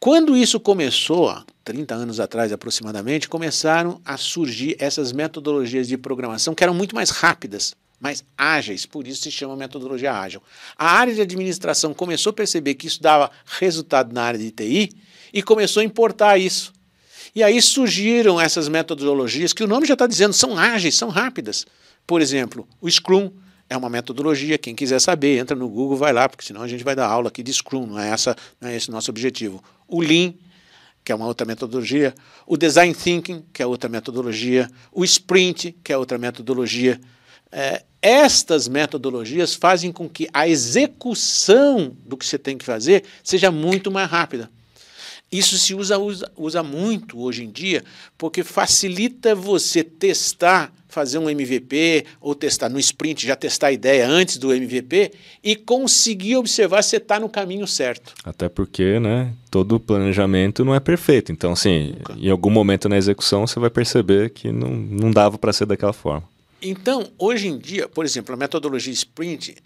Quando 0.00 0.36
isso 0.36 0.58
começou, 0.58 1.28
há 1.28 1.44
30 1.64 1.94
anos 1.94 2.20
atrás 2.20 2.52
aproximadamente, 2.52 3.28
começaram 3.28 4.00
a 4.04 4.16
surgir 4.16 4.76
essas 4.80 5.12
metodologias 5.12 5.86
de 5.86 5.96
programação 5.96 6.54
que 6.54 6.64
eram 6.64 6.74
muito 6.74 6.96
mais 6.96 7.10
rápidas, 7.10 7.74
mais 8.00 8.24
ágeis, 8.36 8.84
por 8.84 9.06
isso 9.06 9.22
se 9.22 9.30
chama 9.30 9.56
metodologia 9.56 10.12
ágil. 10.12 10.42
A 10.76 10.90
área 10.90 11.14
de 11.14 11.20
administração 11.20 11.94
começou 11.94 12.30
a 12.30 12.34
perceber 12.34 12.74
que 12.74 12.86
isso 12.86 13.00
dava 13.00 13.30
resultado 13.46 14.12
na 14.12 14.24
área 14.24 14.38
de 14.38 14.50
TI 14.50 14.90
e 15.32 15.42
começou 15.42 15.80
a 15.80 15.84
importar 15.84 16.38
isso. 16.38 16.72
E 17.34 17.42
aí 17.42 17.60
surgiram 17.60 18.40
essas 18.40 18.68
metodologias 18.68 19.52
que 19.52 19.62
o 19.62 19.66
nome 19.66 19.86
já 19.86 19.92
está 19.92 20.06
dizendo, 20.06 20.32
são 20.32 20.56
ágeis, 20.56 20.96
são 20.96 21.08
rápidas. 21.08 21.66
Por 22.06 22.22
exemplo, 22.22 22.66
o 22.80 22.90
Scrum 22.90 23.30
é 23.68 23.76
uma 23.76 23.90
metodologia, 23.90 24.56
quem 24.56 24.74
quiser 24.74 25.00
saber, 25.00 25.38
entra 25.38 25.56
no 25.56 25.68
Google, 25.68 25.96
vai 25.96 26.12
lá, 26.12 26.28
porque 26.28 26.44
senão 26.44 26.62
a 26.62 26.68
gente 26.68 26.84
vai 26.84 26.94
dar 26.94 27.06
aula 27.08 27.28
aqui 27.28 27.42
de 27.42 27.52
Scrum, 27.52 27.86
não 27.86 27.98
é, 27.98 28.10
essa, 28.10 28.36
não 28.60 28.68
é 28.68 28.76
esse 28.76 28.90
nosso 28.90 29.10
objetivo. 29.10 29.62
O 29.88 30.00
Lean, 30.00 30.32
que 31.04 31.12
é 31.12 31.14
uma 31.14 31.26
outra 31.26 31.46
metodologia, 31.46 32.14
o 32.46 32.56
Design 32.56 32.94
Thinking, 32.94 33.44
que 33.52 33.62
é 33.62 33.66
outra 33.66 33.88
metodologia, 33.88 34.68
o 34.92 35.04
Sprint, 35.04 35.76
que 35.84 35.92
é 35.92 35.98
outra 35.98 36.16
metodologia. 36.16 37.00
É, 37.52 37.84
estas 38.00 38.66
metodologias 38.66 39.54
fazem 39.54 39.92
com 39.92 40.08
que 40.08 40.28
a 40.32 40.48
execução 40.48 41.96
do 42.04 42.16
que 42.16 42.24
você 42.24 42.38
tem 42.38 42.56
que 42.56 42.64
fazer 42.64 43.04
seja 43.22 43.50
muito 43.50 43.90
mais 43.90 44.08
rápida. 44.08 44.50
Isso 45.30 45.58
se 45.58 45.74
usa, 45.74 45.98
usa, 45.98 46.30
usa 46.36 46.62
muito 46.62 47.20
hoje 47.20 47.44
em 47.44 47.50
dia, 47.50 47.82
porque 48.16 48.44
facilita 48.44 49.34
você 49.34 49.82
testar, 49.82 50.72
fazer 50.88 51.18
um 51.18 51.28
MVP, 51.28 52.06
ou 52.20 52.34
testar 52.34 52.68
no 52.68 52.78
sprint, 52.78 53.26
já 53.26 53.34
testar 53.34 53.68
a 53.68 53.72
ideia 53.72 54.06
antes 54.06 54.38
do 54.38 54.52
MVP, 54.54 55.12
e 55.42 55.56
conseguir 55.56 56.36
observar 56.36 56.82
se 56.82 56.96
está 56.96 57.18
no 57.18 57.28
caminho 57.28 57.66
certo. 57.66 58.14
Até 58.24 58.48
porque, 58.48 59.00
né, 59.00 59.32
todo 59.50 59.80
planejamento 59.80 60.64
não 60.64 60.74
é 60.74 60.80
perfeito. 60.80 61.32
Então, 61.32 61.52
assim, 61.52 61.94
Nunca. 61.98 62.14
em 62.16 62.30
algum 62.30 62.50
momento 62.50 62.88
na 62.88 62.96
execução 62.96 63.46
você 63.46 63.58
vai 63.58 63.68
perceber 63.68 64.30
que 64.30 64.52
não, 64.52 64.70
não 64.70 65.10
dava 65.10 65.36
para 65.36 65.52
ser 65.52 65.66
daquela 65.66 65.92
forma. 65.92 66.26
Então, 66.62 67.08
hoje 67.18 67.48
em 67.48 67.58
dia, 67.58 67.88
por 67.88 68.04
exemplo, 68.04 68.32
a 68.32 68.38
metodologia 68.38 68.92
sprint, 68.92 69.56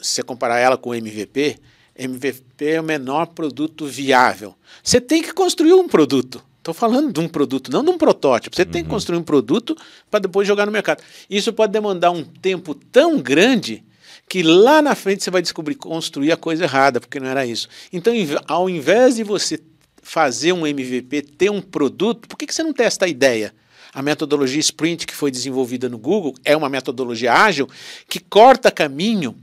se 0.00 0.14
você 0.14 0.22
comparar 0.22 0.58
ela 0.60 0.76
com 0.78 0.90
o 0.90 0.94
MVP, 0.94 1.58
MVP 1.98 2.64
é 2.64 2.80
o 2.80 2.84
menor 2.84 3.26
produto 3.26 3.86
viável. 3.86 4.54
Você 4.82 5.00
tem 5.00 5.20
que 5.20 5.32
construir 5.32 5.74
um 5.74 5.88
produto. 5.88 6.42
Estou 6.58 6.72
falando 6.72 7.12
de 7.12 7.18
um 7.18 7.28
produto, 7.28 7.72
não 7.72 7.82
de 7.82 7.90
um 7.90 7.98
protótipo. 7.98 8.54
Você 8.54 8.62
uhum. 8.62 8.68
tem 8.68 8.82
que 8.82 8.88
uhum. 8.88 8.94
construir 8.94 9.18
um 9.18 9.22
produto 9.22 9.76
para 10.10 10.20
depois 10.20 10.46
jogar 10.46 10.66
no 10.66 10.72
mercado. 10.72 11.02
Isso 11.28 11.52
pode 11.52 11.72
demandar 11.72 12.10
um 12.10 12.22
tempo 12.22 12.74
tão 12.74 13.18
grande 13.18 13.82
que 14.28 14.42
lá 14.42 14.82
na 14.82 14.94
frente 14.94 15.24
você 15.24 15.30
vai 15.30 15.40
descobrir 15.40 15.74
construir 15.74 16.30
a 16.30 16.36
coisa 16.36 16.64
errada, 16.64 17.00
porque 17.00 17.18
não 17.18 17.26
era 17.26 17.46
isso. 17.46 17.68
Então, 17.92 18.12
ao 18.46 18.68
invés 18.68 19.16
de 19.16 19.24
você 19.24 19.58
fazer 20.02 20.52
um 20.52 20.66
MVP, 20.66 21.22
ter 21.22 21.50
um 21.50 21.60
produto, 21.60 22.28
por 22.28 22.36
que, 22.36 22.46
que 22.46 22.54
você 22.54 22.62
não 22.62 22.72
testa 22.72 23.06
a 23.06 23.08
ideia? 23.08 23.54
A 23.92 24.02
metodologia 24.02 24.60
Sprint, 24.60 25.06
que 25.06 25.14
foi 25.14 25.30
desenvolvida 25.30 25.88
no 25.88 25.98
Google, 25.98 26.34
é 26.44 26.54
uma 26.54 26.68
metodologia 26.68 27.32
ágil 27.32 27.66
que 28.06 28.20
corta 28.20 28.70
caminho 28.70 29.34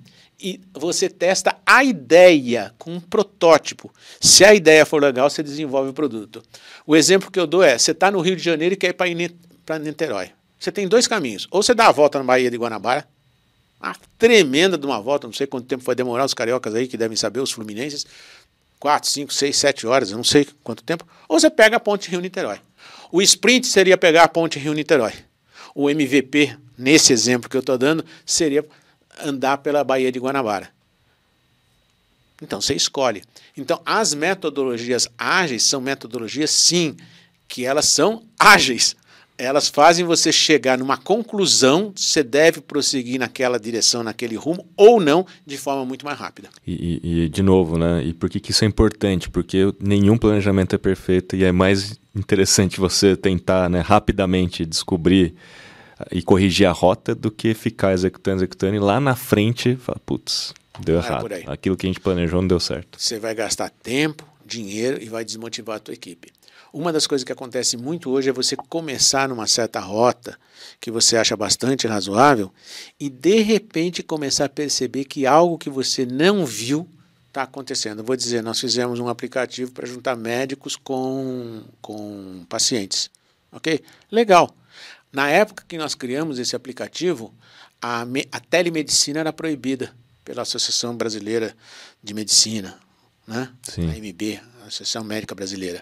e 0.46 0.62
você 0.72 1.10
testa 1.10 1.58
a 1.66 1.84
ideia 1.84 2.72
com 2.78 2.94
um 2.94 3.00
protótipo. 3.00 3.92
Se 4.22 4.46
a 4.46 4.54
ideia 4.54 4.86
for 4.86 5.02
legal, 5.02 5.28
você 5.28 5.42
desenvolve 5.42 5.90
o 5.90 5.94
produto. 5.94 6.44
O 6.86 6.96
exemplo 6.96 7.32
que 7.32 7.40
eu 7.40 7.48
dou 7.48 7.64
é: 7.64 7.76
você 7.76 7.90
está 7.90 8.12
no 8.12 8.22
Rio 8.22 8.36
de 8.36 8.44
Janeiro 8.44 8.76
e 8.76 8.78
quer 8.78 8.90
ir 8.90 9.34
para 9.66 9.80
Niterói. 9.80 10.30
Você 10.60 10.72
tem 10.72 10.88
dois 10.88 11.08
caminhos. 11.08 11.48
Ou 11.50 11.64
você 11.64 11.74
dá 11.74 11.88
a 11.88 11.92
volta 11.92 12.20
na 12.20 12.24
Baía 12.24 12.52
de 12.52 12.58
Guanabara, 12.58 13.08
uma 13.82 13.96
tremenda 14.20 14.78
de 14.78 14.86
uma 14.86 15.02
volta, 15.02 15.26
não 15.26 15.34
sei 15.34 15.48
quanto 15.48 15.66
tempo 15.66 15.84
vai 15.84 15.96
demorar, 15.96 16.24
os 16.24 16.36
cariocas 16.36 16.76
aí 16.76 16.88
que 16.88 16.96
devem 16.96 17.18
saber, 17.18 17.40
os 17.40 17.52
fluminenses, 17.52 18.06
4, 18.80 19.10
5, 19.10 19.34
6, 19.34 19.58
7 19.58 19.88
horas, 19.88 20.12
eu 20.12 20.18
não 20.18 20.24
sei 20.24 20.48
quanto 20.64 20.84
tempo. 20.84 21.08
Ou 21.28 21.40
você 21.40 21.50
pega 21.50 21.78
a 21.78 21.80
ponte 21.80 22.08
Rio-Niterói. 22.12 22.60
O 23.12 23.20
sprint 23.20 23.66
seria 23.66 23.98
pegar 23.98 24.26
a 24.26 24.28
ponte 24.28 24.60
Rio-Niterói. 24.60 25.14
O 25.74 25.90
MVP, 25.90 26.56
nesse 26.78 27.12
exemplo 27.12 27.50
que 27.50 27.58
eu 27.58 27.62
estou 27.62 27.80
dando, 27.80 28.06
seria 28.24 28.64
andar 29.24 29.58
pela 29.60 29.84
Baía 29.84 30.12
de 30.12 30.20
Guanabara. 30.20 30.70
Então 32.42 32.60
você 32.60 32.74
escolhe. 32.74 33.24
Então 33.58 33.82
as 33.86 34.14
metodologias 34.14 35.08
ágeis 35.18 35.64
são 35.64 35.80
metodologias 35.80 36.52
sim, 36.52 36.96
que 37.48 37.66
elas 37.66 37.86
são 37.86 38.24
ágeis. 38.40 38.96
Elas 39.38 39.68
fazem 39.68 40.06
você 40.06 40.32
chegar 40.32 40.78
numa 40.78 40.96
conclusão, 40.96 41.92
você 41.94 42.24
deve 42.24 42.62
prosseguir 42.62 43.20
naquela 43.20 43.60
direção, 43.60 44.02
naquele 44.02 44.36
rumo, 44.38 44.66
ou 44.78 45.02
não, 45.02 45.26
de 45.46 45.58
forma 45.58 45.84
muito 45.84 46.06
mais 46.06 46.18
rápida. 46.18 46.48
E, 46.66 47.02
e, 47.04 47.24
e 47.24 47.30
de 47.30 47.44
novo, 47.44 47.78
né? 47.78 48.02
E 48.02 48.14
por 48.14 48.30
que, 48.30 48.40
que 48.40 48.52
isso 48.52 48.64
é 48.64 48.68
importante? 48.68 49.30
Porque 49.30 49.74
nenhum 49.78 50.18
planejamento 50.18 50.74
é 50.74 50.78
perfeito 50.78 51.36
e 51.36 51.44
é 51.44 51.52
mais 51.52 52.00
interessante 52.16 52.80
você 52.80 53.18
tentar 53.18 53.70
né, 53.70 53.82
rapidamente 53.82 54.66
descobrir 54.66 55.36
e 56.12 56.22
corrigir 56.22 56.68
a 56.68 56.72
rota 56.72 57.16
do 57.16 57.32
que 57.32 57.54
ficar 57.54 57.94
executando, 57.94 58.38
executando 58.38 58.76
e 58.76 58.80
lá 58.80 59.00
na 59.00 59.16
frente 59.16 59.76
falar, 59.76 60.00
putz, 60.06 60.54
deu 60.80 60.98
errado. 60.98 61.28
Aquilo 61.48 61.78
que 61.78 61.86
a 61.86 61.90
gente 61.90 62.00
planejou 62.00 62.42
não 62.42 62.48
deu 62.48 62.60
certo. 62.60 63.00
Você 63.00 63.20
vai 63.20 63.34
gastar 63.34 63.70
tempo, 63.70 64.28
dinheiro 64.46 65.02
e 65.02 65.08
vai 65.08 65.24
desmotivar 65.24 65.78
a 65.78 65.80
tua 65.80 65.94
equipe. 65.94 66.32
Uma 66.74 66.92
das 66.92 67.08
coisas 67.08 67.24
que 67.24 67.32
acontece 67.32 67.78
muito 67.78 68.10
hoje 68.10 68.30
é 68.30 68.34
você 68.34 68.56
começar 68.58 69.30
numa 69.30 69.48
certa 69.48 69.80
rota 69.80 70.38
que 70.82 70.92
você 70.92 71.16
acha 71.16 71.36
bastante 71.38 71.88
razoável 71.88 72.52
e 73.00 73.10
de 73.10 73.42
repente 73.42 74.04
começar 74.04 74.46
a 74.46 74.50
perceber 74.50 75.06
que 75.06 75.26
algo 75.26 75.58
que 75.58 75.70
você 75.70 76.06
não 76.06 76.46
viu 76.46 76.86
está 77.30 77.44
acontecendo. 77.44 78.04
vou 78.04 78.16
dizer, 78.16 78.42
nós 78.42 78.60
fizemos 78.60 79.00
um 79.00 79.08
aplicativo 79.08 79.72
para 79.72 79.86
juntar 79.86 80.18
médicos 80.18 80.76
com, 80.76 81.64
com 81.82 82.46
pacientes. 82.50 83.10
Ok? 83.52 83.82
Legal. 84.12 84.54
Na 85.16 85.30
época 85.30 85.64
que 85.66 85.78
nós 85.78 85.96
criamos 85.96 86.40
esse 86.40 86.58
aplicativo, 86.58 87.34
a, 87.82 88.06
a 88.34 88.40
telemedicina 88.42 89.22
era 89.22 89.32
proibida 89.32 89.96
pela 90.26 90.42
Associação 90.42 90.94
Brasileira 90.94 91.56
de 92.04 92.14
Medicina, 92.14 92.78
né? 93.26 93.50
Sim. 93.64 93.90
a 93.90 93.94
MB, 93.98 94.42
a 94.62 94.68
Associação 94.68 95.06
Médica 95.06 95.34
Brasileira. 95.34 95.82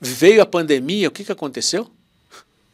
Veio 0.00 0.40
a 0.40 0.46
pandemia, 0.46 1.08
o 1.08 1.10
que, 1.10 1.22
que 1.22 1.30
aconteceu? 1.30 1.86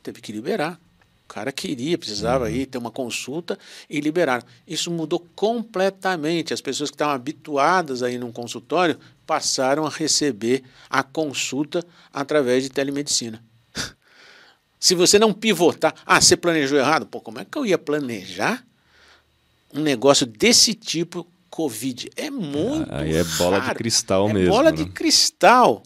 Teve 0.01 0.21
que 0.21 0.31
liberar. 0.31 0.81
O 1.25 1.35
cara 1.35 1.51
queria, 1.51 1.99
precisava 1.99 2.45
uhum. 2.45 2.51
ir 2.53 2.67
ter 2.67 2.79
uma 2.79 2.93
consulta 2.93 3.59
e 3.91 4.01
liberaram. 4.01 4.47
Isso 4.69 4.93
mudou 4.93 5.27
completamente. 5.35 6.55
As 6.55 6.61
pessoas 6.61 6.91
que 6.91 6.95
estavam 6.95 7.17
habituadas 7.17 8.05
a 8.05 8.11
ir 8.11 8.19
num 8.19 8.31
consultório 8.31 8.97
passaram 9.27 9.85
a 9.85 9.91
receber 9.91 10.63
a 10.89 11.03
consulta 11.03 11.85
através 12.13 12.63
de 12.63 12.71
telemedicina. 12.71 13.43
Se 14.79 14.95
você 14.95 15.19
não 15.19 15.33
pivotar, 15.33 15.95
ah, 16.07 16.21
você 16.21 16.37
planejou 16.37 16.79
errado? 16.79 17.07
Pô, 17.07 17.21
como 17.21 17.41
é 17.41 17.45
que 17.45 17.59
eu 17.59 17.67
ia 17.67 17.79
planejar 17.79 18.65
um 19.73 19.81
negócio 19.81 20.25
desse 20.25 20.75
tipo 20.75 21.27
Covid? 21.51 22.11
É 22.17 22.31
muito. 22.31 22.93
Aí 22.93 23.15
é 23.15 23.25
bola 23.25 23.59
raro. 23.59 23.71
de 23.71 23.75
cristal 23.79 24.29
é 24.29 24.33
mesmo. 24.33 24.51
Bola 24.51 24.71
né? 24.71 24.77
de 24.77 24.85
cristal. 24.87 25.83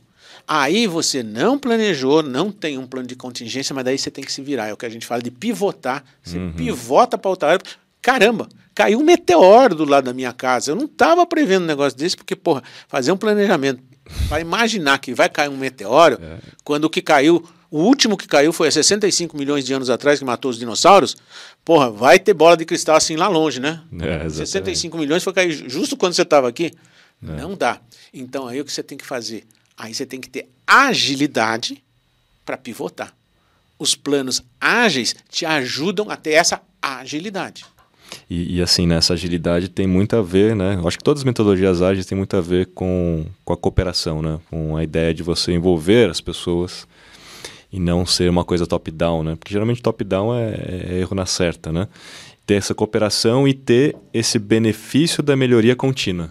Aí 0.46 0.86
você 0.86 1.22
não 1.22 1.58
planejou, 1.58 2.22
não 2.22 2.50
tem 2.50 2.76
um 2.76 2.86
plano 2.86 3.06
de 3.06 3.16
contingência, 3.16 3.74
mas 3.74 3.84
daí 3.84 3.96
você 3.96 4.10
tem 4.10 4.24
que 4.24 4.32
se 4.32 4.42
virar. 4.42 4.68
É 4.68 4.72
o 4.72 4.76
que 4.76 4.84
a 4.84 4.90
gente 4.90 5.06
fala 5.06 5.22
de 5.22 5.30
pivotar. 5.30 6.04
Você 6.22 6.36
uhum. 6.36 6.52
pivota 6.52 7.16
para 7.16 7.30
outra 7.30 7.50
área. 7.50 7.62
Caramba, 8.02 8.48
caiu 8.74 8.98
um 8.98 9.04
meteoro 9.04 9.74
do 9.74 9.84
lado 9.84 10.04
da 10.04 10.12
minha 10.12 10.32
casa. 10.32 10.72
Eu 10.72 10.76
não 10.76 10.86
estava 10.86 11.24
prevendo 11.24 11.62
um 11.62 11.66
negócio 11.66 11.96
desse, 11.96 12.16
porque, 12.16 12.34
porra, 12.34 12.62
fazer 12.88 13.12
um 13.12 13.16
planejamento 13.16 13.82
para 14.28 14.40
imaginar 14.40 14.98
que 14.98 15.14
vai 15.14 15.28
cair 15.28 15.48
um 15.48 15.56
meteoro, 15.56 16.18
é. 16.20 16.38
quando 16.64 16.84
o 16.84 16.90
que 16.90 17.00
caiu, 17.00 17.46
o 17.72 17.78
último 17.78 18.18
que 18.18 18.28
caiu 18.28 18.52
foi 18.52 18.68
há 18.68 18.70
65 18.70 19.34
milhões 19.34 19.64
de 19.64 19.72
anos 19.72 19.88
atrás, 19.88 20.18
que 20.18 20.24
matou 20.26 20.50
os 20.50 20.58
dinossauros, 20.58 21.16
porra, 21.64 21.90
vai 21.90 22.18
ter 22.18 22.34
bola 22.34 22.54
de 22.54 22.66
cristal 22.66 22.96
assim 22.96 23.16
lá 23.16 23.28
longe, 23.28 23.58
né? 23.58 23.80
É, 23.98 24.28
65 24.28 24.98
milhões 24.98 25.24
foi 25.24 25.32
cair 25.32 25.50
justo 25.70 25.96
quando 25.96 26.12
você 26.12 26.20
estava 26.20 26.46
aqui. 26.46 26.70
É. 27.26 27.40
Não 27.40 27.56
dá. 27.56 27.80
Então 28.12 28.46
aí 28.46 28.60
o 28.60 28.64
que 28.66 28.70
você 28.70 28.82
tem 28.82 28.98
que 28.98 29.06
fazer? 29.06 29.44
Aí 29.74 29.94
você 29.94 30.04
tem 30.04 30.20
que 30.20 30.28
ter 30.28 30.50
agilidade 30.66 31.82
para 32.44 32.58
pivotar. 32.58 33.14
Os 33.78 33.94
planos 33.94 34.42
ágeis 34.60 35.16
te 35.30 35.46
ajudam 35.46 36.10
a 36.10 36.16
ter 36.16 36.32
essa 36.32 36.60
agilidade. 36.80 37.64
E, 38.28 38.58
e, 38.58 38.62
assim, 38.62 38.86
nessa 38.86 39.14
agilidade 39.14 39.70
tem 39.70 39.86
muito 39.86 40.14
a 40.14 40.20
ver, 40.20 40.54
né? 40.54 40.74
Eu 40.74 40.86
acho 40.86 40.98
que 40.98 41.04
todas 41.04 41.22
as 41.22 41.24
metodologias 41.24 41.80
ágeis 41.80 42.04
têm 42.04 42.18
muito 42.18 42.36
a 42.36 42.42
ver 42.42 42.66
com, 42.74 43.24
com 43.42 43.52
a 43.54 43.56
cooperação, 43.56 44.20
né? 44.20 44.38
Com 44.50 44.76
a 44.76 44.84
ideia 44.84 45.14
de 45.14 45.22
você 45.22 45.52
envolver 45.52 46.10
as 46.10 46.20
pessoas 46.20 46.86
e 47.72 47.80
não 47.80 48.04
ser 48.04 48.28
uma 48.28 48.44
coisa 48.44 48.66
top-down, 48.66 49.22
né? 49.22 49.36
Porque 49.36 49.52
geralmente 49.52 49.80
top-down 49.80 50.34
é, 50.34 50.52
é, 50.52 50.98
erro 51.00 51.14
na 51.14 51.26
certa, 51.26 51.72
né? 51.72 51.88
Ter 52.44 52.54
essa 52.54 52.74
cooperação 52.74 53.48
e 53.48 53.54
ter 53.54 53.96
esse 54.12 54.38
benefício 54.38 55.22
da 55.22 55.36
melhoria 55.36 55.74
contínua, 55.74 56.30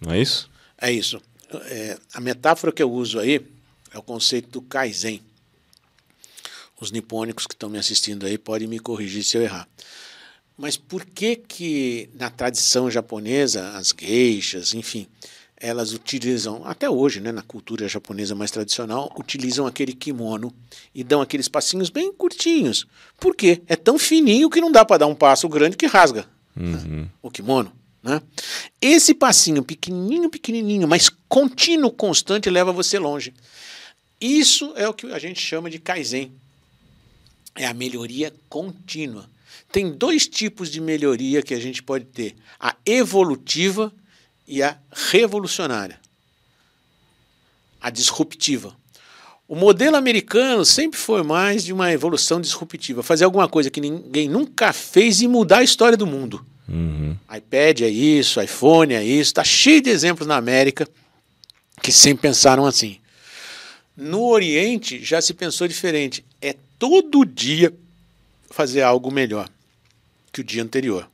não 0.00 0.12
é 0.14 0.20
isso? 0.20 0.48
É 0.80 0.90
isso 0.90 1.20
é, 1.64 1.98
a 2.14 2.20
metáfora 2.20 2.72
que 2.72 2.82
eu 2.82 2.90
uso 2.90 3.18
aí 3.18 3.40
é 3.92 3.98
o 3.98 4.02
conceito 4.02 4.50
do 4.50 4.62
Kaizen. 4.62 5.20
Os 6.80 6.90
nipônicos 6.90 7.46
que 7.46 7.54
estão 7.54 7.68
me 7.68 7.78
assistindo 7.78 8.24
aí 8.24 8.38
podem 8.38 8.68
me 8.68 8.78
corrigir 8.78 9.24
se 9.24 9.36
eu 9.36 9.42
errar. 9.42 9.68
Mas 10.56 10.76
por 10.76 11.04
que 11.04 11.36
que 11.36 12.08
na 12.14 12.30
tradição 12.30 12.90
japonesa, 12.90 13.70
as 13.70 13.94
geishas, 13.98 14.74
enfim, 14.74 15.06
elas 15.60 15.92
utilizam, 15.92 16.62
até 16.64 16.88
hoje, 16.88 17.20
né, 17.20 17.30
na 17.30 17.42
cultura 17.42 17.86
japonesa 17.86 18.34
mais 18.34 18.50
tradicional, 18.50 19.14
utilizam 19.18 19.66
aquele 19.66 19.92
kimono 19.92 20.52
e 20.94 21.04
dão 21.04 21.20
aqueles 21.20 21.48
passinhos 21.48 21.90
bem 21.90 22.10
curtinhos. 22.12 22.86
Por 23.18 23.36
quê? 23.36 23.60
É 23.66 23.76
tão 23.76 23.98
fininho 23.98 24.48
que 24.48 24.60
não 24.60 24.72
dá 24.72 24.84
para 24.86 24.98
dar 24.98 25.06
um 25.06 25.14
passo 25.14 25.46
grande 25.48 25.76
que 25.76 25.86
rasga 25.86 26.26
uhum. 26.56 27.06
o 27.20 27.30
kimono. 27.30 27.70
Né? 28.02 28.22
Esse 28.80 29.12
passinho 29.12 29.62
pequenininho, 29.62 30.30
pequenininho, 30.30 30.88
mas 30.88 31.10
contínuo, 31.28 31.92
constante, 31.92 32.48
leva 32.48 32.72
você 32.72 32.98
longe. 32.98 33.34
Isso 34.18 34.72
é 34.76 34.88
o 34.88 34.94
que 34.94 35.12
a 35.12 35.18
gente 35.18 35.40
chama 35.40 35.68
de 35.68 35.78
Kaizen. 35.78 36.32
É 37.54 37.66
a 37.66 37.74
melhoria 37.74 38.32
contínua. 38.48 39.28
Tem 39.70 39.92
dois 39.92 40.26
tipos 40.26 40.70
de 40.70 40.80
melhoria 40.80 41.42
que 41.42 41.52
a 41.52 41.60
gente 41.60 41.82
pode 41.82 42.06
ter: 42.06 42.34
a 42.58 42.74
evolutiva 42.86 43.92
e 44.50 44.64
a 44.64 44.76
revolucionária. 44.90 45.98
A 47.80 47.88
disruptiva. 47.88 48.76
O 49.46 49.54
modelo 49.54 49.96
americano 49.96 50.64
sempre 50.64 50.98
foi 50.98 51.22
mais 51.22 51.64
de 51.64 51.72
uma 51.72 51.92
evolução 51.92 52.40
disruptiva, 52.40 53.02
fazer 53.02 53.24
alguma 53.24 53.48
coisa 53.48 53.70
que 53.70 53.80
ninguém 53.80 54.28
nunca 54.28 54.72
fez 54.72 55.22
e 55.22 55.28
mudar 55.28 55.58
a 55.58 55.62
história 55.62 55.96
do 55.96 56.06
mundo. 56.06 56.44
Uhum. 56.68 57.16
iPad 57.36 57.80
é 57.80 57.88
isso, 57.88 58.40
iPhone 58.40 58.94
é 58.94 59.02
isso, 59.02 59.30
está 59.30 59.42
cheio 59.42 59.80
de 59.82 59.90
exemplos 59.90 60.26
na 60.26 60.36
América 60.36 60.86
que 61.82 61.90
sempre 61.90 62.22
pensaram 62.22 62.64
assim. 62.64 62.98
No 63.96 64.26
Oriente 64.26 65.02
já 65.04 65.20
se 65.20 65.34
pensou 65.34 65.66
diferente. 65.66 66.24
É 66.40 66.54
todo 66.78 67.24
dia 67.24 67.74
fazer 68.50 68.82
algo 68.82 69.10
melhor 69.10 69.48
que 70.32 70.40
o 70.40 70.44
dia 70.44 70.62
anterior. 70.62 71.09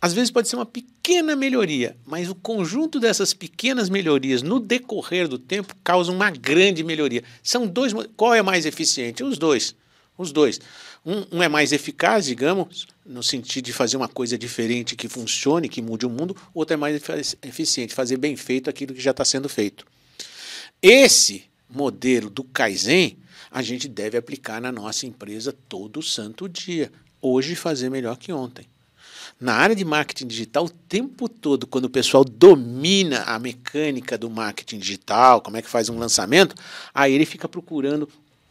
Às 0.00 0.14
vezes 0.14 0.30
pode 0.30 0.48
ser 0.48 0.56
uma 0.56 0.64
pequena 0.64 1.36
melhoria, 1.36 1.94
mas 2.06 2.30
o 2.30 2.34
conjunto 2.34 2.98
dessas 2.98 3.34
pequenas 3.34 3.90
melhorias 3.90 4.40
no 4.40 4.58
decorrer 4.58 5.28
do 5.28 5.38
tempo 5.38 5.76
causa 5.84 6.10
uma 6.10 6.30
grande 6.30 6.82
melhoria. 6.82 7.22
São 7.42 7.66
dois. 7.66 7.92
Qual 8.16 8.34
é 8.34 8.40
mais 8.40 8.64
eficiente? 8.64 9.22
Os 9.22 9.36
dois. 9.36 9.74
Os 10.16 10.32
dois. 10.32 10.58
Um, 11.04 11.38
um, 11.38 11.42
é 11.42 11.48
mais 11.48 11.72
eficaz, 11.72 12.26
digamos, 12.26 12.86
no 13.04 13.22
sentido 13.22 13.66
de 13.66 13.72
fazer 13.72 13.96
uma 13.96 14.08
coisa 14.08 14.38
diferente 14.38 14.96
que 14.96 15.08
funcione, 15.08 15.68
que 15.68 15.82
mude 15.82 16.06
o 16.06 16.10
mundo, 16.10 16.36
o 16.54 16.60
outro 16.60 16.74
é 16.74 16.76
mais 16.76 17.02
eficiente, 17.42 17.94
fazer 17.94 18.16
bem 18.16 18.36
feito 18.36 18.68
aquilo 18.68 18.94
que 18.94 19.00
já 19.00 19.10
está 19.10 19.24
sendo 19.24 19.48
feito. 19.48 19.86
Esse 20.82 21.44
modelo 21.68 22.30
do 22.30 22.44
Kaizen 22.44 23.18
a 23.50 23.62
gente 23.62 23.88
deve 23.88 24.16
aplicar 24.16 24.60
na 24.60 24.70
nossa 24.70 25.06
empresa 25.06 25.52
todo 25.68 26.02
santo 26.02 26.48
dia. 26.48 26.90
Hoje 27.20 27.54
fazer 27.54 27.90
melhor 27.90 28.16
que 28.16 28.32
ontem. 28.32 28.66
Na 29.40 29.54
área 29.54 29.74
de 29.74 29.84
marketing 29.86 30.26
digital, 30.26 30.66
o 30.66 30.70
tempo 30.70 31.26
todo, 31.26 31.66
quando 31.66 31.86
o 31.86 31.90
pessoal 31.90 32.22
domina 32.22 33.22
a 33.22 33.38
mecânica 33.38 34.18
do 34.18 34.28
marketing 34.28 34.78
digital, 34.78 35.40
como 35.40 35.56
é 35.56 35.62
que 35.62 35.68
faz 35.68 35.88
um 35.88 35.98
lançamento, 35.98 36.54
aí 36.94 37.14
ele 37.14 37.24
fica 37.24 37.48
procurando 37.48 38.06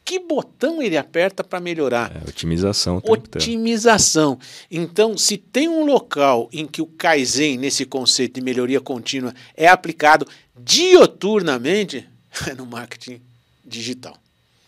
que 0.10 0.18
botão 0.18 0.82
ele 0.82 0.98
aperta 0.98 1.44
para 1.44 1.60
melhorar? 1.60 2.12
É, 2.16 2.28
otimização. 2.28 3.00
Otimização. 3.06 4.40
Então, 4.72 5.16
se 5.16 5.38
tem 5.38 5.70
um 5.70 5.86
local 5.86 6.50
em 6.52 6.66
que 6.66 6.82
o 6.82 6.88
Kaizen, 6.88 7.60
nesse 7.60 7.86
conceito 7.86 8.34
de 8.34 8.42
melhoria 8.42 8.82
contínua, 8.82 9.36
é 9.56 9.68
aplicado 9.68 10.26
dioturnamente, 10.58 12.10
é 12.50 12.56
no 12.56 12.66
marketing 12.66 13.22
digital. 13.64 14.18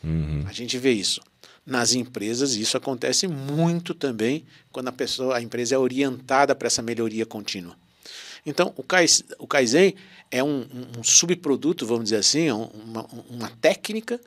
Uhum. 0.04 0.46
A 0.48 0.54
gente 0.54 0.78
vê 0.78 0.92
isso. 0.92 1.20
Nas 1.66 1.94
empresas, 1.94 2.56
isso 2.56 2.76
acontece 2.76 3.28
muito 3.28 3.94
também 3.94 4.44
quando 4.72 4.88
a 4.88 4.92
pessoa, 4.92 5.38
a 5.38 5.42
empresa 5.42 5.76
é 5.76 5.78
orientada 5.78 6.56
para 6.56 6.68
essa 6.68 6.82
melhoria 6.82 7.26
contínua. 7.26 7.76
Então, 8.46 8.74
o 8.76 9.48
Kaizen 9.48 9.96
é 10.32 10.44
um, 10.44 10.66
um 10.98 11.04
subproduto, 11.04 11.86
vamos 11.86 12.06
dizer 12.06 12.18
assim, 12.18 12.48
é 12.48 12.54
uma, 12.54 13.06
uma 13.30 13.50
técnica 13.62 14.20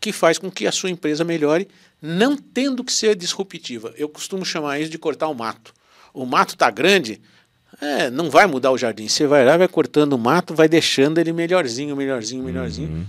que 0.00 0.12
faz 0.12 0.38
com 0.38 0.50
que 0.50 0.66
a 0.66 0.72
sua 0.72 0.90
empresa 0.90 1.24
melhore, 1.24 1.68
não 2.00 2.36
tendo 2.36 2.84
que 2.84 2.92
ser 2.92 3.14
disruptiva. 3.16 3.92
Eu 3.96 4.08
costumo 4.08 4.44
chamar 4.44 4.78
isso 4.80 4.90
de 4.90 4.98
cortar 4.98 5.28
o 5.28 5.34
mato. 5.34 5.74
O 6.12 6.24
mato 6.24 6.54
está 6.54 6.70
grande, 6.70 7.20
é, 7.80 8.10
não 8.10 8.30
vai 8.30 8.46
mudar 8.46 8.70
o 8.70 8.78
jardim. 8.78 9.08
Você 9.08 9.26
vai 9.26 9.44
lá, 9.44 9.56
vai 9.56 9.68
cortando 9.68 10.12
o 10.12 10.18
mato, 10.18 10.54
vai 10.54 10.68
deixando 10.68 11.18
ele 11.18 11.32
melhorzinho, 11.32 11.96
melhorzinho, 11.96 12.44
melhorzinho. 12.44 12.88
Uhum. 12.88 13.06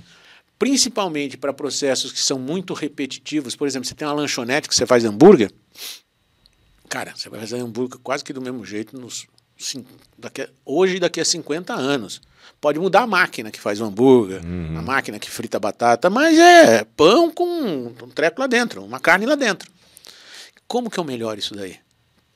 Principalmente 0.58 1.38
para 1.38 1.52
processos 1.54 2.12
que 2.12 2.20
são 2.20 2.40
muito 2.40 2.74
repetitivos. 2.74 3.56
Por 3.56 3.68
exemplo, 3.68 3.88
você 3.88 3.94
tem 3.94 4.08
uma 4.08 4.14
lanchonete 4.14 4.70
que 4.70 4.76
você 4.76 4.86
faz 4.86 5.04
hambúrguer. 5.04 5.52
Cara, 6.88 7.14
você 7.16 7.30
vai 7.30 7.40
fazer 7.40 7.58
hambúrguer 7.58 8.00
quase 8.02 8.24
que 8.24 8.32
do 8.32 8.42
mesmo 8.42 8.66
jeito 8.66 8.98
nos, 8.98 9.28
daqui 10.18 10.42
a, 10.42 10.50
hoje 10.66 10.98
e 10.98 11.00
daqui 11.00 11.20
a 11.20 11.26
50 11.26 11.74
anos. 11.74 12.22
Pode 12.62 12.80
mudar 12.80 13.02
a 13.02 13.08
máquina 13.08 13.52
que 13.52 13.60
faz 13.60 13.82
o 13.82 13.86
hambúrguer, 13.86 14.44
uhum. 14.46 14.78
a 14.78 14.82
máquina 14.82 15.20
que 15.20 15.30
frita 15.30 15.60
batata, 15.60 16.10
mas 16.10 16.38
é 16.38 16.84
pão 16.84 17.32
com 17.32 17.46
um 17.46 18.10
treco 18.10 18.40
lá 18.40 18.48
dentro, 18.48 18.84
uma 18.84 19.00
carne 19.00 19.26
lá 19.26 19.36
dentro. 19.36 19.72
Como 20.68 20.90
que 20.90 20.98
eu 20.98 21.04
melhoro 21.04 21.40
isso 21.40 21.54
daí? 21.56 21.78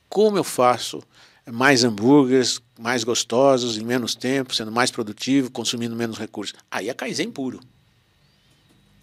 Como 0.08 0.36
eu 0.36 0.44
faço 0.44 1.02
mais 1.50 1.84
hambúrgueres, 1.84 2.60
mais 2.78 3.02
gostosos, 3.02 3.76
em 3.76 3.84
menos 3.84 4.14
tempo, 4.14 4.54
sendo 4.54 4.70
mais 4.70 4.90
produtivo, 4.90 5.50
consumindo 5.50 5.96
menos 5.96 6.18
recursos? 6.18 6.54
Aí 6.70 6.88
é 6.88 6.94
Kaizen 6.94 7.30
puro. 7.30 7.60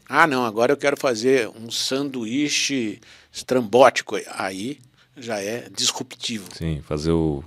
Ah, 0.09 0.25
não, 0.25 0.45
agora 0.45 0.71
eu 0.71 0.77
quero 0.77 0.95
fazer 0.95 1.49
um 1.49 1.69
sanduíche 1.69 2.99
estrambótico. 3.31 4.17
Aí 4.33 4.79
já 5.17 5.39
é 5.39 5.67
disruptivo. 5.69 6.47
Sim, 6.53 6.81
fazer 6.87 7.11
o, 7.11 7.43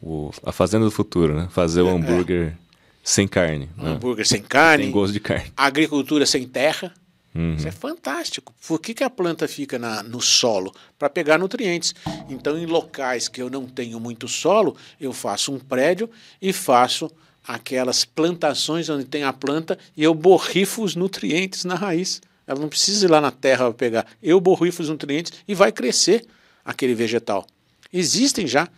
o 0.00 0.30
a 0.44 0.52
fazenda 0.52 0.84
do 0.84 0.90
futuro, 0.90 1.34
né? 1.34 1.48
Fazer 1.50 1.82
o 1.82 1.88
é, 1.88 1.92
hambúrguer 1.92 2.48
é. 2.48 2.54
sem 3.02 3.26
carne. 3.26 3.68
Um 3.78 3.84
né? 3.84 3.90
hambúrguer 3.92 4.26
sem 4.26 4.42
carne. 4.42 4.84
Sem 4.84 4.92
gosto 4.92 5.12
de 5.12 5.20
carne. 5.20 5.52
Agricultura 5.56 6.26
sem 6.26 6.46
terra. 6.46 6.92
Uhum. 7.34 7.56
Isso 7.56 7.66
é 7.66 7.72
fantástico. 7.72 8.54
Por 8.66 8.80
que, 8.80 8.94
que 8.94 9.02
a 9.02 9.10
planta 9.10 9.48
fica 9.48 9.76
na, 9.76 10.04
no 10.04 10.20
solo? 10.20 10.72
Para 10.96 11.10
pegar 11.10 11.36
nutrientes. 11.36 11.92
Então, 12.28 12.56
em 12.56 12.64
locais 12.64 13.26
que 13.26 13.42
eu 13.42 13.50
não 13.50 13.66
tenho 13.66 13.98
muito 13.98 14.28
solo, 14.28 14.76
eu 15.00 15.12
faço 15.12 15.52
um 15.52 15.58
prédio 15.58 16.08
e 16.40 16.52
faço 16.52 17.10
aquelas 17.46 18.04
plantações 18.04 18.88
onde 18.88 19.04
tem 19.04 19.22
a 19.22 19.32
planta 19.32 19.78
e 19.96 20.02
eu 20.02 20.14
borrifo 20.14 20.82
os 20.82 20.96
nutrientes 20.96 21.64
na 21.64 21.74
raiz. 21.74 22.20
Ela 22.46 22.60
não 22.60 22.68
precisa 22.68 23.06
ir 23.06 23.10
lá 23.10 23.20
na 23.20 23.30
terra 23.30 23.66
para 23.66 23.74
pegar. 23.74 24.06
Eu 24.22 24.40
borrifo 24.40 24.82
os 24.82 24.88
nutrientes 24.88 25.32
e 25.46 25.54
vai 25.54 25.70
crescer 25.70 26.26
aquele 26.64 26.94
vegetal. 26.94 27.46
Existem 27.92 28.46
já 28.46 28.68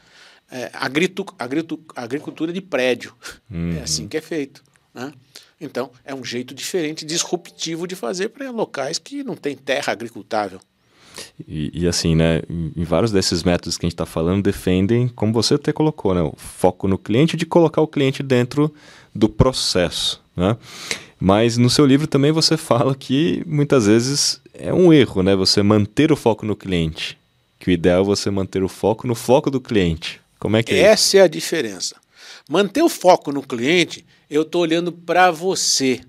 é, 0.51 0.71
agritu, 0.75 1.25
agritu, 1.39 1.81
agricultura 1.95 2.53
de 2.53 2.61
prédio. 2.61 3.15
Uhum. 3.51 3.77
É 3.79 3.83
assim 3.83 4.07
que 4.09 4.17
é 4.17 4.21
feito. 4.21 4.63
Né? 4.95 5.13
Então, 5.61 5.91
é 6.05 6.15
um 6.15 6.25
jeito 6.25 6.55
diferente, 6.55 7.05
disruptivo 7.05 7.87
de 7.87 7.97
fazer 7.97 8.29
para 8.29 8.51
locais 8.51 8.99
que 8.99 9.25
não 9.25 9.35
tem 9.35 9.57
terra 9.57 9.93
agricultável. 9.93 10.61
E, 11.47 11.71
e, 11.83 11.87
assim, 11.87 12.15
né, 12.15 12.43
em 12.49 12.85
vários 12.85 13.13
desses 13.13 13.43
métodos 13.43 13.77
que 13.77 13.85
a 13.85 13.89
gente 13.89 13.95
está 13.95 14.07
falando, 14.07 14.43
defendem, 14.43 15.09
como 15.09 15.33
você 15.33 15.55
até 15.55 15.73
colocou, 15.73 16.15
né, 16.15 16.23
o 16.23 16.35
foco 16.37 16.89
no 16.89 16.99
cliente 16.99 17.37
de 17.37 17.47
colocar 17.47 17.81
o 17.81 17.87
cliente 17.87 18.23
dentro 18.23 18.73
do 19.15 19.29
processo. 19.29 20.23
Né? 20.37 20.57
Mas 21.19 21.57
no 21.57 21.71
seu 21.71 21.87
livro 21.87 22.07
também 22.07 22.33
você 22.33 22.57
fala 22.59 22.95
que 22.95 23.43
muitas 23.47 23.87
vezes 23.87 24.41
é 24.53 24.73
um 24.73 24.93
erro 24.93 25.23
né, 25.23 25.35
você 25.35 25.63
manter 25.63 26.13
o 26.13 26.17
foco 26.17 26.45
no 26.45 26.57
cliente. 26.57 27.19
Que 27.59 27.71
o 27.71 27.73
ideal 27.73 28.03
é 28.03 28.05
você 28.05 28.31
manter 28.31 28.63
o 28.63 28.69
foco 28.69 29.07
no 29.07 29.15
foco 29.15 29.51
do 29.51 29.61
cliente. 29.61 30.21
Como 30.39 30.57
é 30.57 30.63
que 30.63 30.75
é 30.75 30.79
Essa 30.81 31.19
é 31.19 31.21
a 31.23 31.29
diferença. 31.29 31.97
Manter 32.49 32.83
o 32.83 32.89
foco 32.89 33.33
no 33.33 33.43
cliente, 33.43 34.05
eu 34.31 34.43
estou 34.43 34.63
olhando 34.63 34.93
para 34.93 35.31
você 35.31 36.01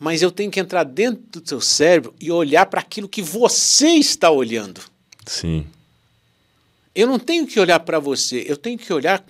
mas 0.00 0.22
eu 0.22 0.32
tenho 0.32 0.50
que 0.50 0.58
entrar 0.58 0.82
dentro 0.82 1.42
do 1.42 1.46
seu 1.46 1.60
cérebro 1.60 2.14
e 2.18 2.32
olhar 2.32 2.64
para 2.64 2.80
aquilo 2.80 3.06
que 3.06 3.20
você 3.20 3.90
está 3.90 4.30
olhando. 4.30 4.80
Sim. 5.26 5.66
Eu 6.94 7.06
não 7.06 7.18
tenho 7.18 7.46
que 7.46 7.60
olhar 7.60 7.78
para 7.80 7.98
você, 7.98 8.42
eu 8.48 8.56
tenho 8.56 8.78
que 8.78 8.90
olhar 8.90 9.22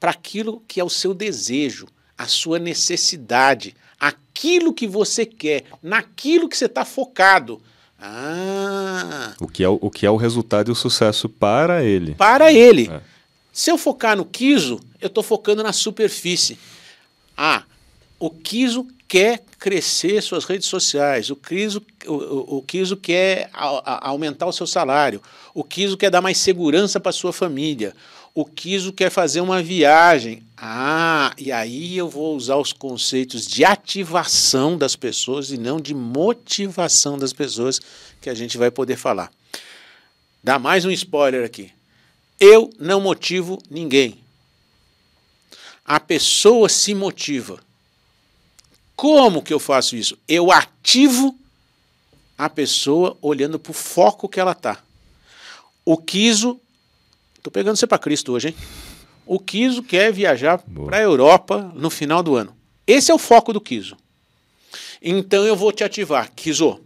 para 0.00 0.10
aquilo 0.10 0.62
que 0.66 0.80
é 0.80 0.84
o 0.84 0.88
seu 0.88 1.12
desejo, 1.12 1.86
a 2.16 2.26
sua 2.26 2.58
necessidade, 2.58 3.76
aquilo 4.00 4.72
que 4.72 4.86
você 4.86 5.26
quer, 5.26 5.64
naquilo 5.82 6.48
que 6.48 6.56
você 6.56 6.64
está 6.64 6.86
focado. 6.86 7.60
Ah. 8.00 9.34
O 9.38 9.46
que, 9.46 9.62
é, 9.62 9.68
o 9.68 9.90
que 9.90 10.06
é 10.06 10.10
o 10.10 10.16
resultado 10.16 10.70
e 10.70 10.72
o 10.72 10.74
sucesso 10.74 11.28
para 11.28 11.84
ele. 11.84 12.14
Para 12.14 12.50
ele. 12.50 12.88
É. 12.90 13.02
Se 13.52 13.70
eu 13.70 13.76
focar 13.76 14.16
no 14.16 14.24
quiso, 14.24 14.80
eu 14.98 15.08
estou 15.08 15.22
focando 15.22 15.62
na 15.62 15.74
superfície. 15.74 16.58
Ah, 17.36 17.64
o 18.18 18.30
quiso 18.30 18.86
quer 19.08 19.42
crescer 19.58 20.22
suas 20.22 20.44
redes 20.44 20.68
sociais, 20.68 21.30
o 21.30 21.36
Kiso, 21.36 21.82
o, 22.06 22.58
o 22.58 22.96
quer 23.00 23.50
aumentar 23.52 24.46
o 24.46 24.52
seu 24.52 24.66
salário, 24.66 25.22
o 25.54 25.62
Kiso 25.62 25.96
quer 25.96 26.10
dar 26.10 26.20
mais 26.20 26.38
segurança 26.38 26.98
para 26.98 27.12
sua 27.12 27.32
família, 27.32 27.94
o 28.34 28.44
Kiso 28.44 28.92
quer 28.92 29.10
fazer 29.10 29.40
uma 29.40 29.62
viagem. 29.62 30.42
Ah, 30.58 31.32
e 31.38 31.50
aí 31.50 31.96
eu 31.96 32.08
vou 32.08 32.36
usar 32.36 32.56
os 32.56 32.72
conceitos 32.72 33.46
de 33.46 33.64
ativação 33.64 34.76
das 34.76 34.94
pessoas 34.94 35.50
e 35.50 35.56
não 35.56 35.80
de 35.80 35.94
motivação 35.94 37.16
das 37.16 37.32
pessoas 37.32 37.80
que 38.20 38.28
a 38.28 38.34
gente 38.34 38.58
vai 38.58 38.70
poder 38.70 38.96
falar. 38.96 39.30
Dá 40.44 40.58
mais 40.58 40.84
um 40.84 40.90
spoiler 40.90 41.44
aqui. 41.44 41.72
Eu 42.38 42.70
não 42.78 43.00
motivo 43.00 43.58
ninguém. 43.70 44.20
A 45.84 45.98
pessoa 45.98 46.68
se 46.68 46.94
motiva. 46.94 47.58
Como 48.96 49.42
que 49.42 49.52
eu 49.52 49.60
faço 49.60 49.94
isso? 49.94 50.18
Eu 50.26 50.50
ativo 50.50 51.38
a 52.36 52.48
pessoa 52.48 53.16
olhando 53.20 53.58
para 53.58 53.70
o 53.70 53.74
foco 53.74 54.28
que 54.28 54.40
ela 54.40 54.52
está. 54.52 54.78
O 55.84 55.98
Kiso, 55.98 56.58
estou 57.36 57.52
pegando 57.52 57.76
você 57.76 57.86
para 57.86 57.98
Cristo 57.98 58.32
hoje, 58.32 58.48
hein? 58.48 58.56
O 59.26 59.38
Kiso 59.38 59.82
quer 59.82 60.12
viajar 60.12 60.58
para 60.58 60.96
a 60.96 61.02
Europa 61.02 61.70
no 61.74 61.90
final 61.90 62.22
do 62.22 62.34
ano. 62.34 62.56
Esse 62.86 63.10
é 63.10 63.14
o 63.14 63.18
foco 63.18 63.52
do 63.52 63.60
Kiso. 63.60 63.96
Então 65.02 65.44
eu 65.44 65.54
vou 65.54 65.72
te 65.72 65.84
ativar. 65.84 66.30
Kiso, 66.34 66.80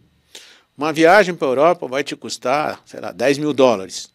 uma 0.76 0.92
viagem 0.92 1.34
para 1.34 1.46
a 1.46 1.50
Europa 1.50 1.86
vai 1.86 2.02
te 2.02 2.16
custar, 2.16 2.82
sei 2.84 3.00
lá, 3.00 3.12
10 3.12 3.38
mil 3.38 3.52
dólares. 3.52 4.10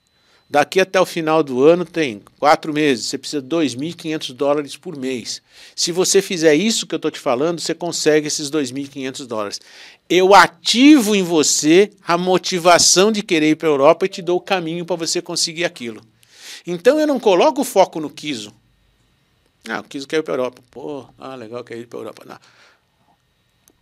Daqui 0.48 0.80
até 0.80 1.02
o 1.02 1.06
final 1.06 1.42
do 1.42 1.64
ano 1.64 1.84
tem 1.84 2.22
quatro 2.40 2.72
meses, 2.72 3.08
você 3.08 3.18
precisa 3.18 3.42
de 3.42 3.48
2.500 3.48 4.32
dólares 4.32 4.78
por 4.78 4.96
mês. 4.96 5.42
Se 5.76 5.92
você 5.92 6.22
fizer 6.22 6.54
isso 6.54 6.86
que 6.86 6.94
eu 6.94 6.98
estou 6.98 7.10
te 7.10 7.20
falando, 7.20 7.60
você 7.60 7.74
consegue 7.74 8.28
esses 8.28 8.52
2.500 8.52 9.26
dólares. 9.26 9.60
Eu 10.08 10.36
ativo 10.36 11.16
em 11.16 11.24
você 11.24 11.92
a 12.06 12.16
motivação 12.16 13.12
de 13.12 13.24
querer 13.24 13.52
ir 13.52 13.56
para 13.56 13.68
a 13.68 13.72
Europa 13.72 14.06
e 14.06 14.10
te 14.10 14.22
dou 14.22 14.38
o 14.38 14.42
caminho 14.42 14.86
para 14.86 14.96
você 14.96 15.20
conseguir 15.20 15.66
aquilo. 15.66 16.00
Então 16.66 17.00
eu 17.00 17.08
não 17.08 17.20
coloco 17.20 17.62
o 17.62 17.66
foco 17.66 18.00
no 18.00 18.10
Kiso. 18.10 18.54
Ah, 19.68 19.80
o 19.80 19.84
Kiso 19.84 20.08
quer 20.08 20.18
ir 20.18 20.24
para 20.24 20.36
a 20.36 20.38
Europa. 20.38 20.62
Pô, 20.70 21.08
ah, 21.18 21.34
legal, 21.34 21.64
quer 21.64 21.78
ir 21.78 21.88
para 21.88 21.98
a 21.98 22.02
Europa. 22.02 22.24
Não. 22.24 22.38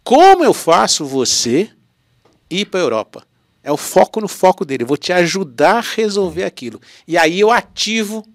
Como 0.01 0.45
eu 0.45 0.53
faço 0.53 1.05
você 1.05 1.69
ir 2.49 2.65
para 2.65 2.79
a 2.79 2.83
Europa? 2.83 3.32
É 3.63 3.71
o 3.71 3.77
foco 3.77 4.19
no 4.19 4.27
foco 4.27 4.65
dele. 4.65 4.83
Eu 4.83 4.87
vou 4.87 4.97
te 4.97 5.13
ajudar 5.13 5.77
a 5.77 5.81
resolver 5.81 6.43
aquilo. 6.43 6.81
E 7.07 7.17
aí 7.17 7.39
eu 7.39 7.49
ativo 7.49 8.25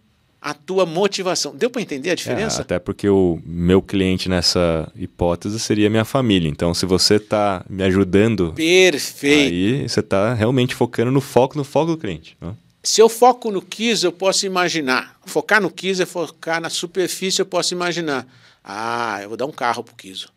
a 0.40 0.54
tua 0.54 0.86
motivação. 0.86 1.54
Deu 1.54 1.68
para 1.68 1.82
entender 1.82 2.10
a 2.10 2.14
diferença? 2.14 2.60
É, 2.60 2.62
até 2.62 2.78
porque 2.78 3.08
o 3.08 3.38
meu 3.44 3.82
cliente 3.82 4.28
nessa 4.28 4.90
hipótese 4.96 5.58
seria 5.58 5.90
minha 5.90 6.04
família. 6.04 6.48
Então, 6.48 6.72
se 6.72 6.86
você 6.86 7.16
está 7.16 7.64
me 7.68 7.82
ajudando, 7.82 8.52
perfeito. 8.54 9.52
Aí 9.52 9.88
você 9.88 10.00
está 10.00 10.32
realmente 10.34 10.74
focando 10.74 11.10
no 11.10 11.20
foco 11.20 11.58
no 11.58 11.64
foco 11.64 11.92
do 11.92 11.98
cliente. 11.98 12.36
Né? 12.40 12.54
Se 12.82 13.02
eu 13.02 13.08
foco 13.08 13.50
no 13.50 13.60
KISS, 13.60 14.04
eu 14.04 14.12
posso 14.12 14.46
imaginar. 14.46 15.18
Focar 15.26 15.60
no 15.60 15.70
KISS 15.70 16.00
é 16.00 16.06
focar 16.06 16.60
na 16.60 16.70
superfície, 16.70 17.40
eu 17.42 17.46
posso 17.46 17.74
imaginar. 17.74 18.26
Ah, 18.64 19.18
eu 19.22 19.28
vou 19.28 19.36
dar 19.36 19.46
um 19.46 19.52
carro 19.52 19.82
pro 19.82 19.94
KISS. 19.94 20.28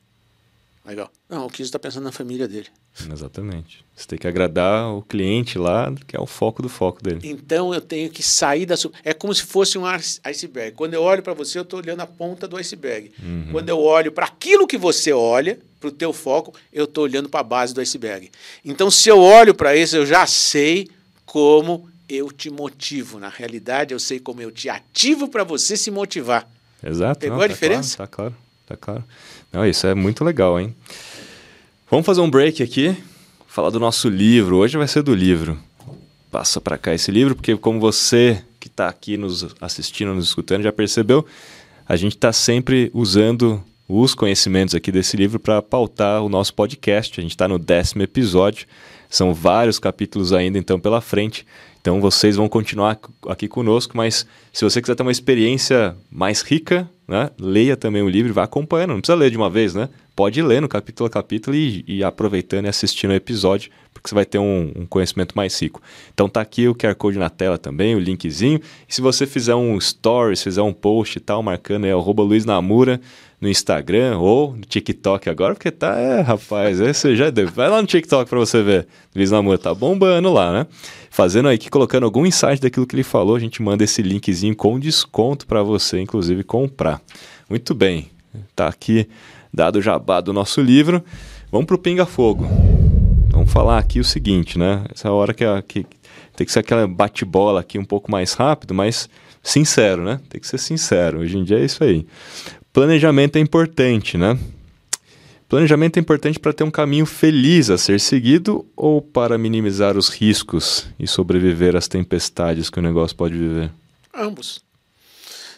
Legal. 0.85 1.09
Não, 1.29 1.45
o 1.45 1.49
KISS 1.49 1.67
está 1.67 1.79
pensando 1.79 2.03
na 2.03 2.11
família 2.11 2.47
dele. 2.47 2.67
Exatamente. 3.11 3.85
Você 3.95 4.07
tem 4.07 4.19
que 4.19 4.27
agradar 4.27 4.93
o 4.93 5.01
cliente 5.01 5.57
lá, 5.57 5.93
que 6.07 6.15
é 6.15 6.19
o 6.19 6.25
foco 6.25 6.61
do 6.61 6.67
foco 6.67 7.03
dele. 7.03 7.19
Então 7.23 7.73
eu 7.73 7.79
tenho 7.79 8.09
que 8.09 8.23
sair 8.23 8.65
da. 8.65 8.75
É 9.03 9.13
como 9.13 9.33
se 9.33 9.43
fosse 9.43 9.77
um 9.77 9.83
iceberg. 10.23 10.75
Quando 10.75 10.93
eu 10.93 11.03
olho 11.03 11.21
para 11.21 11.33
você, 11.33 11.59
eu 11.59 11.63
estou 11.63 11.79
olhando 11.79 12.01
a 12.01 12.07
ponta 12.07 12.47
do 12.47 12.57
iceberg. 12.57 13.11
Uhum. 13.21 13.49
Quando 13.51 13.69
eu 13.69 13.79
olho 13.79 14.11
para 14.11 14.25
aquilo 14.25 14.67
que 14.67 14.77
você 14.77 15.13
olha, 15.13 15.59
para 15.79 15.89
o 15.89 15.91
teu 15.91 16.13
foco, 16.13 16.53
eu 16.71 16.85
estou 16.85 17.03
olhando 17.03 17.27
para 17.29 17.39
a 17.39 17.43
base 17.43 17.73
do 17.73 17.81
iceberg. 17.81 18.31
Então, 18.63 18.91
se 18.91 19.09
eu 19.09 19.19
olho 19.19 19.53
para 19.53 19.75
isso, 19.75 19.95
eu 19.95 20.05
já 20.05 20.25
sei 20.27 20.87
como 21.25 21.89
eu 22.07 22.31
te 22.31 22.49
motivo. 22.49 23.19
Na 23.19 23.29
realidade, 23.29 23.93
eu 23.93 23.99
sei 23.99 24.19
como 24.19 24.41
eu 24.41 24.51
te 24.51 24.69
ativo 24.69 25.27
para 25.27 25.43
você 25.43 25.77
se 25.77 25.89
motivar. 25.89 26.47
Exato. 26.83 27.19
Pegou 27.19 27.37
Não, 27.37 27.43
a 27.43 27.47
tá 27.47 27.53
diferença? 27.53 27.95
Claro, 27.95 28.09
tá 28.09 28.15
claro, 28.15 28.35
tá 28.67 28.77
claro. 28.77 29.03
Não, 29.51 29.65
isso 29.65 29.87
é 29.87 29.95
muito 29.95 30.23
legal, 30.23 30.59
hein? 30.59 30.75
Vamos 31.91 32.05
fazer 32.05 32.21
um 32.21 32.29
break 32.29 32.63
aqui, 32.63 32.95
falar 33.45 33.69
do 33.69 33.77
nosso 33.77 34.07
livro. 34.07 34.55
Hoje 34.55 34.77
vai 34.77 34.87
ser 34.87 35.03
do 35.03 35.13
livro. 35.13 35.59
Passa 36.31 36.61
para 36.61 36.77
cá 36.77 36.93
esse 36.93 37.11
livro, 37.11 37.35
porque 37.35 37.53
como 37.57 37.81
você 37.81 38.41
que 38.61 38.69
está 38.69 38.87
aqui 38.87 39.17
nos 39.17 39.53
assistindo, 39.59 40.13
nos 40.13 40.29
escutando, 40.29 40.63
já 40.63 40.71
percebeu, 40.71 41.25
a 41.85 41.97
gente 41.97 42.15
está 42.15 42.31
sempre 42.31 42.89
usando 42.93 43.61
os 43.89 44.15
conhecimentos 44.15 44.73
aqui 44.73 44.89
desse 44.89 45.17
livro 45.17 45.37
para 45.37 45.61
pautar 45.61 46.23
o 46.23 46.29
nosso 46.29 46.53
podcast. 46.53 47.19
A 47.19 47.23
gente 47.23 47.31
está 47.31 47.45
no 47.45 47.59
décimo 47.59 48.03
episódio, 48.03 48.67
são 49.09 49.33
vários 49.33 49.77
capítulos 49.77 50.31
ainda 50.31 50.57
então 50.57 50.79
pela 50.79 51.01
frente. 51.01 51.45
Então 51.81 51.99
vocês 51.99 52.37
vão 52.37 52.47
continuar 52.47 53.01
aqui 53.27 53.49
conosco, 53.49 53.97
mas 53.97 54.25
se 54.53 54.63
você 54.63 54.81
quiser 54.81 54.95
ter 54.95 55.03
uma 55.03 55.11
experiência 55.11 55.93
mais 56.09 56.41
rica, 56.41 56.89
né, 57.11 57.29
leia 57.37 57.75
também 57.75 58.01
o 58.01 58.07
livro 58.07 58.31
e 58.31 58.33
vá 58.33 58.43
acompanhando. 58.43 58.91
Não 58.91 59.01
precisa 59.01 59.17
ler 59.17 59.29
de 59.29 59.35
uma 59.35 59.49
vez, 59.49 59.75
né? 59.75 59.89
Pode 60.15 60.39
ir 60.39 60.43
lendo 60.43 60.65
capítulo 60.65 61.07
a 61.07 61.09
capítulo 61.09 61.53
e, 61.53 61.83
e 61.85 62.03
aproveitando 62.05 62.65
e 62.65 62.69
assistindo 62.69 63.11
o 63.11 63.13
episódio, 63.13 63.69
porque 63.93 64.07
você 64.07 64.15
vai 64.15 64.23
ter 64.23 64.37
um, 64.37 64.71
um, 64.73 64.85
conhecimento 64.85 65.35
mais 65.35 65.61
rico. 65.61 65.81
Então 66.13 66.29
tá 66.29 66.39
aqui 66.39 66.69
o 66.69 66.73
QR 66.73 66.95
Code 66.95 67.19
na 67.19 67.29
tela 67.29 67.57
também, 67.57 67.95
o 67.95 67.99
linkzinho. 67.99 68.61
E 68.87 68.95
se 68.95 69.01
você 69.01 69.27
fizer 69.27 69.55
um 69.55 69.77
story, 69.77 70.37
fizer 70.37 70.61
um 70.61 70.71
post 70.71 71.17
e 71.17 71.19
tal, 71.19 71.43
marcando 71.43 71.83
aí, 71.83 71.91
arroba 71.91 72.23
Luiz 72.23 72.45
Namura, 72.45 73.01
no 73.41 73.49
Instagram 73.49 74.19
ou 74.19 74.55
no 74.55 74.61
TikTok 74.61 75.27
agora, 75.27 75.55
porque 75.55 75.71
tá, 75.71 75.97
é, 75.97 76.21
rapaz, 76.21 76.77
você 76.77 77.15
já 77.15 77.31
deu. 77.31 77.49
Vai 77.49 77.67
lá 77.69 77.81
no 77.81 77.87
TikTok 77.87 78.29
para 78.29 78.37
você 78.37 78.61
ver. 78.61 78.87
Luiz 79.15 79.31
Namor 79.31 79.57
tá 79.57 79.73
bombando 79.73 80.31
lá, 80.31 80.53
né? 80.53 80.67
Fazendo 81.09 81.49
aí, 81.49 81.57
colocando 81.57 82.03
algum 82.03 82.23
insight 82.23 82.61
daquilo 82.61 82.85
que 82.85 82.95
ele 82.95 83.03
falou, 83.03 83.35
a 83.35 83.39
gente 83.39 83.61
manda 83.61 83.83
esse 83.83 84.03
linkzinho 84.03 84.55
com 84.55 84.79
desconto 84.79 85.47
para 85.47 85.63
você, 85.63 85.99
inclusive, 85.99 86.43
comprar. 86.43 87.01
Muito 87.49 87.73
bem, 87.73 88.09
tá 88.55 88.67
aqui 88.67 89.09
dado 89.51 89.79
o 89.79 89.81
jabá 89.81 90.21
do 90.21 90.31
nosso 90.31 90.61
livro. 90.61 91.03
Vamos 91.51 91.65
pro 91.65 91.79
Pinga 91.79 92.05
Fogo. 92.05 92.47
vamos 93.31 93.51
falar 93.51 93.79
aqui 93.79 93.99
o 93.99 94.05
seguinte, 94.05 94.59
né? 94.59 94.85
Essa 94.93 95.11
hora 95.11 95.33
que, 95.33 95.43
que 95.63 95.85
tem 96.35 96.45
que 96.45 96.51
ser 96.51 96.59
aquela 96.59 96.87
bate-bola 96.87 97.59
aqui 97.59 97.79
um 97.79 97.83
pouco 97.83 98.09
mais 98.11 98.33
rápido, 98.33 98.73
mas 98.73 99.09
sincero, 99.43 100.03
né? 100.03 100.19
Tem 100.29 100.39
que 100.39 100.47
ser 100.47 100.59
sincero. 100.59 101.19
Hoje 101.19 101.37
em 101.37 101.43
dia 101.43 101.59
é 101.59 101.65
isso 101.65 101.83
aí. 101.83 102.05
Planejamento 102.73 103.35
é 103.35 103.39
importante, 103.39 104.17
né? 104.17 104.39
Planejamento 105.49 105.97
é 105.97 105.99
importante 105.99 106.39
para 106.39 106.53
ter 106.53 106.63
um 106.63 106.71
caminho 106.71 107.05
feliz 107.05 107.69
a 107.69 107.77
ser 107.77 107.99
seguido 107.99 108.65
ou 108.77 109.01
para 109.01 109.37
minimizar 109.37 109.97
os 109.97 110.07
riscos 110.07 110.87
e 110.97 111.05
sobreviver 111.05 111.75
às 111.75 111.89
tempestades 111.89 112.69
que 112.69 112.79
o 112.79 112.81
negócio 112.81 113.17
pode 113.17 113.37
viver? 113.37 113.69
Ambos. 114.13 114.63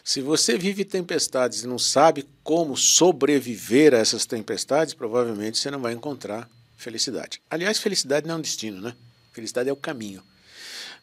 Se 0.04 0.22
você 0.22 0.58
vive 0.58 0.84
tempestades 0.84 1.62
e 1.62 1.68
não 1.68 1.78
sabe 1.78 2.26
como 2.44 2.76
sobreviver 2.76 3.94
a 3.94 4.00
essas 4.00 4.26
tempestades, 4.26 4.96
provavelmente 4.96 5.60
você 5.60 5.70
não 5.70 5.80
vai 5.80 5.94
encontrar 5.94 6.50
felicidade. 6.76 7.40
Aliás, 7.48 7.78
felicidade 7.78 8.26
não 8.26 8.34
é 8.34 8.38
um 8.40 8.42
destino, 8.42 8.82
né? 8.82 8.96
Felicidade 9.32 9.70
é 9.70 9.72
o 9.72 9.76
caminho. 9.76 10.24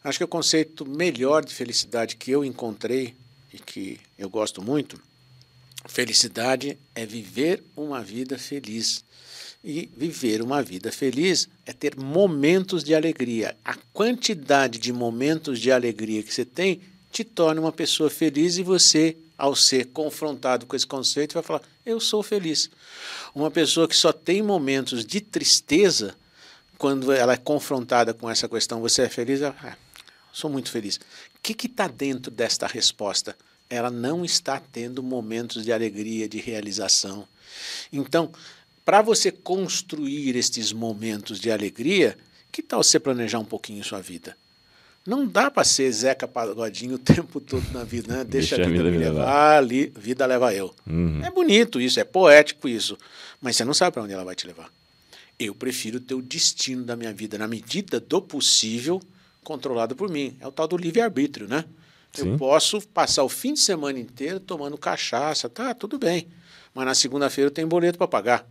Acho 0.02 0.18
que 0.18 0.24
o 0.24 0.28
conceito 0.28 0.84
melhor 0.84 1.44
de 1.44 1.54
felicidade 1.54 2.16
que 2.16 2.32
eu 2.32 2.44
encontrei 2.44 3.14
e 3.54 3.58
que 3.60 4.00
eu 4.18 4.28
gosto 4.28 4.60
muito 4.60 5.00
Felicidade 5.86 6.78
é 6.94 7.06
viver 7.06 7.62
uma 7.76 8.02
vida 8.02 8.38
feliz. 8.38 9.04
E 9.62 9.90
viver 9.96 10.40
uma 10.40 10.62
vida 10.62 10.90
feliz 10.90 11.48
é 11.66 11.72
ter 11.72 11.96
momentos 11.96 12.82
de 12.82 12.94
alegria. 12.94 13.56
A 13.64 13.76
quantidade 13.92 14.78
de 14.78 14.92
momentos 14.92 15.58
de 15.58 15.70
alegria 15.70 16.22
que 16.22 16.32
você 16.32 16.44
tem 16.44 16.80
te 17.10 17.24
torna 17.24 17.60
uma 17.60 17.72
pessoa 17.72 18.08
feliz 18.08 18.56
e 18.56 18.62
você, 18.62 19.16
ao 19.36 19.54
ser 19.54 19.86
confrontado 19.86 20.64
com 20.64 20.76
esse 20.76 20.86
conceito, 20.86 21.34
vai 21.34 21.42
falar: 21.42 21.62
Eu 21.84 22.00
sou 22.00 22.22
feliz. 22.22 22.70
Uma 23.34 23.50
pessoa 23.50 23.88
que 23.88 23.96
só 23.96 24.12
tem 24.12 24.42
momentos 24.42 25.04
de 25.04 25.20
tristeza, 25.20 26.14
quando 26.78 27.12
ela 27.12 27.34
é 27.34 27.36
confrontada 27.36 28.14
com 28.14 28.30
essa 28.30 28.48
questão: 28.48 28.80
Você 28.80 29.02
é 29.02 29.08
feliz? 29.08 29.42
Ela, 29.42 29.56
ah, 29.62 29.76
sou 30.32 30.48
muito 30.48 30.70
feliz. 30.70 30.96
O 30.96 31.40
que 31.42 31.66
está 31.66 31.86
dentro 31.88 32.30
desta 32.30 32.66
resposta? 32.66 33.36
Ela 33.70 33.90
não 33.90 34.24
está 34.24 34.60
tendo 34.60 35.00
momentos 35.00 35.64
de 35.64 35.72
alegria, 35.72 36.28
de 36.28 36.38
realização. 36.38 37.26
Então, 37.92 38.32
para 38.84 39.00
você 39.00 39.30
construir 39.30 40.36
estes 40.36 40.72
momentos 40.72 41.38
de 41.38 41.52
alegria, 41.52 42.18
que 42.50 42.62
tal 42.62 42.82
você 42.82 42.98
planejar 42.98 43.38
um 43.38 43.44
pouquinho 43.44 43.84
sua 43.84 44.00
vida? 44.00 44.36
Não 45.06 45.26
dá 45.26 45.50
para 45.50 45.64
ser 45.64 45.90
Zeca 45.92 46.26
Pagodinho 46.26 46.96
o 46.96 46.98
tempo 47.00 47.40
todo 47.40 47.64
na 47.72 47.84
vida, 47.84 48.16
né? 48.16 48.24
Deixa, 48.24 48.56
Deixa 48.56 48.68
a 48.68 48.72
vida, 48.72 48.90
me 48.90 48.98
levar, 48.98 49.20
levar. 49.20 49.56
Ali, 49.56 49.92
vida 49.96 50.26
leva 50.26 50.52
eu. 50.52 50.74
Uhum. 50.86 51.24
É 51.24 51.30
bonito 51.30 51.80
isso, 51.80 52.00
é 52.00 52.04
poético 52.04 52.68
isso, 52.68 52.98
mas 53.40 53.56
você 53.56 53.64
não 53.64 53.72
sabe 53.72 53.94
para 53.94 54.02
onde 54.02 54.12
ela 54.12 54.24
vai 54.24 54.34
te 54.34 54.46
levar. 54.46 54.68
Eu 55.38 55.54
prefiro 55.54 56.00
ter 56.00 56.14
o 56.14 56.20
destino 56.20 56.84
da 56.84 56.96
minha 56.96 57.12
vida, 57.14 57.38
na 57.38 57.48
medida 57.48 57.98
do 57.98 58.20
possível, 58.20 59.00
controlado 59.42 59.96
por 59.96 60.10
mim. 60.10 60.36
É 60.38 60.46
o 60.46 60.52
tal 60.52 60.68
do 60.68 60.76
livre-arbítrio, 60.76 61.48
né? 61.48 61.64
Sim. 62.12 62.32
Eu 62.32 62.38
posso 62.38 62.80
passar 62.88 63.22
o 63.22 63.28
fim 63.28 63.54
de 63.54 63.60
semana 63.60 63.98
inteiro 63.98 64.40
tomando 64.40 64.76
cachaça, 64.76 65.48
tá, 65.48 65.74
tudo 65.74 65.98
bem. 65.98 66.28
Mas 66.74 66.86
na 66.86 66.94
segunda-feira 66.94 67.48
eu 67.48 67.54
tenho 67.54 67.68
boleto 67.68 67.98
para 67.98 68.08
pagar. 68.08 68.46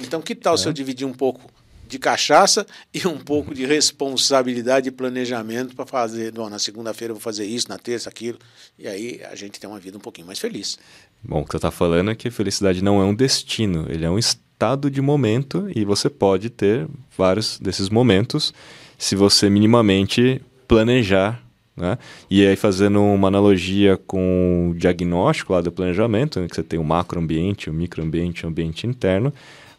Então, 0.00 0.20
que 0.20 0.34
tal 0.34 0.54
é. 0.54 0.56
se 0.56 0.66
eu 0.66 0.72
dividir 0.72 1.06
um 1.06 1.12
pouco 1.12 1.50
de 1.92 1.98
cachaça 1.98 2.66
e 2.92 3.06
um 3.06 3.18
pouco 3.18 3.54
de 3.54 3.66
responsabilidade 3.66 4.88
e 4.88 4.90
planejamento 4.90 5.76
para 5.76 5.84
fazer, 5.84 6.32
bom, 6.32 6.48
na 6.48 6.58
segunda-feira 6.58 7.10
eu 7.12 7.16
vou 7.16 7.20
fazer 7.20 7.44
isso, 7.44 7.68
na 7.68 7.76
terça 7.76 8.08
aquilo, 8.08 8.38
e 8.78 8.88
aí 8.88 9.20
a 9.30 9.34
gente 9.34 9.60
tem 9.60 9.68
uma 9.68 9.78
vida 9.78 9.98
um 9.98 10.00
pouquinho 10.00 10.26
mais 10.26 10.38
feliz. 10.38 10.78
Bom, 11.22 11.42
o 11.42 11.44
que 11.44 11.50
você 11.50 11.58
está 11.58 11.70
falando 11.70 12.10
é 12.10 12.14
que 12.14 12.30
felicidade 12.30 12.82
não 12.82 13.00
é 13.00 13.04
um 13.04 13.14
destino, 13.14 13.86
ele 13.90 14.06
é 14.06 14.10
um 14.10 14.18
estado 14.18 14.90
de 14.90 15.02
momento 15.02 15.70
e 15.76 15.84
você 15.84 16.08
pode 16.08 16.48
ter 16.48 16.88
vários 17.16 17.58
desses 17.58 17.90
momentos 17.90 18.54
se 18.96 19.14
você 19.14 19.50
minimamente 19.50 20.40
planejar 20.66 21.41
né? 21.76 21.98
E 22.30 22.46
aí, 22.46 22.56
fazendo 22.56 23.00
uma 23.02 23.28
analogia 23.28 23.98
com 24.06 24.70
o 24.70 24.74
diagnóstico 24.78 25.52
lá 25.52 25.60
do 25.60 25.72
planejamento, 25.72 26.40
né, 26.40 26.48
que 26.48 26.54
você 26.54 26.62
tem 26.62 26.78
o 26.78 26.84
macroambiente, 26.84 27.70
o 27.70 27.72
microambiente, 27.72 28.44
o 28.44 28.48
ambiente 28.48 28.86
interno. 28.86 29.32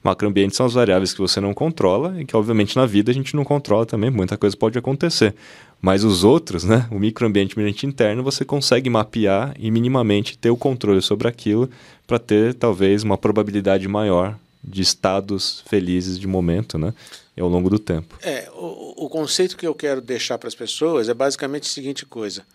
Macroambiente 0.04 0.56
são 0.56 0.66
as 0.66 0.74
variáveis 0.74 1.14
que 1.14 1.22
você 1.22 1.40
não 1.40 1.54
controla 1.54 2.20
e 2.20 2.26
que, 2.26 2.36
obviamente, 2.36 2.76
na 2.76 2.86
vida 2.86 3.10
a 3.10 3.14
gente 3.14 3.36
não 3.36 3.46
controla 3.46 3.86
também, 3.86 4.10
muita 4.10 4.36
coisa 4.38 4.58
pode 4.58 4.78
acontecer. 4.78 5.34
Mas 5.82 6.04
os 6.04 6.24
outros, 6.26 6.64
né, 6.66 6.88
o 6.92 7.00
microambiente 7.00 7.54
e 7.54 7.58
o 7.58 7.62
ambiente 7.62 7.86
interno, 7.86 8.22
você 8.24 8.44
consegue 8.44 8.90
mapear 8.90 9.54
e 9.58 9.72
minimamente 9.72 10.38
ter 10.38 10.50
o 10.50 10.58
controle 10.58 11.02
sobre 11.02 11.28
aquilo 11.28 11.70
para 12.06 12.20
ter, 12.20 12.54
talvez, 12.54 13.04
uma 13.04 13.18
probabilidade 13.18 13.88
maior 13.88 14.36
de 14.64 14.82
estados 14.82 15.64
felizes 15.66 16.18
de 16.18 16.28
momento, 16.28 16.78
né? 16.78 16.94
ao 17.42 17.50
longo 17.50 17.70
do 17.70 17.80
tempo. 17.80 18.18
É, 18.22 18.50
o, 18.54 19.06
o 19.06 19.10
conceito 19.10 19.58
que 19.58 19.66
eu 19.66 19.74
quero 19.74 20.00
deixar 20.02 20.38
para 20.38 20.48
as 20.48 20.56
pessoas 20.56 21.10
é 21.10 21.14
basicamente 21.14 21.64
a 21.64 21.72
seguinte 21.72 22.06
coisa. 22.06 22.46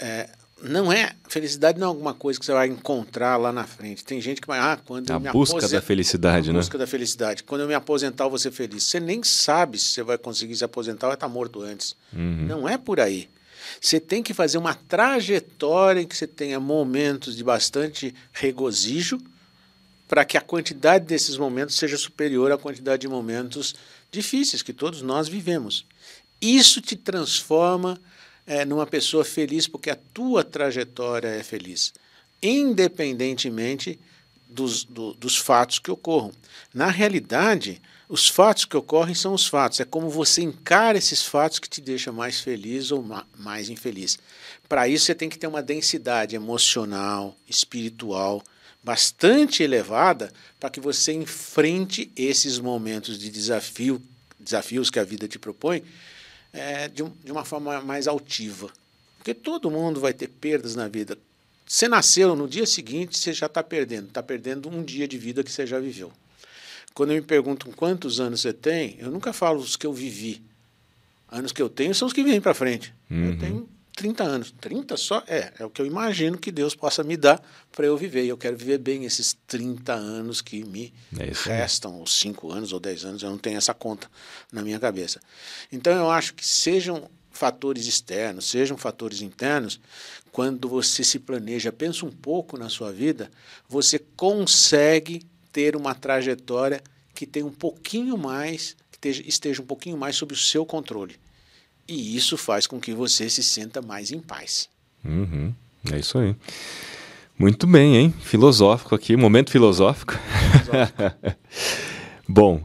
É, 0.00 0.30
não 0.62 0.92
é 0.92 1.12
felicidade 1.28 1.78
não 1.78 1.86
é 1.86 1.88
alguma 1.88 2.14
coisa 2.14 2.38
que 2.38 2.44
você 2.44 2.52
vai 2.52 2.68
encontrar 2.68 3.36
lá 3.36 3.52
na 3.52 3.64
frente. 3.64 4.04
Tem 4.04 4.20
gente 4.20 4.40
que 4.40 4.46
vai, 4.46 4.58
ah, 4.58 4.78
quando 4.84 5.10
a 5.10 5.14
eu 5.14 5.20
me 5.20 5.30
busca 5.30 5.58
aposent... 5.58 5.72
da 5.72 5.82
felicidade, 5.82 6.50
a 6.50 6.52
né? 6.52 6.58
busca 6.58 6.78
da 6.78 6.86
felicidade. 6.86 7.44
Quando 7.44 7.62
eu 7.62 7.68
me 7.68 7.74
aposentar, 7.74 8.24
eu 8.24 8.30
vou 8.30 8.38
ser 8.38 8.50
feliz. 8.50 8.84
Você 8.84 8.98
nem 8.98 9.22
sabe 9.22 9.78
se 9.78 9.92
você 9.92 10.02
vai 10.02 10.18
conseguir 10.18 10.56
se 10.56 10.64
aposentar 10.64 11.06
ou 11.06 11.10
vai 11.10 11.16
estar 11.16 11.28
morto 11.28 11.62
antes. 11.62 11.94
Uhum. 12.12 12.46
Não 12.46 12.68
é 12.68 12.76
por 12.76 12.98
aí. 12.98 13.28
Você 13.80 14.00
tem 14.00 14.22
que 14.22 14.32
fazer 14.32 14.58
uma 14.58 14.74
trajetória 14.74 16.00
em 16.00 16.06
que 16.06 16.16
você 16.16 16.26
tenha 16.26 16.58
momentos 16.58 17.36
de 17.36 17.44
bastante 17.44 18.14
regozijo, 18.32 19.18
para 20.08 20.24
que 20.24 20.38
a 20.38 20.40
quantidade 20.40 21.04
desses 21.04 21.36
momentos 21.36 21.76
seja 21.76 21.98
superior 21.98 22.50
à 22.50 22.58
quantidade 22.58 23.02
de 23.02 23.08
momentos 23.08 23.74
difíceis 24.10 24.62
que 24.62 24.72
todos 24.72 25.02
nós 25.02 25.28
vivemos. 25.28 25.84
Isso 26.40 26.80
te 26.80 26.96
transforma 26.96 28.00
é, 28.46 28.64
numa 28.64 28.86
pessoa 28.86 29.24
feliz 29.24 29.68
porque 29.68 29.90
a 29.90 29.98
tua 30.14 30.42
trajetória 30.42 31.28
é 31.28 31.42
feliz, 31.42 31.92
independentemente 32.42 34.00
dos, 34.48 34.82
do, 34.84 35.12
dos 35.12 35.36
fatos 35.36 35.78
que 35.78 35.90
ocorram. 35.90 36.32
Na 36.72 36.86
realidade, 36.86 37.82
os 38.08 38.26
fatos 38.26 38.64
que 38.64 38.76
ocorrem 38.76 39.14
são 39.14 39.34
os 39.34 39.46
fatos. 39.46 39.80
É 39.80 39.84
como 39.84 40.08
você 40.08 40.40
encara 40.40 40.96
esses 40.96 41.22
fatos 41.22 41.58
que 41.58 41.68
te 41.68 41.82
deixa 41.82 42.10
mais 42.10 42.40
feliz 42.40 42.90
ou 42.90 43.04
mais 43.36 43.68
infeliz. 43.68 44.18
Para 44.66 44.88
isso, 44.88 45.04
você 45.04 45.14
tem 45.14 45.28
que 45.28 45.38
ter 45.38 45.46
uma 45.46 45.62
densidade 45.62 46.34
emocional, 46.34 47.36
espiritual, 47.46 48.42
bastante 48.82 49.62
elevada 49.62 50.32
para 50.58 50.70
que 50.70 50.80
você 50.80 51.12
enfrente 51.12 52.10
esses 52.16 52.58
momentos 52.58 53.18
de 53.18 53.30
desafio, 53.30 54.02
desafios 54.38 54.90
que 54.90 54.98
a 54.98 55.04
vida 55.04 55.28
te 55.28 55.38
propõe, 55.38 55.82
é, 56.52 56.88
de, 56.88 57.02
um, 57.02 57.12
de 57.24 57.30
uma 57.30 57.44
forma 57.44 57.80
mais 57.80 58.06
altiva. 58.06 58.70
Porque 59.18 59.34
todo 59.34 59.70
mundo 59.70 60.00
vai 60.00 60.12
ter 60.12 60.28
perdas 60.28 60.74
na 60.74 60.88
vida. 60.88 61.18
Você 61.66 61.86
nasceu, 61.86 62.34
no 62.34 62.48
dia 62.48 62.66
seguinte 62.66 63.18
você 63.18 63.32
já 63.32 63.46
está 63.46 63.62
perdendo. 63.62 64.08
Está 64.08 64.22
perdendo 64.22 64.68
um 64.68 64.82
dia 64.82 65.06
de 65.06 65.18
vida 65.18 65.44
que 65.44 65.52
você 65.52 65.66
já 65.66 65.78
viveu. 65.78 66.10
Quando 66.94 67.12
me 67.12 67.20
perguntam 67.20 67.70
quantos 67.72 68.20
anos 68.20 68.40
você 68.40 68.52
tem, 68.52 68.96
eu 68.98 69.10
nunca 69.10 69.32
falo 69.32 69.60
os 69.60 69.76
que 69.76 69.86
eu 69.86 69.92
vivi. 69.92 70.42
Anos 71.30 71.52
que 71.52 71.60
eu 71.60 71.68
tenho 71.68 71.94
são 71.94 72.08
os 72.08 72.14
que 72.14 72.24
vêm 72.24 72.40
para 72.40 72.54
frente. 72.54 72.94
Uhum. 73.10 73.32
Eu 73.32 73.38
tenho 73.38 73.68
30 73.98 74.22
anos. 74.22 74.54
30 74.60 74.96
só? 74.96 75.24
É, 75.26 75.52
é 75.58 75.64
o 75.64 75.70
que 75.70 75.82
eu 75.82 75.86
imagino 75.86 76.38
que 76.38 76.52
Deus 76.52 76.72
possa 76.72 77.02
me 77.02 77.16
dar 77.16 77.42
para 77.72 77.84
eu 77.84 77.96
viver. 77.96 78.24
E 78.24 78.28
eu 78.28 78.38
quero 78.38 78.56
viver 78.56 78.78
bem 78.78 79.04
esses 79.04 79.36
30 79.48 79.92
anos 79.92 80.40
que 80.40 80.62
me 80.62 80.94
é 81.18 81.32
restam, 81.44 81.98
ou 81.98 82.06
5 82.06 82.52
anos 82.52 82.72
ou 82.72 82.78
10 82.78 83.04
anos, 83.04 83.22
eu 83.24 83.30
não 83.30 83.38
tenho 83.38 83.58
essa 83.58 83.74
conta 83.74 84.08
na 84.52 84.62
minha 84.62 84.78
cabeça. 84.78 85.20
Então 85.72 85.92
eu 85.92 86.08
acho 86.08 86.34
que 86.34 86.46
sejam 86.46 87.10
fatores 87.32 87.86
externos, 87.86 88.48
sejam 88.48 88.78
fatores 88.78 89.20
internos, 89.20 89.80
quando 90.30 90.68
você 90.68 91.02
se 91.02 91.18
planeja, 91.18 91.72
pensa 91.72 92.06
um 92.06 92.10
pouco 92.12 92.56
na 92.56 92.68
sua 92.68 92.92
vida, 92.92 93.28
você 93.68 93.98
consegue 93.98 95.22
ter 95.52 95.74
uma 95.74 95.92
trajetória 95.92 96.80
que 97.16 97.26
tenha 97.26 97.46
um 97.46 97.52
pouquinho 97.52 98.16
mais, 98.16 98.76
que 98.92 99.08
esteja, 99.08 99.22
esteja 99.26 99.62
um 99.62 99.66
pouquinho 99.66 99.98
mais 99.98 100.14
sob 100.14 100.32
o 100.32 100.36
seu 100.36 100.64
controle. 100.64 101.16
E 101.88 102.14
isso 102.14 102.36
faz 102.36 102.66
com 102.66 102.78
que 102.78 102.92
você 102.92 103.30
se 103.30 103.42
sinta 103.42 103.80
mais 103.80 104.12
em 104.12 104.20
paz. 104.20 104.68
Uhum, 105.04 105.54
é 105.90 105.98
isso 105.98 106.18
aí. 106.18 106.36
Muito 107.38 107.66
bem, 107.66 107.96
hein? 107.96 108.14
Filosófico 108.20 108.94
aqui, 108.94 109.16
momento 109.16 109.50
filosófico. 109.50 110.14
filosófico. 110.64 111.38
Bom, 112.28 112.62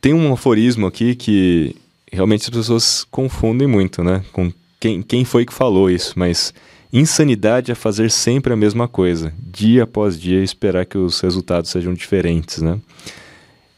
tem 0.00 0.14
um 0.14 0.32
aforismo 0.32 0.86
aqui 0.86 1.16
que 1.16 1.74
realmente 2.12 2.42
as 2.42 2.50
pessoas 2.50 3.04
confundem 3.10 3.66
muito, 3.66 4.04
né? 4.04 4.24
Com 4.32 4.52
quem, 4.78 5.02
quem 5.02 5.24
foi 5.24 5.44
que 5.44 5.52
falou 5.52 5.90
isso, 5.90 6.12
mas 6.16 6.54
insanidade 6.92 7.72
é 7.72 7.74
fazer 7.74 8.10
sempre 8.10 8.52
a 8.52 8.56
mesma 8.56 8.86
coisa, 8.86 9.34
dia 9.38 9.82
após 9.82 10.20
dia, 10.20 10.42
esperar 10.44 10.86
que 10.86 10.96
os 10.96 11.18
resultados 11.20 11.70
sejam 11.70 11.92
diferentes, 11.92 12.62
né? 12.62 12.78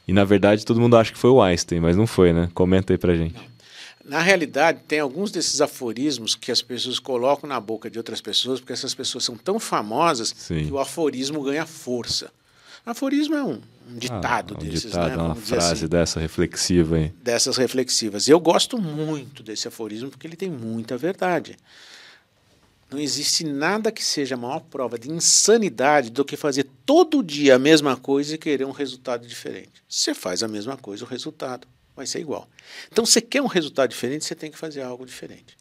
E 0.06 0.12
na 0.12 0.24
verdade 0.24 0.66
todo 0.66 0.80
mundo 0.80 0.96
acha 0.96 1.12
que 1.12 1.18
foi 1.18 1.30
o 1.30 1.40
Einstein, 1.40 1.80
mas 1.80 1.96
não 1.96 2.06
foi, 2.06 2.32
né? 2.32 2.50
Comenta 2.52 2.92
aí 2.92 2.98
pra 2.98 3.14
gente. 3.14 3.36
Na 4.08 4.20
realidade, 4.22 4.80
tem 4.88 5.00
alguns 5.00 5.30
desses 5.30 5.60
aforismos 5.60 6.34
que 6.34 6.50
as 6.50 6.62
pessoas 6.62 6.98
colocam 6.98 7.46
na 7.46 7.60
boca 7.60 7.90
de 7.90 7.98
outras 7.98 8.22
pessoas, 8.22 8.58
porque 8.58 8.72
essas 8.72 8.94
pessoas 8.94 9.22
são 9.22 9.36
tão 9.36 9.60
famosas 9.60 10.34
Sim. 10.34 10.64
que 10.64 10.72
o 10.72 10.78
aforismo 10.78 11.42
ganha 11.42 11.66
força. 11.66 12.32
Aforismo 12.86 13.34
é 13.34 13.44
um, 13.44 13.60
um 13.86 13.98
ditado 13.98 14.54
ah, 14.54 14.56
um 14.56 14.66
desses, 14.66 14.92
ditado, 14.92 15.10
né? 15.10 15.22
uma 15.22 15.34
frase 15.34 15.72
assim. 15.72 15.86
dessa 15.86 16.18
reflexiva 16.18 16.96
aí. 16.96 17.12
dessas 17.22 17.58
reflexivas. 17.58 18.26
Eu 18.28 18.40
gosto 18.40 18.80
muito 18.80 19.42
desse 19.42 19.68
aforismo 19.68 20.08
porque 20.08 20.26
ele 20.26 20.36
tem 20.36 20.48
muita 20.48 20.96
verdade. 20.96 21.58
Não 22.90 22.98
existe 22.98 23.44
nada 23.44 23.92
que 23.92 24.02
seja 24.02 24.36
a 24.36 24.38
maior 24.38 24.60
prova 24.60 24.98
de 24.98 25.10
insanidade 25.10 26.08
do 26.08 26.24
que 26.24 26.34
fazer 26.34 26.66
todo 26.86 27.22
dia 27.22 27.56
a 27.56 27.58
mesma 27.58 27.94
coisa 27.94 28.34
e 28.34 28.38
querer 28.38 28.64
um 28.64 28.70
resultado 28.70 29.26
diferente. 29.26 29.82
Você 29.86 30.14
faz 30.14 30.42
a 30.42 30.48
mesma 30.48 30.78
coisa, 30.78 31.04
o 31.04 31.06
resultado 31.06 31.68
vai 31.98 32.06
ser 32.06 32.20
igual. 32.20 32.48
Então, 32.90 33.04
você 33.04 33.20
quer 33.20 33.42
um 33.42 33.46
resultado 33.46 33.90
diferente, 33.90 34.24
você 34.24 34.34
tem 34.34 34.50
que 34.50 34.58
fazer 34.58 34.82
algo 34.82 35.04
diferente. 35.04 35.56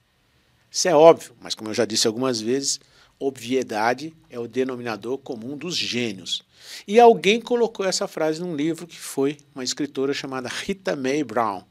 Isso 0.72 0.88
é 0.88 0.96
óbvio, 0.96 1.36
mas 1.42 1.56
como 1.56 1.70
eu 1.70 1.74
já 1.74 1.86
disse 1.86 2.08
algumas 2.08 2.40
vezes, 2.40 2.80
obviedade 3.20 4.14
é 4.30 4.40
o 4.40 4.48
denominador 4.48 5.18
comum 5.18 5.58
dos 5.58 5.76
gênios. 5.76 6.44
E 6.88 7.00
alguém 7.00 7.42
colocou 7.42 7.86
essa 7.86 8.08
frase 8.08 8.40
num 8.40 8.56
livro 8.56 8.86
que 8.86 8.98
foi 8.98 9.38
uma 9.56 9.64
escritora 9.64 10.14
chamada 10.14 10.50
Rita 10.50 10.96
Mae 10.96 11.24
Brown. 11.24 11.64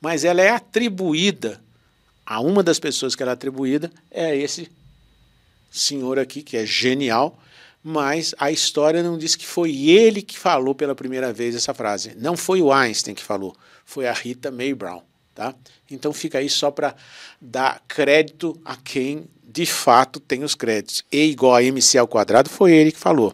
Mas 0.00 0.24
ela 0.24 0.40
é 0.40 0.50
atribuída 0.50 1.60
a 2.24 2.40
uma 2.40 2.62
das 2.62 2.78
pessoas 2.78 3.14
que 3.14 3.22
ela 3.22 3.32
é 3.32 3.34
atribuída 3.34 3.90
é 4.10 4.36
esse 4.36 4.70
senhor 5.70 6.18
aqui 6.18 6.42
que 6.42 6.56
é 6.56 6.66
genial, 6.66 7.38
mas 7.88 8.34
a 8.36 8.50
história 8.50 9.00
não 9.00 9.16
diz 9.16 9.36
que 9.36 9.46
foi 9.46 9.88
ele 9.88 10.20
que 10.20 10.36
falou 10.36 10.74
pela 10.74 10.92
primeira 10.92 11.32
vez 11.32 11.54
essa 11.54 11.72
frase. 11.72 12.16
Não 12.16 12.36
foi 12.36 12.60
o 12.60 12.72
Einstein 12.72 13.14
que 13.14 13.22
falou, 13.22 13.54
foi 13.84 14.08
a 14.08 14.12
Rita 14.12 14.50
Mae 14.50 14.74
Brown, 14.74 15.02
tá? 15.32 15.54
Então 15.88 16.12
fica 16.12 16.38
aí 16.38 16.50
só 16.50 16.72
para 16.72 16.96
dar 17.40 17.80
crédito 17.86 18.60
a 18.64 18.74
quem 18.74 19.26
de 19.40 19.64
fato 19.64 20.18
tem 20.18 20.42
os 20.42 20.56
créditos. 20.56 21.04
E 21.12 21.26
igual 21.26 21.54
a 21.54 21.62
MC 21.62 21.96
ao 21.96 22.08
quadrado 22.08 22.50
foi 22.50 22.72
ele 22.72 22.90
que 22.90 22.98
falou. 22.98 23.32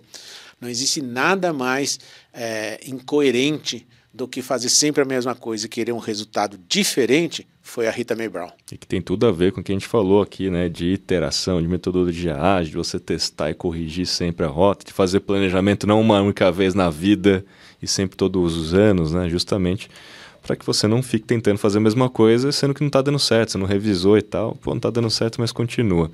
Não 0.60 0.68
existe 0.68 1.00
nada 1.00 1.50
mais 1.54 1.98
é, 2.30 2.78
incoerente 2.84 3.88
do 4.12 4.28
que 4.28 4.42
fazer 4.42 4.68
sempre 4.68 5.02
a 5.02 5.04
mesma 5.04 5.34
coisa 5.34 5.66
e 5.66 5.68
querer 5.68 5.92
um 5.92 5.98
resultado 5.98 6.58
diferente, 6.68 7.46
foi 7.62 7.86
a 7.86 7.90
Rita 7.90 8.14
Mae 8.14 8.28
Brown. 8.28 8.50
E 8.70 8.76
que 8.76 8.86
tem 8.86 9.00
tudo 9.00 9.26
a 9.26 9.32
ver 9.32 9.52
com 9.52 9.60
o 9.60 9.64
que 9.64 9.72
a 9.72 9.74
gente 9.74 9.86
falou 9.86 10.20
aqui, 10.20 10.50
né? 10.50 10.68
De 10.68 10.92
iteração, 10.92 11.62
de 11.62 11.68
metodologia 11.68 12.36
ágil, 12.36 12.72
de 12.72 12.76
você 12.76 13.00
testar 13.00 13.50
e 13.50 13.54
corrigir 13.54 14.06
sempre 14.06 14.44
a 14.44 14.48
rota, 14.48 14.84
de 14.84 14.92
fazer 14.92 15.20
planejamento 15.20 15.86
não 15.86 16.00
uma 16.00 16.20
única 16.20 16.52
vez 16.52 16.74
na 16.74 16.90
vida 16.90 17.44
e 17.80 17.86
sempre 17.86 18.16
todos 18.16 18.56
os 18.56 18.74
anos, 18.74 19.12
né? 19.12 19.28
Justamente 19.28 19.88
para 20.42 20.56
que 20.56 20.66
você 20.66 20.88
não 20.88 21.02
fique 21.02 21.26
tentando 21.26 21.58
fazer 21.58 21.78
a 21.78 21.80
mesma 21.80 22.10
coisa, 22.10 22.50
sendo 22.50 22.74
que 22.74 22.80
não 22.80 22.88
está 22.88 23.00
dando 23.00 23.18
certo, 23.18 23.52
você 23.52 23.58
não 23.58 23.66
revisou 23.66 24.18
e 24.18 24.22
tal. 24.22 24.56
Pô, 24.56 24.70
não 24.70 24.78
está 24.78 24.90
dando 24.90 25.08
certo, 25.08 25.40
mas 25.40 25.52
continua. 25.52 26.10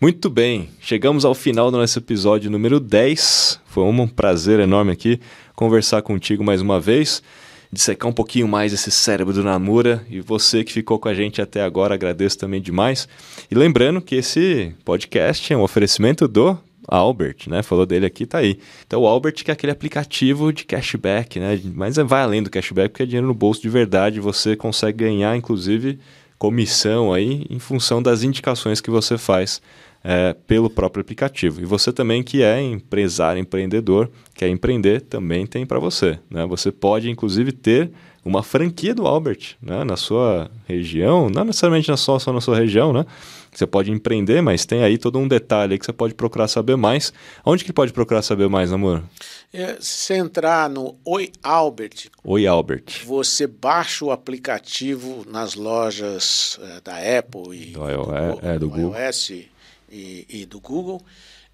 Muito 0.00 0.30
bem, 0.30 0.68
chegamos 0.80 1.24
ao 1.24 1.34
final 1.34 1.70
do 1.70 1.78
nosso 1.78 1.98
episódio 1.98 2.50
número 2.50 2.78
10. 2.78 3.60
Foi 3.66 3.82
um 3.82 4.06
prazer 4.06 4.60
enorme 4.60 4.92
aqui 4.92 5.20
conversar 5.54 6.02
contigo 6.02 6.44
mais 6.44 6.60
uma 6.60 6.80
vez, 6.80 7.22
dissecar 7.72 8.08
um 8.08 8.12
pouquinho 8.12 8.46
mais 8.46 8.72
esse 8.72 8.90
cérebro 8.90 9.32
do 9.32 9.42
Namura. 9.42 10.04
E 10.08 10.20
você 10.20 10.62
que 10.62 10.72
ficou 10.72 10.98
com 10.98 11.08
a 11.08 11.14
gente 11.14 11.40
até 11.40 11.62
agora, 11.62 11.94
agradeço 11.94 12.38
também 12.38 12.60
demais. 12.60 13.08
E 13.50 13.54
lembrando 13.54 14.00
que 14.00 14.16
esse 14.16 14.74
podcast 14.84 15.52
é 15.52 15.56
um 15.56 15.62
oferecimento 15.62 16.28
do 16.28 16.58
Albert, 16.86 17.48
né? 17.48 17.62
Falou 17.62 17.86
dele 17.86 18.06
aqui, 18.06 18.26
tá 18.26 18.38
aí. 18.38 18.58
Então 18.86 19.02
o 19.02 19.06
Albert 19.06 19.34
que 19.34 19.50
é 19.50 19.54
aquele 19.54 19.72
aplicativo 19.72 20.52
de 20.52 20.64
cashback, 20.64 21.38
né? 21.40 21.60
Mas 21.74 21.96
vai 21.96 22.22
além 22.22 22.42
do 22.42 22.50
cashback, 22.50 22.90
porque 22.90 23.02
é 23.02 23.06
dinheiro 23.06 23.26
no 23.26 23.34
bolso 23.34 23.62
de 23.62 23.68
verdade, 23.68 24.20
você 24.20 24.56
consegue 24.56 25.04
ganhar, 25.04 25.36
inclusive, 25.36 25.98
comissão 26.38 27.12
aí 27.12 27.46
em 27.48 27.58
função 27.58 28.02
das 28.02 28.22
indicações 28.22 28.80
que 28.80 28.90
você 28.90 29.16
faz 29.16 29.60
é, 30.04 30.36
pelo 30.46 30.68
próprio 30.68 31.00
aplicativo. 31.00 31.62
E 31.62 31.64
você 31.64 31.90
também 31.90 32.22
que 32.22 32.42
é 32.42 32.60
empresário, 32.60 33.40
empreendedor, 33.40 34.10
quer 34.34 34.48
empreender, 34.48 35.00
também 35.00 35.46
tem 35.46 35.64
para 35.64 35.78
você. 35.78 36.18
Né? 36.30 36.44
Você 36.46 36.70
pode, 36.70 37.10
inclusive, 37.10 37.50
ter 37.50 37.90
uma 38.22 38.42
franquia 38.42 38.94
do 38.94 39.06
Albert 39.06 39.56
né? 39.62 39.82
na 39.82 39.96
sua 39.96 40.50
região, 40.68 41.30
não 41.30 41.44
necessariamente 41.44 41.88
na 41.88 41.96
sua, 41.96 42.20
só 42.20 42.32
na 42.32 42.40
sua 42.40 42.56
região, 42.56 42.92
né? 42.92 43.06
Você 43.58 43.66
pode 43.66 43.90
empreender, 43.90 44.40
mas 44.40 44.66
tem 44.66 44.82
aí 44.82 44.98
todo 44.98 45.18
um 45.18 45.28
detalhe 45.28 45.78
que 45.78 45.86
você 45.86 45.92
pode 45.92 46.14
procurar 46.14 46.48
saber 46.48 46.76
mais. 46.76 47.12
Onde 47.44 47.64
que 47.64 47.72
pode 47.72 47.92
procurar 47.92 48.22
saber 48.22 48.48
mais, 48.48 48.72
amor? 48.72 49.02
É, 49.52 49.76
se 49.80 49.98
você 49.98 50.14
entrar 50.14 50.68
no 50.68 50.96
Oi 51.04 51.30
Albert, 51.42 52.10
Oi 52.24 52.46
Albert. 52.46 53.04
você 53.04 53.46
baixa 53.46 54.04
o 54.04 54.10
aplicativo 54.10 55.24
nas 55.28 55.54
lojas 55.54 56.58
é, 56.60 56.80
da 56.80 57.18
Apple 57.18 57.56
e 57.56 57.66
do, 57.66 57.88
iOS, 57.88 58.08
é, 58.42 58.58
do 58.58 58.68
Google. 58.68 58.98
iOS 58.98 59.30
e, 59.30 59.48
e, 60.28 60.46
do 60.46 60.60
Google 60.60 61.00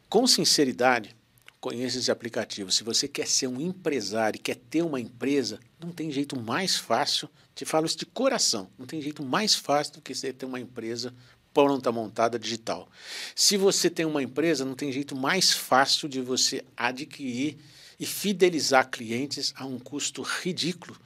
Com 0.09 0.27
sinceridade, 0.27 1.16
conheça 1.67 1.99
esse 1.99 2.13
aplicativo. 2.13 2.71
Se 2.71 2.85
você 2.85 3.09
quer 3.09 3.27
ser 3.27 3.49
um 3.49 3.61
empresário, 3.61 4.39
quer 4.39 4.55
ter 4.55 4.83
uma 4.83 5.01
empresa, 5.01 5.59
não 5.81 5.91
tem 5.91 6.13
jeito 6.13 6.41
mais 6.41 6.77
fácil, 6.77 7.29
te 7.57 7.65
falo 7.65 7.87
isso 7.87 7.99
de 7.99 8.07
coração, 8.07 8.71
não 8.79 8.87
tem 8.87 9.03
jeito 9.03 9.21
mais 9.25 9.57
fácil 9.57 9.95
do 9.95 10.01
que 10.01 10.15
você 10.15 10.33
ter 10.33 10.47
uma 10.47 10.61
empresa 10.61 11.13
pronta 11.53 11.91
montada 11.91 12.39
digital. 12.39 12.89
Se 13.35 13.57
você 13.57 13.91
tem 13.91 14.07
uma 14.07 14.23
empresa, 14.23 14.65
não 14.65 14.77
tem 14.77 14.93
jeito 14.93 15.17
mais 15.17 15.51
fácil 15.51 16.09
de 16.09 16.21
você 16.21 16.65
adquirir 16.77 17.59
e 17.99 18.07
fidelizar 18.07 18.89
clientes 18.89 19.53
a 19.57 19.67
um 19.67 19.81
custo 19.81 20.23
ridículo 20.23 20.97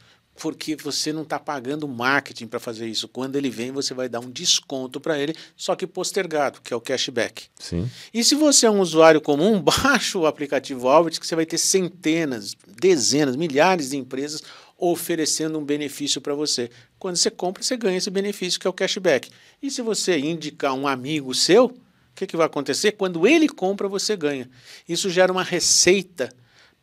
porque 0.40 0.74
você 0.74 1.12
não 1.12 1.20
está 1.22 1.38
pagando 1.38 1.86
marketing 1.86 2.46
para 2.46 2.58
fazer 2.58 2.88
isso. 2.88 3.06
Quando 3.06 3.36
ele 3.36 3.50
vem, 3.50 3.70
você 3.70 3.92
vai 3.92 4.08
dar 4.08 4.20
um 4.20 4.30
desconto 4.30 4.98
para 4.98 5.18
ele, 5.18 5.36
só 5.54 5.76
que 5.76 5.86
postergado, 5.86 6.62
que 6.62 6.72
é 6.72 6.76
o 6.76 6.80
cashback. 6.80 7.44
Sim. 7.58 7.88
E 8.12 8.24
se 8.24 8.34
você 8.34 8.64
é 8.64 8.70
um 8.70 8.80
usuário 8.80 9.20
comum, 9.20 9.60
baixa 9.62 10.18
o 10.18 10.26
aplicativo 10.26 10.88
Albert, 10.88 11.20
que 11.20 11.26
você 11.26 11.36
vai 11.36 11.44
ter 11.44 11.58
centenas, 11.58 12.56
dezenas, 12.66 13.36
milhares 13.36 13.90
de 13.90 13.98
empresas 13.98 14.42
oferecendo 14.78 15.58
um 15.58 15.64
benefício 15.64 16.22
para 16.22 16.34
você. 16.34 16.70
Quando 16.98 17.16
você 17.16 17.30
compra, 17.30 17.62
você 17.62 17.76
ganha 17.76 17.98
esse 17.98 18.08
benefício, 18.08 18.58
que 18.58 18.66
é 18.66 18.70
o 18.70 18.72
cashback. 18.72 19.30
E 19.62 19.70
se 19.70 19.82
você 19.82 20.18
indicar 20.18 20.72
um 20.72 20.88
amigo 20.88 21.34
seu, 21.34 21.66
o 21.66 21.74
que, 22.14 22.26
que 22.26 22.36
vai 22.36 22.46
acontecer? 22.46 22.92
Quando 22.92 23.26
ele 23.26 23.46
compra, 23.46 23.86
você 23.86 24.16
ganha. 24.16 24.48
Isso 24.88 25.10
gera 25.10 25.30
uma 25.30 25.44
receita 25.44 26.32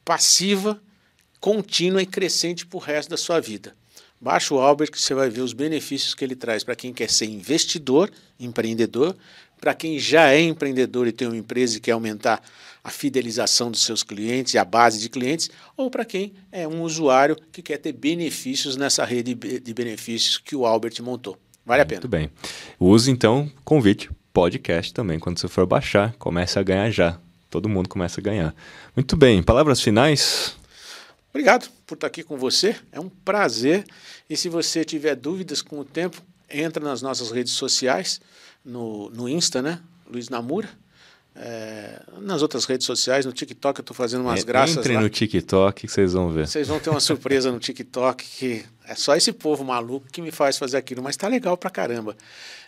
passiva 0.05 0.79
contínua 1.39 2.01
e 2.01 2.05
crescente 2.05 2.65
para 2.65 2.77
o 2.77 2.79
resto 2.81 3.09
da 3.09 3.17
sua 3.17 3.39
vida. 3.39 3.75
Baixa 4.19 4.53
o 4.53 4.59
Albert 4.59 4.91
que 4.91 4.99
você 4.99 5.13
vai 5.13 5.29
ver 5.29 5.41
os 5.41 5.53
benefícios 5.53 6.15
que 6.15 6.25
ele 6.25 6.35
traz 6.35 6.63
para 6.63 6.75
quem 6.75 6.91
quer 6.91 7.09
ser 7.09 7.25
investidor, 7.25 8.09
empreendedor, 8.39 9.15
para 9.61 9.73
quem 9.73 9.99
já 9.99 10.31
é 10.31 10.41
empreendedor 10.41 11.07
e 11.07 11.11
tem 11.11 11.27
uma 11.27 11.37
empresa 11.37 11.77
e 11.77 11.79
quer 11.79 11.91
aumentar 11.91 12.41
a 12.83 12.89
fidelização 12.89 13.69
dos 13.69 13.83
seus 13.83 14.01
clientes 14.01 14.53
e 14.53 14.57
a 14.57 14.63
base 14.63 14.99
de 14.99 15.09
clientes, 15.09 15.49
ou 15.75 15.89
para 15.91 16.05
quem 16.05 16.33
é 16.51 16.67
um 16.67 16.81
usuário 16.83 17.35
que 17.51 17.61
quer 17.61 17.77
ter 17.77 17.91
benefícios 17.91 18.77
nessa 18.77 19.03
rede 19.03 19.33
de 19.35 19.73
benefícios 19.73 20.37
que 20.37 20.55
o 20.55 20.65
Albert 20.65 20.93
montou. 21.01 21.37
Vale 21.65 21.81
a 21.81 21.85
pena. 21.85 22.01
Muito 22.01 22.09
bem. 22.09 22.31
Use 22.79 23.11
então 23.11 23.51
convite 23.65 24.09
podcast 24.31 24.93
também 24.93 25.19
quando 25.19 25.39
você 25.39 25.47
for 25.47 25.65
baixar, 25.65 26.13
comece 26.17 26.57
a 26.57 26.63
ganhar 26.63 26.89
já. 26.89 27.19
Todo 27.49 27.67
mundo 27.67 27.89
começa 27.89 28.21
a 28.21 28.23
ganhar. 28.23 28.55
Muito 28.95 29.17
bem. 29.17 29.41
Palavras 29.41 29.81
finais. 29.81 30.56
Obrigado 31.37 31.69
por 31.85 31.93
estar 31.93 32.07
aqui 32.07 32.23
com 32.23 32.35
você. 32.35 32.75
É 32.91 32.99
um 32.99 33.09
prazer. 33.09 33.85
E 34.27 34.35
se 34.35 34.49
você 34.49 34.83
tiver 34.83 35.15
dúvidas 35.15 35.61
com 35.61 35.77
o 35.77 35.85
tempo, 35.85 36.19
entra 36.49 36.83
nas 36.83 37.03
nossas 37.03 37.29
redes 37.29 37.53
sociais, 37.53 38.19
no, 38.65 39.11
no 39.11 39.29
Insta, 39.29 39.61
né? 39.61 39.79
Luiz 40.11 40.29
Namura. 40.29 40.67
É, 41.35 42.01
nas 42.21 42.41
outras 42.41 42.65
redes 42.65 42.87
sociais, 42.87 43.23
no 43.23 43.31
TikTok 43.31 43.77
eu 43.77 43.83
estou 43.83 43.95
fazendo 43.95 44.21
umas 44.21 44.41
é, 44.41 44.43
graças 44.43 44.77
Entrem 44.77 44.95
lá. 44.95 45.03
no 45.03 45.09
TikTok 45.11 45.85
que 45.85 45.93
vocês 45.93 46.13
vão 46.13 46.31
ver. 46.31 46.47
Vocês 46.47 46.67
vão 46.67 46.79
ter 46.79 46.89
uma 46.89 46.99
surpresa 46.99 47.51
no 47.51 47.59
TikTok 47.59 48.25
que 48.25 48.65
é 48.83 48.95
só 48.95 49.15
esse 49.15 49.31
povo 49.31 49.63
maluco 49.63 50.07
que 50.11 50.23
me 50.23 50.31
faz 50.31 50.57
fazer 50.57 50.77
aquilo, 50.77 51.03
mas 51.03 51.15
tá 51.15 51.27
legal 51.27 51.55
pra 51.55 51.69
caramba. 51.69 52.17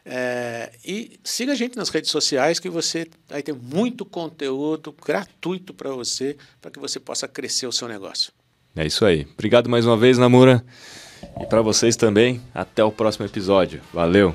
É, 0.05 0.71
e 0.85 1.19
siga 1.23 1.53
a 1.53 1.55
gente 1.55 1.75
nas 1.75 1.89
redes 1.89 2.11
sociais 2.11 2.59
que 2.59 2.69
você 2.69 3.07
vai 3.27 3.41
ter 3.41 3.53
muito 3.53 4.05
conteúdo 4.05 4.95
gratuito 5.03 5.73
para 5.73 5.89
você, 5.89 6.37
para 6.61 6.69
que 6.69 6.77
você 6.77 6.99
possa 6.99 7.27
crescer 7.27 7.65
o 7.65 7.71
seu 7.71 7.87
negócio. 7.87 8.31
É 8.75 8.85
isso 8.85 9.05
aí. 9.05 9.27
Obrigado 9.33 9.69
mais 9.69 9.85
uma 9.85 9.97
vez, 9.97 10.17
Namura. 10.17 10.63
E 11.41 11.45
para 11.45 11.61
vocês 11.61 11.95
também, 11.95 12.41
até 12.53 12.83
o 12.83 12.91
próximo 12.91 13.25
episódio. 13.25 13.81
Valeu! 13.93 14.33